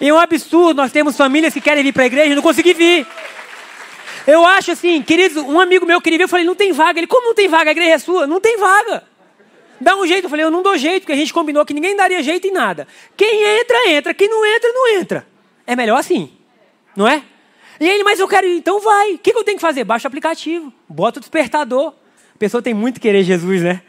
E 0.00 0.08
é 0.08 0.14
um 0.14 0.18
absurdo, 0.18 0.78
nós 0.78 0.92
temos 0.92 1.14
famílias 1.14 1.52
que 1.52 1.60
querem 1.60 1.82
vir 1.82 1.92
para 1.92 2.04
a 2.04 2.06
igreja 2.06 2.32
e 2.32 2.34
não 2.34 2.42
conseguir 2.42 2.72
vir. 2.72 3.06
Eu 4.28 4.44
acho 4.44 4.72
assim, 4.72 5.00
queridos, 5.00 5.42
um 5.42 5.58
amigo 5.58 5.86
meu 5.86 6.02
queria 6.02 6.18
vir, 6.18 6.24
eu 6.24 6.28
falei, 6.28 6.44
não 6.44 6.54
tem 6.54 6.70
vaga. 6.70 7.00
Ele, 7.00 7.06
como 7.06 7.28
não 7.28 7.34
tem 7.34 7.48
vaga? 7.48 7.70
A 7.70 7.72
igreja 7.72 7.92
é 7.92 7.98
sua? 7.98 8.26
Não 8.26 8.38
tem 8.38 8.58
vaga. 8.58 9.04
Dá 9.80 9.96
um 9.96 10.06
jeito. 10.06 10.26
Eu 10.26 10.28
falei, 10.28 10.44
eu 10.44 10.50
não 10.50 10.62
dou 10.62 10.76
jeito, 10.76 11.04
porque 11.04 11.12
a 11.12 11.16
gente 11.16 11.32
combinou 11.32 11.64
que 11.64 11.72
ninguém 11.72 11.96
daria 11.96 12.22
jeito 12.22 12.46
em 12.46 12.50
nada. 12.50 12.86
Quem 13.16 13.42
entra, 13.58 13.88
entra. 13.88 14.12
Quem 14.12 14.28
não 14.28 14.44
entra, 14.44 14.70
não 14.70 14.88
entra. 15.00 15.26
É 15.66 15.74
melhor 15.74 15.98
assim, 15.98 16.30
não 16.94 17.08
é? 17.08 17.22
E 17.80 17.88
ele, 17.88 18.04
mas 18.04 18.20
eu 18.20 18.28
quero 18.28 18.46
ir, 18.46 18.58
então 18.58 18.80
vai. 18.80 19.14
O 19.14 19.18
que, 19.18 19.30
eu 19.30 19.44
tenho 19.44 19.56
que 19.56 19.62
fazer? 19.62 19.82
Baixa 19.82 20.06
o 20.06 20.08
aplicativo, 20.08 20.70
bota 20.86 21.18
o 21.18 21.20
despertador. 21.20 21.94
A 22.34 22.38
pessoa 22.38 22.62
tem 22.62 22.74
muito 22.74 23.00
querer 23.00 23.22
Jesus, 23.22 23.62
né? 23.62 23.80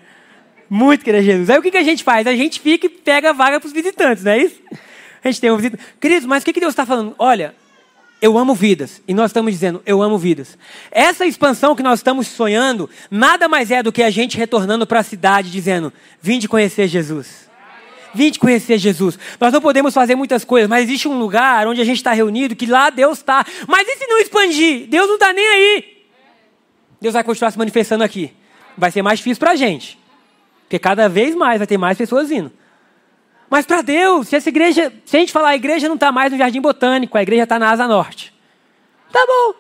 Muito 0.70 1.04
querer 1.04 1.22
Jesus. 1.22 1.50
Aí 1.50 1.60
o 1.60 1.62
que, 1.62 1.72
que 1.72 1.78
a 1.78 1.84
gente 1.84 2.02
faz? 2.02 2.26
A 2.26 2.34
gente 2.34 2.62
fica 2.62 2.86
e 2.86 2.90
pega 2.90 3.32
a 3.32 3.34
vaga 3.34 3.60
para 3.60 3.68
os 3.68 3.74
visitantes, 3.74 4.24
não 4.24 4.32
é 4.32 4.38
isso? 4.38 4.62
A 5.22 5.30
gente 5.30 5.42
tem 5.42 5.52
um 5.52 5.58
visitante. 5.58 5.84
Queridos, 6.00 6.26
mas 6.26 6.44
o 6.44 6.46
que, 6.46 6.54
que 6.54 6.62
Deus 6.62 6.72
está 6.72 6.86
falando? 6.86 7.14
Olha, 7.20 7.54
eu 8.22 8.38
amo 8.38 8.54
vidas. 8.54 9.02
E 9.08 9.14
nós 9.14 9.32
estamos 9.32 9.52
dizendo, 9.52 9.82
eu 9.86 10.02
amo 10.02 10.18
vidas. 10.18 10.58
Essa 10.92 11.26
expansão 11.26 11.76
que 11.76 11.84
nós 11.84 12.00
estamos 12.00 12.28
sonhando, 12.28 12.90
nada 13.10 13.48
mais 13.48 13.72
é 13.72 13.82
do 13.82 13.92
que 13.92 14.04
a 14.04 14.10
gente 14.10 14.38
retornando 14.38 14.86
para 14.86 15.00
a 15.00 15.04
cidade 15.04 15.52
dizendo: 15.52 15.94
vinde 16.22 16.48
conhecer 16.48 16.88
Jesus. 16.88 17.50
Vinde 18.14 18.40
conhecer 18.40 18.78
Jesus. 18.78 19.20
Nós 19.40 19.54
não 19.54 19.62
podemos 19.62 19.94
fazer 19.94 20.16
muitas 20.16 20.44
coisas, 20.44 20.68
mas 20.68 20.84
existe 20.84 21.08
um 21.08 21.18
lugar 21.20 21.68
onde 21.68 21.80
a 21.80 21.86
gente 21.86 21.98
está 21.98 22.12
reunido 22.12 22.56
que 22.56 22.66
lá 22.66 22.90
Deus 22.90 23.20
está. 23.20 23.46
Mas 23.68 23.88
e 23.88 23.98
se 23.98 24.08
não 24.08 24.20
expandir? 24.20 24.88
Deus 24.88 25.08
não 25.08 25.16
está 25.16 25.32
nem 25.32 25.48
aí. 25.48 26.00
Deus 27.00 27.14
vai 27.14 27.24
continuar 27.24 27.52
se 27.52 27.58
manifestando 27.58 28.04
aqui. 28.04 28.34
Vai 28.78 28.92
ser 28.92 29.02
mais 29.02 29.20
difícil 29.20 29.40
para 29.40 29.52
a 29.52 29.56
gente. 29.56 29.98
Porque 30.64 30.80
cada 30.80 31.08
vez 31.08 31.36
mais 31.36 31.60
vai 31.60 31.68
ter 31.68 31.78
mais 31.78 31.98
pessoas 31.98 32.30
vindo. 32.30 32.52
Mas 33.50 33.66
para 33.66 33.82
Deus, 33.82 34.28
se 34.28 34.36
essa 34.36 34.50
igreja, 34.50 34.94
se 35.06 35.18
a 35.18 35.20
gente 35.20 35.32
falar 35.32 35.50
a 35.50 35.56
igreja 35.56 35.88
não 35.88 35.96
está 35.96 36.12
mais 36.12 36.32
no 36.32 36.38
Jardim 36.38 36.62
Botânico, 36.62 37.18
a 37.18 37.22
igreja 37.24 37.44
está 37.44 37.58
na 37.58 37.72
Asa 37.72 37.88
Norte. 37.88 38.34
Tá 39.12 39.26
bom. 39.26 39.56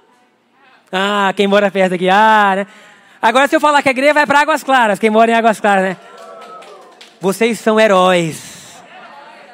Ah, 0.92 1.34
quem 1.36 1.48
mora 1.48 1.72
perto 1.72 1.96
aqui, 1.96 2.08
ah, 2.10 2.54
né? 2.58 2.68
Agora 3.22 3.48
se 3.48 3.56
eu 3.56 3.60
falar 3.60 3.82
que 3.82 3.90
a 3.90 3.92
igreja 3.92 4.14
vai 4.14 4.28
para 4.28 4.42
Águas 4.42 4.64
Claras, 4.64 5.00
quem 5.00 5.10
mora 5.10 5.32
em 5.32 5.34
Águas 5.34 5.60
Claras, 5.60 5.84
né? 5.84 5.98
Vocês 7.20 7.60
são 7.60 7.80
heróis. 7.80 8.60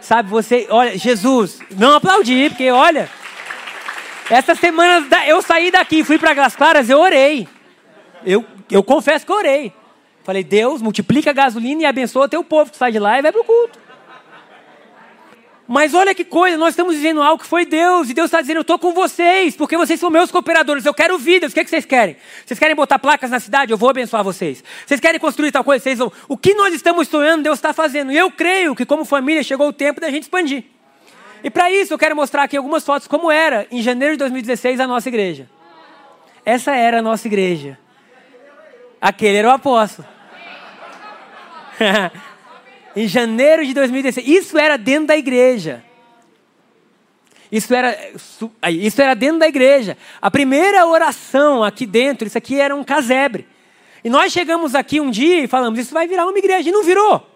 Sabe, 0.02 0.30
você, 0.30 0.68
olha, 0.70 0.98
Jesus, 0.98 1.60
não 1.72 1.96
aplaudi, 1.96 2.50
porque 2.50 2.70
olha, 2.70 3.10
essa 4.30 4.54
semana 4.54 5.08
eu 5.26 5.42
saí 5.42 5.72
daqui, 5.72 6.04
fui 6.04 6.20
para 6.20 6.32
Águas 6.32 6.56
Claras, 6.56 6.90
eu 6.90 7.00
orei. 7.00 7.48
Eu, 8.26 8.46
eu 8.70 8.84
confesso 8.84 9.26
que 9.26 9.32
eu 9.32 9.38
orei. 9.38 9.74
Falei, 10.24 10.44
Deus, 10.44 10.82
multiplica 10.82 11.30
a 11.30 11.34
gasolina 11.34 11.84
e 11.84 11.86
abençoa 11.86 12.28
teu 12.28 12.44
povo 12.44 12.72
que 12.72 12.78
sai 12.78 12.92
de 12.92 13.00
lá 13.00 13.18
e 13.18 13.22
vai 13.22 13.32
para 13.32 13.42
o 13.42 13.46
culto. 13.46 13.85
Mas 15.68 15.96
olha 15.96 16.14
que 16.14 16.24
coisa, 16.24 16.58
nós 16.58 16.70
estamos 16.70 16.94
dizendo 16.94 17.24
algo 17.24 17.42
que 17.42 17.50
foi 17.50 17.66
Deus, 17.66 18.10
e 18.10 18.14
Deus 18.14 18.26
está 18.26 18.40
dizendo: 18.40 18.58
Eu 18.58 18.62
estou 18.62 18.78
com 18.78 18.94
vocês, 18.94 19.56
porque 19.56 19.76
vocês 19.76 20.00
são 20.00 20.12
meus 20.12 20.30
cooperadores, 20.30 20.86
eu 20.86 20.94
quero 20.94 21.18
vidas. 21.18 21.52
O 21.52 21.54
que, 21.56 21.62
é 21.62 21.64
que 21.64 21.70
vocês 21.70 21.86
querem? 21.86 22.16
Vocês 22.46 22.60
querem 22.60 22.76
botar 22.76 23.00
placas 23.00 23.32
na 23.32 23.40
cidade? 23.40 23.72
Eu 23.72 23.78
vou 23.78 23.90
abençoar 23.90 24.24
vocês. 24.24 24.64
Vocês 24.86 25.00
querem 25.00 25.20
construir 25.20 25.52
tal 25.52 25.64
coisa? 25.64 25.84
Vocês 25.84 25.98
vão. 25.98 26.12
O 26.28 26.38
que 26.38 26.54
nós 26.54 26.74
estamos 26.74 27.08
sonhando, 27.08 27.44
Deus 27.44 27.58
está 27.58 27.74
fazendo. 27.74 28.12
E 28.12 28.18
eu 28.18 28.30
creio 28.30 28.76
que, 28.76 28.86
como 28.86 29.04
família, 29.06 29.42
chegou 29.44 29.68
o 29.68 29.74
tempo 29.74 30.00
da 30.00 30.12
gente 30.12 30.24
expandir. 30.24 30.66
E 31.44 31.50
para 31.50 31.72
isso, 31.72 31.94
eu 31.94 31.98
quero 31.98 32.16
mostrar 32.16 32.44
aqui 32.44 32.58
algumas 32.58 32.84
fotos, 32.86 33.08
como 33.08 33.32
era 33.32 33.68
em 33.72 33.82
janeiro 33.82 34.14
de 34.14 34.20
2016 34.20 34.80
a 34.80 34.88
nossa 34.88 35.10
igreja. 35.10 35.50
Essa 36.46 36.76
era 36.76 37.00
a 37.00 37.02
nossa 37.02 37.28
igreja. 37.28 37.78
Aquele 39.02 39.38
era 39.38 39.48
o 39.48 39.52
apóstolo. 39.52 40.08
em 42.96 43.08
janeiro 43.08 43.66
de 43.66 43.74
2016. 43.74 44.28
Isso 44.28 44.58
era 44.58 44.78
dentro 44.78 45.08
da 45.08 45.18
igreja. 45.18 45.84
Isso 47.52 47.74
era, 47.74 47.98
isso 48.70 49.02
era 49.02 49.14
dentro 49.14 49.40
da 49.40 49.48
igreja. 49.48 49.98
A 50.22 50.32
primeira 50.32 50.86
oração 50.86 51.64
aqui 51.64 51.86
dentro, 51.86 52.28
isso 52.28 52.38
aqui 52.38 52.60
era 52.60 52.76
um 52.76 52.84
casebre. 52.84 53.48
E 54.04 54.10
nós 54.10 54.32
chegamos 54.32 54.76
aqui 54.76 55.00
um 55.00 55.10
dia 55.10 55.44
e 55.44 55.48
falamos, 55.48 55.80
isso 55.80 55.94
vai 55.94 56.08
virar 56.08 56.26
uma 56.26 56.38
igreja. 56.38 56.70
E 56.70 56.72
não 56.72 56.84
virou. 56.84 57.28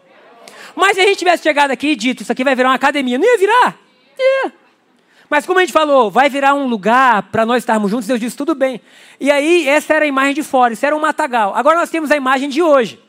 Mas 0.75 0.95
se 0.95 1.01
a 1.01 1.05
gente 1.05 1.17
tivesse 1.17 1.43
chegado 1.43 1.71
aqui 1.71 1.89
e 1.89 1.95
dito, 1.95 2.23
isso 2.23 2.31
aqui 2.31 2.43
vai 2.43 2.55
virar 2.55 2.69
uma 2.69 2.75
academia, 2.75 3.17
não 3.17 3.25
ia 3.25 3.37
virar? 3.37 3.77
Ia. 4.17 4.53
Mas 5.29 5.45
como 5.45 5.59
a 5.59 5.61
gente 5.61 5.73
falou, 5.73 6.09
vai 6.09 6.29
virar 6.29 6.55
um 6.55 6.67
lugar 6.67 7.23
para 7.23 7.45
nós 7.45 7.59
estarmos 7.59 7.91
juntos, 7.91 8.07
Deus 8.07 8.19
disse, 8.19 8.35
tudo 8.35 8.55
bem. 8.55 8.81
E 9.19 9.29
aí, 9.29 9.67
essa 9.67 9.93
era 9.93 10.05
a 10.05 10.07
imagem 10.07 10.33
de 10.33 10.43
fora, 10.43 10.73
isso 10.73 10.85
era 10.85 10.95
um 10.95 10.99
matagal. 10.99 11.53
Agora 11.55 11.79
nós 11.79 11.89
temos 11.89 12.09
a 12.09 12.15
imagem 12.15 12.49
de 12.49 12.61
hoje. 12.61 12.99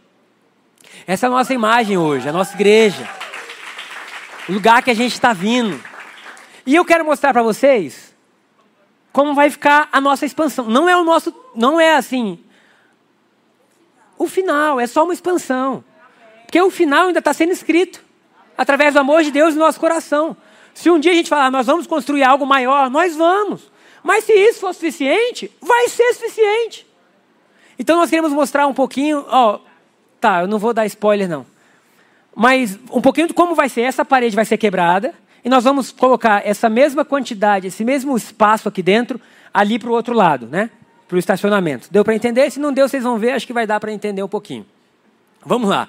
Essa 1.07 1.27
é 1.27 1.29
a 1.29 1.31
nossa 1.31 1.55
imagem 1.55 1.97
hoje, 1.97 2.29
a 2.29 2.33
nossa 2.33 2.55
igreja. 2.55 3.09
O 4.49 4.53
lugar 4.53 4.83
que 4.83 4.91
a 4.91 4.95
gente 4.95 5.13
está 5.13 5.33
vindo. 5.33 5.83
E 6.67 6.75
eu 6.75 6.85
quero 6.85 7.05
mostrar 7.05 7.33
para 7.33 7.43
vocês 7.43 8.15
como 9.13 9.35
vai 9.35 9.51
ficar 9.51 9.89
a 9.93 10.01
nossa 10.01 10.25
expansão. 10.25 10.67
Não 10.67 10.89
é 10.89 10.97
o 10.97 11.05
nosso, 11.05 11.35
não 11.55 11.81
é 11.81 11.97
assim. 11.97 12.39
O 14.19 14.29
final 14.29 14.79
é 14.79 14.87
só 14.87 15.05
uma 15.05 15.15
expansão. 15.15 15.85
Porque 16.45 16.61
o 16.61 16.71
final 16.71 17.07
ainda 17.07 17.21
está 17.21 17.33
sendo 17.33 17.53
escrito 17.53 18.05
através 18.57 18.95
do 18.95 19.01
amor 19.01 19.23
de 19.23 19.31
Deus 19.31 19.55
no 19.55 19.61
nosso 19.61 19.81
coração. 19.81 20.37
Se 20.75 20.91
um 20.91 20.99
dia 20.99 21.13
a 21.13 21.15
gente 21.15 21.29
falar, 21.29 21.51
nós 21.51 21.67
vamos 21.67 21.87
construir 21.87 22.23
algo 22.23 22.47
maior, 22.47 22.91
nós 22.91 23.17
vamos. 23.17 23.71
Mas 24.03 24.25
se 24.25 24.33
isso 24.33 24.61
for 24.61 24.75
suficiente, 24.75 25.51
vai 25.61 25.89
ser 25.89 26.13
suficiente. 26.15 26.87
Então 27.79 27.97
nós 27.97 28.11
queremos 28.11 28.33
mostrar 28.33 28.67
um 28.67 28.75
pouquinho, 28.75 29.25
ó, 29.29 29.61
Tá, 30.21 30.43
eu 30.43 30.47
não 30.47 30.59
vou 30.59 30.75
dar 30.75 30.87
spoiler 30.87 31.29
não. 31.29 31.47
Mas 32.35 32.79
um 32.93 33.01
pouquinho 33.01 33.27
de 33.29 33.35
como 33.35 33.55
vai 33.55 33.69
ser. 33.69 33.83
Essa 33.83 34.05
parede 34.05 34.37
vai 34.37 34.45
ser 34.45 34.59
quebrada. 34.59 35.15
E 35.45 35.49
nós 35.49 35.65
vamos 35.65 35.91
colocar 35.91 36.47
essa 36.47 36.69
mesma 36.69 37.05
quantidade, 37.05 37.67
esse 37.67 37.83
mesmo 37.83 38.15
espaço 38.17 38.69
aqui 38.69 38.83
dentro, 38.83 39.19
ali 39.55 39.79
para 39.79 39.89
o 39.89 39.93
outro 39.93 40.15
lado, 40.15 40.47
né? 40.47 40.69
Para 41.09 41.17
o 41.17 41.19
estacionamento. 41.19 41.89
Deu 41.91 42.05
para 42.05 42.15
entender? 42.15 42.51
Se 42.51 42.61
não 42.61 42.73
deu, 42.73 42.87
vocês 42.89 43.03
vão 43.03 43.19
ver. 43.19 43.33
Acho 43.33 43.47
que 43.47 43.53
vai 43.53 43.67
dar 43.67 43.81
para 43.81 43.91
entender 43.91 44.23
um 44.23 44.29
pouquinho. 44.29 44.67
Vamos 45.45 45.71
lá. 45.71 45.89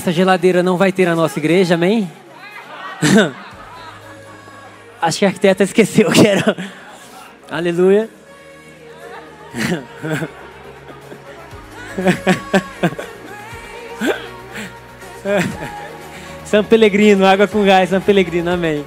Essa 0.00 0.12
geladeira 0.12 0.62
não 0.62 0.78
vai 0.78 0.90
ter 0.90 1.04
na 1.04 1.14
nossa 1.14 1.38
igreja, 1.38 1.74
amém? 1.74 2.10
Acho 5.02 5.18
que 5.18 5.26
a 5.26 5.28
arquiteta 5.28 5.62
esqueceu 5.62 6.10
que 6.10 6.26
era. 6.26 6.56
Aleluia. 7.50 8.08
São 16.46 16.64
Pelegrino, 16.64 17.26
água 17.26 17.46
com 17.46 17.62
gás, 17.62 17.90
São 17.90 18.00
Pelegrino, 18.00 18.52
amém. 18.52 18.82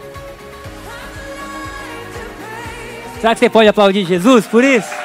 Será 3.22 3.36
que 3.36 3.40
você 3.40 3.52
pode 3.52 3.70
aplaudir 3.70 4.04
Jesus 4.04 4.48
por 4.48 4.64
isso? 4.64 5.03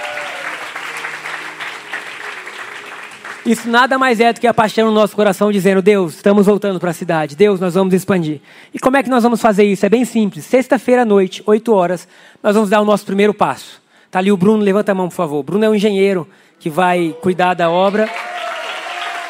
Isso 3.48 3.66
nada 3.66 3.96
mais 3.96 4.20
é 4.20 4.30
do 4.30 4.38
que 4.40 4.46
a 4.46 4.52
paixão 4.52 4.88
no 4.88 4.92
nosso 4.92 5.16
coração, 5.16 5.50
dizendo: 5.50 5.80
Deus, 5.80 6.16
estamos 6.16 6.44
voltando 6.44 6.78
para 6.78 6.90
a 6.90 6.92
cidade. 6.92 7.34
Deus, 7.34 7.58
nós 7.58 7.72
vamos 7.72 7.94
expandir. 7.94 8.42
E 8.74 8.78
como 8.78 8.98
é 8.98 9.02
que 9.02 9.08
nós 9.08 9.22
vamos 9.22 9.40
fazer 9.40 9.64
isso? 9.64 9.86
É 9.86 9.88
bem 9.88 10.04
simples. 10.04 10.44
Sexta-feira 10.44 11.00
à 11.00 11.04
noite, 11.06 11.42
8 11.46 11.72
horas, 11.72 12.06
nós 12.42 12.54
vamos 12.54 12.68
dar 12.68 12.78
o 12.82 12.84
nosso 12.84 13.06
primeiro 13.06 13.32
passo. 13.32 13.80
Está 14.04 14.18
ali 14.18 14.30
o 14.30 14.36
Bruno, 14.36 14.62
levanta 14.62 14.92
a 14.92 14.94
mão, 14.94 15.08
por 15.08 15.14
favor. 15.14 15.42
Bruno 15.42 15.64
é 15.64 15.70
um 15.70 15.74
engenheiro 15.74 16.28
que 16.60 16.68
vai 16.68 17.16
cuidar 17.22 17.54
da 17.54 17.70
obra. 17.70 18.06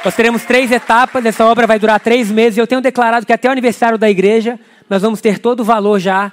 Nós 0.04 0.16
teremos 0.16 0.44
três 0.44 0.72
etapas, 0.72 1.24
essa 1.24 1.46
obra 1.46 1.64
vai 1.64 1.78
durar 1.78 2.00
três 2.00 2.28
meses. 2.28 2.58
Eu 2.58 2.66
tenho 2.66 2.80
declarado 2.80 3.24
que 3.24 3.32
até 3.32 3.48
o 3.48 3.52
aniversário 3.52 3.96
da 3.96 4.10
igreja, 4.10 4.58
nós 4.90 5.00
vamos 5.00 5.20
ter 5.20 5.38
todo 5.38 5.60
o 5.60 5.64
valor 5.64 6.00
já 6.00 6.32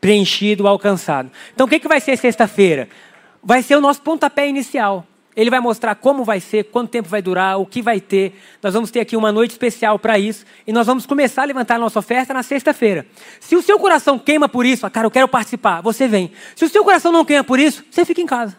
preenchido, 0.00 0.66
alcançado. 0.66 1.30
Então, 1.52 1.66
o 1.66 1.68
que, 1.68 1.80
que 1.80 1.88
vai 1.88 2.00
ser 2.00 2.16
sexta-feira? 2.16 2.88
Vai 3.44 3.62
ser 3.62 3.76
o 3.76 3.80
nosso 3.82 4.00
pontapé 4.00 4.48
inicial. 4.48 5.06
Ele 5.36 5.50
vai 5.50 5.60
mostrar 5.60 5.94
como 5.94 6.24
vai 6.24 6.40
ser, 6.40 6.64
quanto 6.64 6.90
tempo 6.90 7.08
vai 7.08 7.20
durar, 7.20 7.60
o 7.60 7.66
que 7.66 7.82
vai 7.82 8.00
ter. 8.00 8.40
Nós 8.62 8.72
vamos 8.72 8.90
ter 8.90 9.00
aqui 9.00 9.14
uma 9.14 9.30
noite 9.30 9.50
especial 9.50 9.98
para 9.98 10.18
isso. 10.18 10.46
E 10.66 10.72
nós 10.72 10.86
vamos 10.86 11.04
começar 11.04 11.42
a 11.42 11.44
levantar 11.44 11.74
a 11.74 11.78
nossa 11.78 11.98
oferta 11.98 12.32
na 12.32 12.42
sexta-feira. 12.42 13.06
Se 13.38 13.54
o 13.54 13.62
seu 13.62 13.78
coração 13.78 14.18
queima 14.18 14.48
por 14.48 14.64
isso, 14.64 14.86
ah, 14.86 14.90
cara, 14.90 15.06
eu 15.06 15.10
quero 15.10 15.28
participar, 15.28 15.82
você 15.82 16.08
vem. 16.08 16.32
Se 16.54 16.64
o 16.64 16.68
seu 16.68 16.82
coração 16.82 17.12
não 17.12 17.24
queima 17.24 17.44
por 17.44 17.60
isso, 17.60 17.84
você 17.90 18.04
fica 18.04 18.22
em 18.22 18.26
casa. 18.26 18.56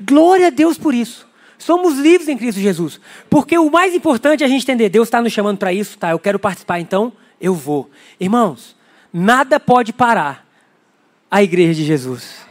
Glória 0.00 0.46
a 0.46 0.50
Deus 0.50 0.78
por 0.78 0.94
isso. 0.94 1.28
Somos 1.58 1.98
livres 1.98 2.28
em 2.28 2.36
Cristo 2.36 2.60
Jesus. 2.60 2.98
Porque 3.28 3.58
o 3.58 3.70
mais 3.70 3.94
importante 3.94 4.42
é 4.42 4.46
a 4.46 4.48
gente 4.48 4.62
entender: 4.62 4.88
Deus 4.88 5.08
está 5.08 5.20
nos 5.20 5.32
chamando 5.32 5.58
para 5.58 5.72
isso, 5.72 5.98
tá? 5.98 6.10
Eu 6.10 6.18
quero 6.18 6.38
participar, 6.38 6.80
então 6.80 7.12
eu 7.40 7.54
vou. 7.54 7.90
Irmãos, 8.18 8.74
nada 9.12 9.60
pode 9.60 9.92
parar 9.92 10.46
a 11.30 11.42
igreja 11.42 11.74
de 11.74 11.84
Jesus. 11.84 12.44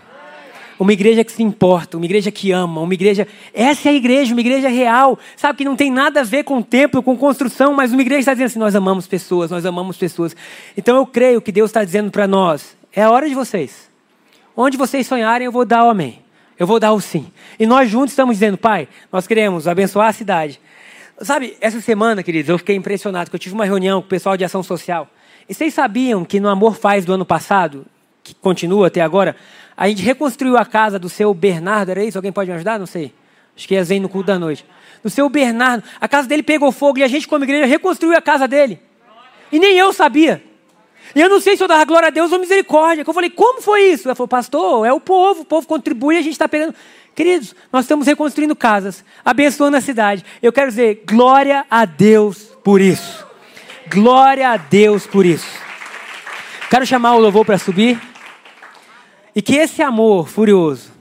Uma 0.84 0.92
igreja 0.92 1.24
que 1.24 1.32
se 1.32 1.42
importa, 1.42 1.96
uma 1.96 2.06
igreja 2.06 2.30
que 2.30 2.52
ama, 2.52 2.82
uma 2.82 2.94
igreja. 2.94 3.26
Essa 3.54 3.88
é 3.88 3.92
a 3.94 3.96
igreja, 3.96 4.34
uma 4.34 4.42
igreja 4.42 4.68
real. 4.68 5.18
Sabe 5.38 5.60
que 5.60 5.64
não 5.64 5.78
tem 5.78 5.90
nada 5.90 6.20
a 6.20 6.24
ver 6.26 6.44
com 6.44 6.62
templo, 6.62 7.02
com 7.02 7.16
construção, 7.16 7.74
mas 7.74 7.94
uma 7.94 8.02
igreja 8.02 8.20
está 8.20 8.34
dizendo 8.34 8.48
assim: 8.48 8.60
nós 8.60 8.76
amamos 8.76 9.08
pessoas, 9.08 9.50
nós 9.50 9.66
amamos 9.66 9.96
pessoas. 9.96 10.36
Então 10.76 10.98
eu 10.98 11.06
creio 11.06 11.42
que 11.42 11.54
Deus 11.54 11.70
está 11.70 11.86
dizendo 11.86 12.12
para 12.12 12.28
nós: 12.28 12.76
é 12.92 13.02
a 13.02 13.10
hora 13.10 13.30
de 13.30 13.34
vocês. 13.34 13.90
Onde 14.58 14.76
vocês 14.76 15.08
sonharem, 15.08 15.46
eu 15.46 15.54
vou 15.54 15.64
dar 15.64 15.86
o 15.86 15.90
amém. 15.90 16.20
Eu 16.60 16.68
vou 16.68 16.82
dar 16.82 16.92
o 16.92 17.00
sim. 17.00 17.32
E 17.58 17.66
nós 17.66 17.90
juntos 17.90 18.12
estamos 18.12 18.36
dizendo, 18.36 18.58
Pai, 18.58 18.90
nós 19.10 19.26
queremos 19.26 19.70
abençoar 19.70 20.10
a 20.10 20.14
cidade. 20.14 20.60
Sabe, 21.22 21.56
essa 21.62 21.80
semana, 21.80 22.22
queridos, 22.22 22.50
eu 22.50 22.58
fiquei 22.58 22.76
impressionado, 22.76 23.28
porque 23.28 23.38
eu 23.38 23.40
tive 23.40 23.56
uma 23.56 23.64
reunião 23.64 24.02
com 24.02 24.08
o 24.08 24.10
pessoal 24.10 24.36
de 24.36 24.44
ação 24.44 24.62
social. 24.62 25.08
E 25.48 25.54
vocês 25.54 25.74
sabiam 25.74 26.26
que 26.26 26.42
no 26.42 26.50
Amor 26.50 26.76
Faz 26.76 27.06
do 27.06 27.14
ano 27.14 27.26
passado, 27.26 27.86
que 28.22 28.36
continua 28.36 28.88
até 28.88 29.00
agora, 29.00 29.34
a 29.76 29.88
gente 29.88 30.02
reconstruiu 30.02 30.58
a 30.58 30.66
casa 30.66 31.00
do 31.00 31.10
seu 31.10 31.34
Bernardo, 31.34 31.90
era 31.90 32.04
isso? 32.04 32.18
Alguém 32.18 32.32
pode 32.32 32.50
me 32.50 32.56
ajudar? 32.56 32.80
Não 32.80 32.86
sei. 32.86 33.14
Acho 33.56 33.68
que 33.68 33.76
é 33.76 33.84
Zen 33.84 34.00
no 34.00 34.10
culto 34.10 34.28
da 34.28 34.40
noite. 34.40 34.66
Do 35.04 35.10
seu 35.10 35.28
Bernardo. 35.30 35.84
A 36.00 36.08
casa 36.08 36.28
dele 36.28 36.44
pegou 36.44 36.72
fogo 36.72 37.00
e 37.00 37.04
a 37.04 37.08
gente, 37.08 37.28
como 37.28 37.44
igreja, 37.44 37.66
reconstruiu 37.66 38.18
a 38.18 38.22
casa 38.22 38.48
dele. 38.48 38.80
E 39.52 39.60
nem 39.60 39.78
eu 39.78 39.94
sabia. 39.94 40.44
E 41.16 41.22
eu 41.22 41.30
não 41.30 41.40
sei 41.40 41.56
se 41.56 41.64
eu 41.64 41.68
dava 41.68 41.84
glória 41.86 42.08
a 42.08 42.12
Deus 42.12 42.32
ou 42.32 42.40
misericórdia. 42.40 43.04
Eu 43.06 43.14
falei, 43.14 43.30
como 43.30 43.62
foi 43.62 43.92
isso? 43.92 44.08
Ela 44.08 44.16
falou, 44.16 44.28
pastor, 44.28 44.86
é 44.86 44.94
o 44.94 45.00
povo, 45.00 45.42
o 45.42 45.46
povo 45.46 45.68
contribui 45.68 46.16
e 46.16 46.18
a 46.20 46.22
gente 46.22 46.34
está 46.34 46.48
pegando. 46.48 46.74
Queridos, 47.14 47.56
nós 47.72 47.86
estamos 47.86 48.08
reconstruindo 48.08 48.56
casas, 48.56 49.04
abençoando 49.24 49.78
a 49.78 49.82
cidade. 49.82 50.26
Eu 50.42 50.52
quero 50.52 50.70
dizer, 50.70 51.04
glória 51.06 51.66
a 51.70 51.86
Deus 51.86 52.50
por 52.64 52.82
isso. 52.82 53.26
Glória 53.88 54.50
a 54.50 54.58
Deus 54.58 55.06
por 55.06 55.26
isso. 55.26 55.46
Quero 56.70 56.86
chamar 56.88 57.14
o 57.14 57.20
louvor 57.20 57.46
para 57.46 57.60
subir. 57.60 58.02
E 59.36 59.42
que 59.42 59.56
esse 59.56 59.82
amor 59.82 60.28
furioso, 60.28 60.92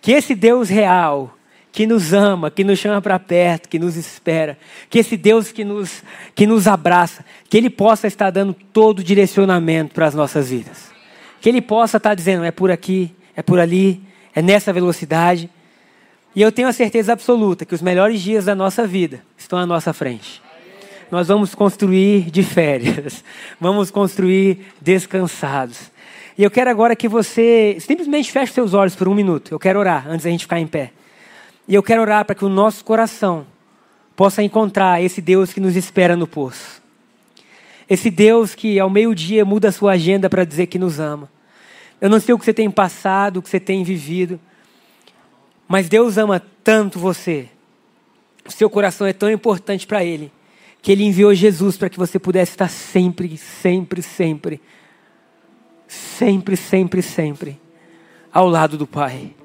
que 0.00 0.12
esse 0.12 0.34
Deus 0.34 0.68
real, 0.68 1.36
que 1.76 1.86
nos 1.86 2.14
ama, 2.14 2.50
que 2.50 2.64
nos 2.64 2.78
chama 2.78 3.02
para 3.02 3.18
perto, 3.18 3.68
que 3.68 3.78
nos 3.78 3.96
espera, 3.96 4.56
que 4.88 4.98
esse 4.98 5.14
Deus 5.14 5.52
que 5.52 5.62
nos, 5.62 6.02
que 6.34 6.46
nos 6.46 6.66
abraça, 6.66 7.22
que 7.50 7.56
Ele 7.56 7.68
possa 7.68 8.06
estar 8.06 8.30
dando 8.30 8.54
todo 8.54 9.00
o 9.00 9.04
direcionamento 9.04 9.92
para 9.92 10.06
as 10.06 10.14
nossas 10.14 10.48
vidas. 10.48 10.90
Que 11.38 11.50
Ele 11.50 11.60
possa 11.60 11.98
estar 11.98 12.14
dizendo: 12.14 12.44
é 12.44 12.50
por 12.50 12.70
aqui, 12.70 13.14
é 13.36 13.42
por 13.42 13.58
ali, 13.58 14.00
é 14.34 14.40
nessa 14.40 14.72
velocidade. 14.72 15.50
E 16.34 16.40
eu 16.40 16.50
tenho 16.50 16.68
a 16.68 16.72
certeza 16.72 17.12
absoluta 17.12 17.66
que 17.66 17.74
os 17.74 17.82
melhores 17.82 18.22
dias 18.22 18.46
da 18.46 18.54
nossa 18.54 18.86
vida 18.86 19.22
estão 19.36 19.58
à 19.58 19.66
nossa 19.66 19.92
frente. 19.92 20.40
Nós 21.10 21.28
vamos 21.28 21.54
construir 21.54 22.30
de 22.30 22.42
férias, 22.42 23.22
vamos 23.60 23.90
construir 23.90 24.66
descansados. 24.80 25.90
E 26.38 26.44
eu 26.44 26.50
quero 26.50 26.68
agora 26.68 26.94
que 26.94 27.08
você 27.08 27.78
simplesmente 27.80 28.30
feche 28.30 28.52
seus 28.52 28.74
olhos 28.74 28.94
por 28.94 29.08
um 29.08 29.14
minuto. 29.14 29.52
Eu 29.52 29.58
quero 29.58 29.78
orar 29.78 30.06
antes 30.06 30.24
da 30.24 30.30
gente 30.30 30.42
ficar 30.42 30.60
em 30.60 30.66
pé. 30.66 30.92
E 31.66 31.74
eu 31.74 31.82
quero 31.82 32.02
orar 32.02 32.26
para 32.26 32.34
que 32.34 32.44
o 32.44 32.48
nosso 32.48 32.84
coração 32.84 33.46
possa 34.14 34.42
encontrar 34.42 35.02
esse 35.02 35.22
Deus 35.22 35.52
que 35.52 35.60
nos 35.60 35.76
espera 35.76 36.14
no 36.14 36.26
poço. 36.26 36.82
Esse 37.88 38.10
Deus 38.10 38.54
que 38.54 38.78
ao 38.78 38.90
meio-dia 38.90 39.44
muda 39.46 39.68
a 39.68 39.72
sua 39.72 39.92
agenda 39.92 40.28
para 40.28 40.44
dizer 40.44 40.66
que 40.66 40.78
nos 40.78 41.00
ama. 41.00 41.30
Eu 42.00 42.10
não 42.10 42.20
sei 42.20 42.34
o 42.34 42.38
que 42.38 42.44
você 42.44 42.52
tem 42.52 42.70
passado, 42.70 43.38
o 43.38 43.42
que 43.42 43.48
você 43.48 43.58
tem 43.58 43.82
vivido, 43.82 44.38
mas 45.66 45.88
Deus 45.88 46.18
ama 46.18 46.42
tanto 46.62 46.98
você. 46.98 47.48
O 48.46 48.52
seu 48.52 48.68
coração 48.68 49.06
é 49.06 49.12
tão 49.14 49.30
importante 49.30 49.86
para 49.86 50.04
Ele, 50.04 50.30
que 50.82 50.92
Ele 50.92 51.04
enviou 51.04 51.32
Jesus 51.32 51.78
para 51.78 51.88
que 51.88 51.96
você 51.96 52.18
pudesse 52.18 52.52
estar 52.52 52.68
sempre, 52.68 53.38
sempre, 53.38 54.02
sempre 54.02 54.60
sempre, 55.86 56.56
sempre, 56.56 57.02
sempre 57.02 57.60
ao 58.32 58.48
lado 58.48 58.76
do 58.76 58.86
Pai. 58.86 59.35